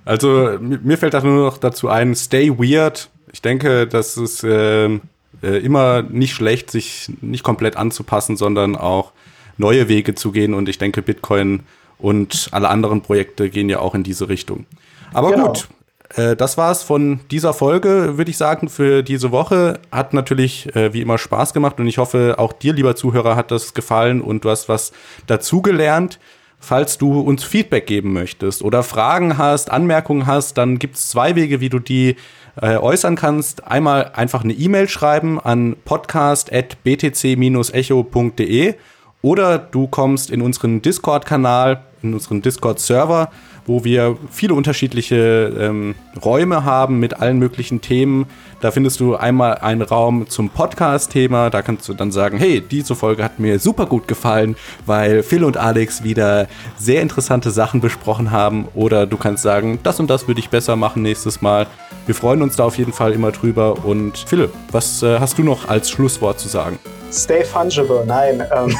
also 0.03 0.57
mir 0.59 0.97
fällt 0.97 1.13
da 1.13 1.21
nur 1.21 1.45
noch 1.45 1.57
dazu 1.57 1.87
ein, 1.87 2.15
stay 2.15 2.49
weird. 2.49 3.09
Ich 3.31 3.41
denke, 3.41 3.87
das 3.87 4.17
ist 4.17 4.43
äh, 4.43 4.85
äh, 4.85 4.99
immer 5.41 6.01
nicht 6.01 6.33
schlecht, 6.33 6.71
sich 6.71 7.11
nicht 7.21 7.43
komplett 7.43 7.77
anzupassen, 7.77 8.35
sondern 8.35 8.75
auch 8.75 9.11
neue 9.57 9.87
Wege 9.87 10.15
zu 10.15 10.31
gehen. 10.31 10.53
Und 10.53 10.67
ich 10.69 10.77
denke, 10.77 11.01
Bitcoin 11.01 11.61
und 11.99 12.49
alle 12.51 12.69
anderen 12.69 13.01
Projekte 13.01 13.49
gehen 13.49 13.69
ja 13.69 13.79
auch 13.79 13.95
in 13.95 14.03
diese 14.03 14.27
Richtung. 14.27 14.65
Aber 15.13 15.31
genau. 15.31 15.47
gut, 15.47 15.67
äh, 16.15 16.35
das 16.35 16.57
war's 16.57 16.83
von 16.83 17.19
dieser 17.29 17.53
Folge, 17.53 18.17
würde 18.17 18.31
ich 18.31 18.37
sagen, 18.37 18.69
für 18.69 19.03
diese 19.03 19.31
Woche. 19.31 19.79
Hat 19.91 20.13
natürlich 20.13 20.73
äh, 20.75 20.93
wie 20.93 21.01
immer 21.01 21.17
Spaß 21.17 21.53
gemacht 21.53 21.79
und 21.79 21.87
ich 21.87 21.97
hoffe, 21.97 22.35
auch 22.37 22.53
dir, 22.53 22.73
lieber 22.73 22.95
Zuhörer, 22.95 23.35
hat 23.35 23.51
das 23.51 23.73
gefallen 23.73 24.21
und 24.21 24.45
du 24.45 24.49
hast 24.49 24.69
was 24.69 24.93
dazugelernt. 25.27 26.19
Falls 26.63 26.99
du 26.99 27.19
uns 27.19 27.43
Feedback 27.43 27.87
geben 27.87 28.13
möchtest 28.13 28.61
oder 28.61 28.83
Fragen 28.83 29.39
hast, 29.39 29.71
Anmerkungen 29.71 30.27
hast, 30.27 30.59
dann 30.59 30.77
gibt 30.77 30.95
es 30.95 31.09
zwei 31.09 31.35
Wege, 31.35 31.59
wie 31.59 31.69
du 31.69 31.79
die 31.79 32.17
äh, 32.61 32.77
äußern 32.77 33.15
kannst. 33.15 33.65
Einmal 33.65 34.11
einfach 34.13 34.43
eine 34.43 34.53
E-Mail 34.53 34.87
schreiben 34.87 35.39
an 35.39 35.75
podcast.btc-echo.de 35.85 38.75
oder 39.23 39.57
du 39.57 39.87
kommst 39.87 40.29
in 40.29 40.43
unseren 40.43 40.83
Discord-Kanal, 40.83 41.81
in 42.03 42.13
unseren 42.13 42.43
Discord-Server 42.43 43.31
wo 43.71 43.85
wir 43.85 44.17
viele 44.29 44.53
unterschiedliche 44.53 45.55
ähm, 45.57 45.95
Räume 46.21 46.65
haben 46.65 46.99
mit 46.99 47.21
allen 47.21 47.39
möglichen 47.39 47.79
Themen. 47.79 48.25
Da 48.59 48.71
findest 48.71 48.99
du 48.99 49.15
einmal 49.15 49.59
einen 49.59 49.81
Raum 49.81 50.27
zum 50.27 50.49
Podcast-Thema. 50.49 51.49
Da 51.49 51.61
kannst 51.61 51.87
du 51.87 51.93
dann 51.93 52.11
sagen, 52.11 52.37
hey, 52.37 52.59
diese 52.59 52.95
Folge 52.95 53.23
hat 53.23 53.39
mir 53.39 53.59
super 53.59 53.85
gut 53.85 54.09
gefallen, 54.09 54.57
weil 54.85 55.23
Phil 55.23 55.45
und 55.45 55.55
Alex 55.55 56.03
wieder 56.03 56.49
sehr 56.77 57.01
interessante 57.01 57.49
Sachen 57.49 57.79
besprochen 57.79 58.31
haben. 58.31 58.67
Oder 58.75 59.07
du 59.07 59.15
kannst 59.15 59.41
sagen, 59.41 59.79
das 59.83 60.01
und 60.01 60.09
das 60.09 60.27
würde 60.27 60.41
ich 60.41 60.49
besser 60.49 60.75
machen 60.75 61.01
nächstes 61.01 61.41
Mal. 61.41 61.65
Wir 62.05 62.15
freuen 62.15 62.41
uns 62.41 62.57
da 62.57 62.65
auf 62.65 62.77
jeden 62.77 62.91
Fall 62.91 63.13
immer 63.13 63.31
drüber. 63.31 63.85
Und 63.85 64.17
Philipp, 64.17 64.51
was 64.73 65.01
äh, 65.01 65.19
hast 65.19 65.37
du 65.37 65.43
noch 65.43 65.69
als 65.69 65.89
Schlusswort 65.89 66.41
zu 66.41 66.49
sagen? 66.49 66.77
Stay 67.11 67.43
fungible. 67.43 68.03
Nein, 68.05 68.43
ähm, 68.55 68.75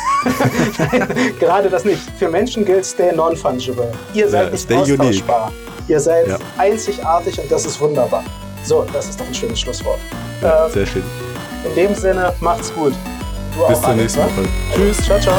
nein, 0.92 1.34
gerade 1.40 1.70
das 1.70 1.84
nicht. 1.84 2.02
Für 2.18 2.30
Menschen 2.30 2.64
gilt 2.66 2.86
Stay 2.86 3.14
non-fungible. 3.14 3.92
Ihr 4.14 4.30
seid 4.30 4.46
ja, 4.46 4.52
nicht 4.52 4.72
austauschbar. 4.72 5.48
Unique. 5.48 5.90
Ihr 5.90 6.00
seid 6.00 6.28
ja. 6.28 6.38
einzigartig 6.58 7.40
und 7.40 7.52
das 7.52 7.66
ist 7.66 7.80
wunderbar. 7.82 8.24
So, 8.64 8.86
das 8.94 9.10
ist 9.10 9.20
doch 9.20 9.26
ein 9.26 9.34
schönes 9.34 9.60
Schlusswort. 9.60 10.00
Ähm, 10.44 10.72
Sehr 10.72 10.86
schön. 10.86 11.04
In 11.66 11.76
dem 11.76 11.96
Sinne, 11.96 12.34
macht's 12.40 12.74
gut. 12.74 12.94
Du 13.58 13.68
Bis 13.68 13.82
zur 13.82 13.94
nächsten 13.94 14.20
Woche. 14.22 14.48
Tschüss. 14.74 14.98
Ciao, 15.04 15.20
ciao. 15.20 15.36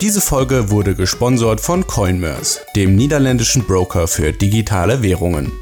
Diese 0.00 0.20
Folge 0.20 0.70
wurde 0.70 0.94
gesponsert 0.94 1.60
von 1.60 1.86
Coinmers, 1.86 2.60
dem 2.74 2.96
niederländischen 2.96 3.64
Broker 3.64 4.08
für 4.08 4.32
digitale 4.32 5.02
Währungen. 5.02 5.61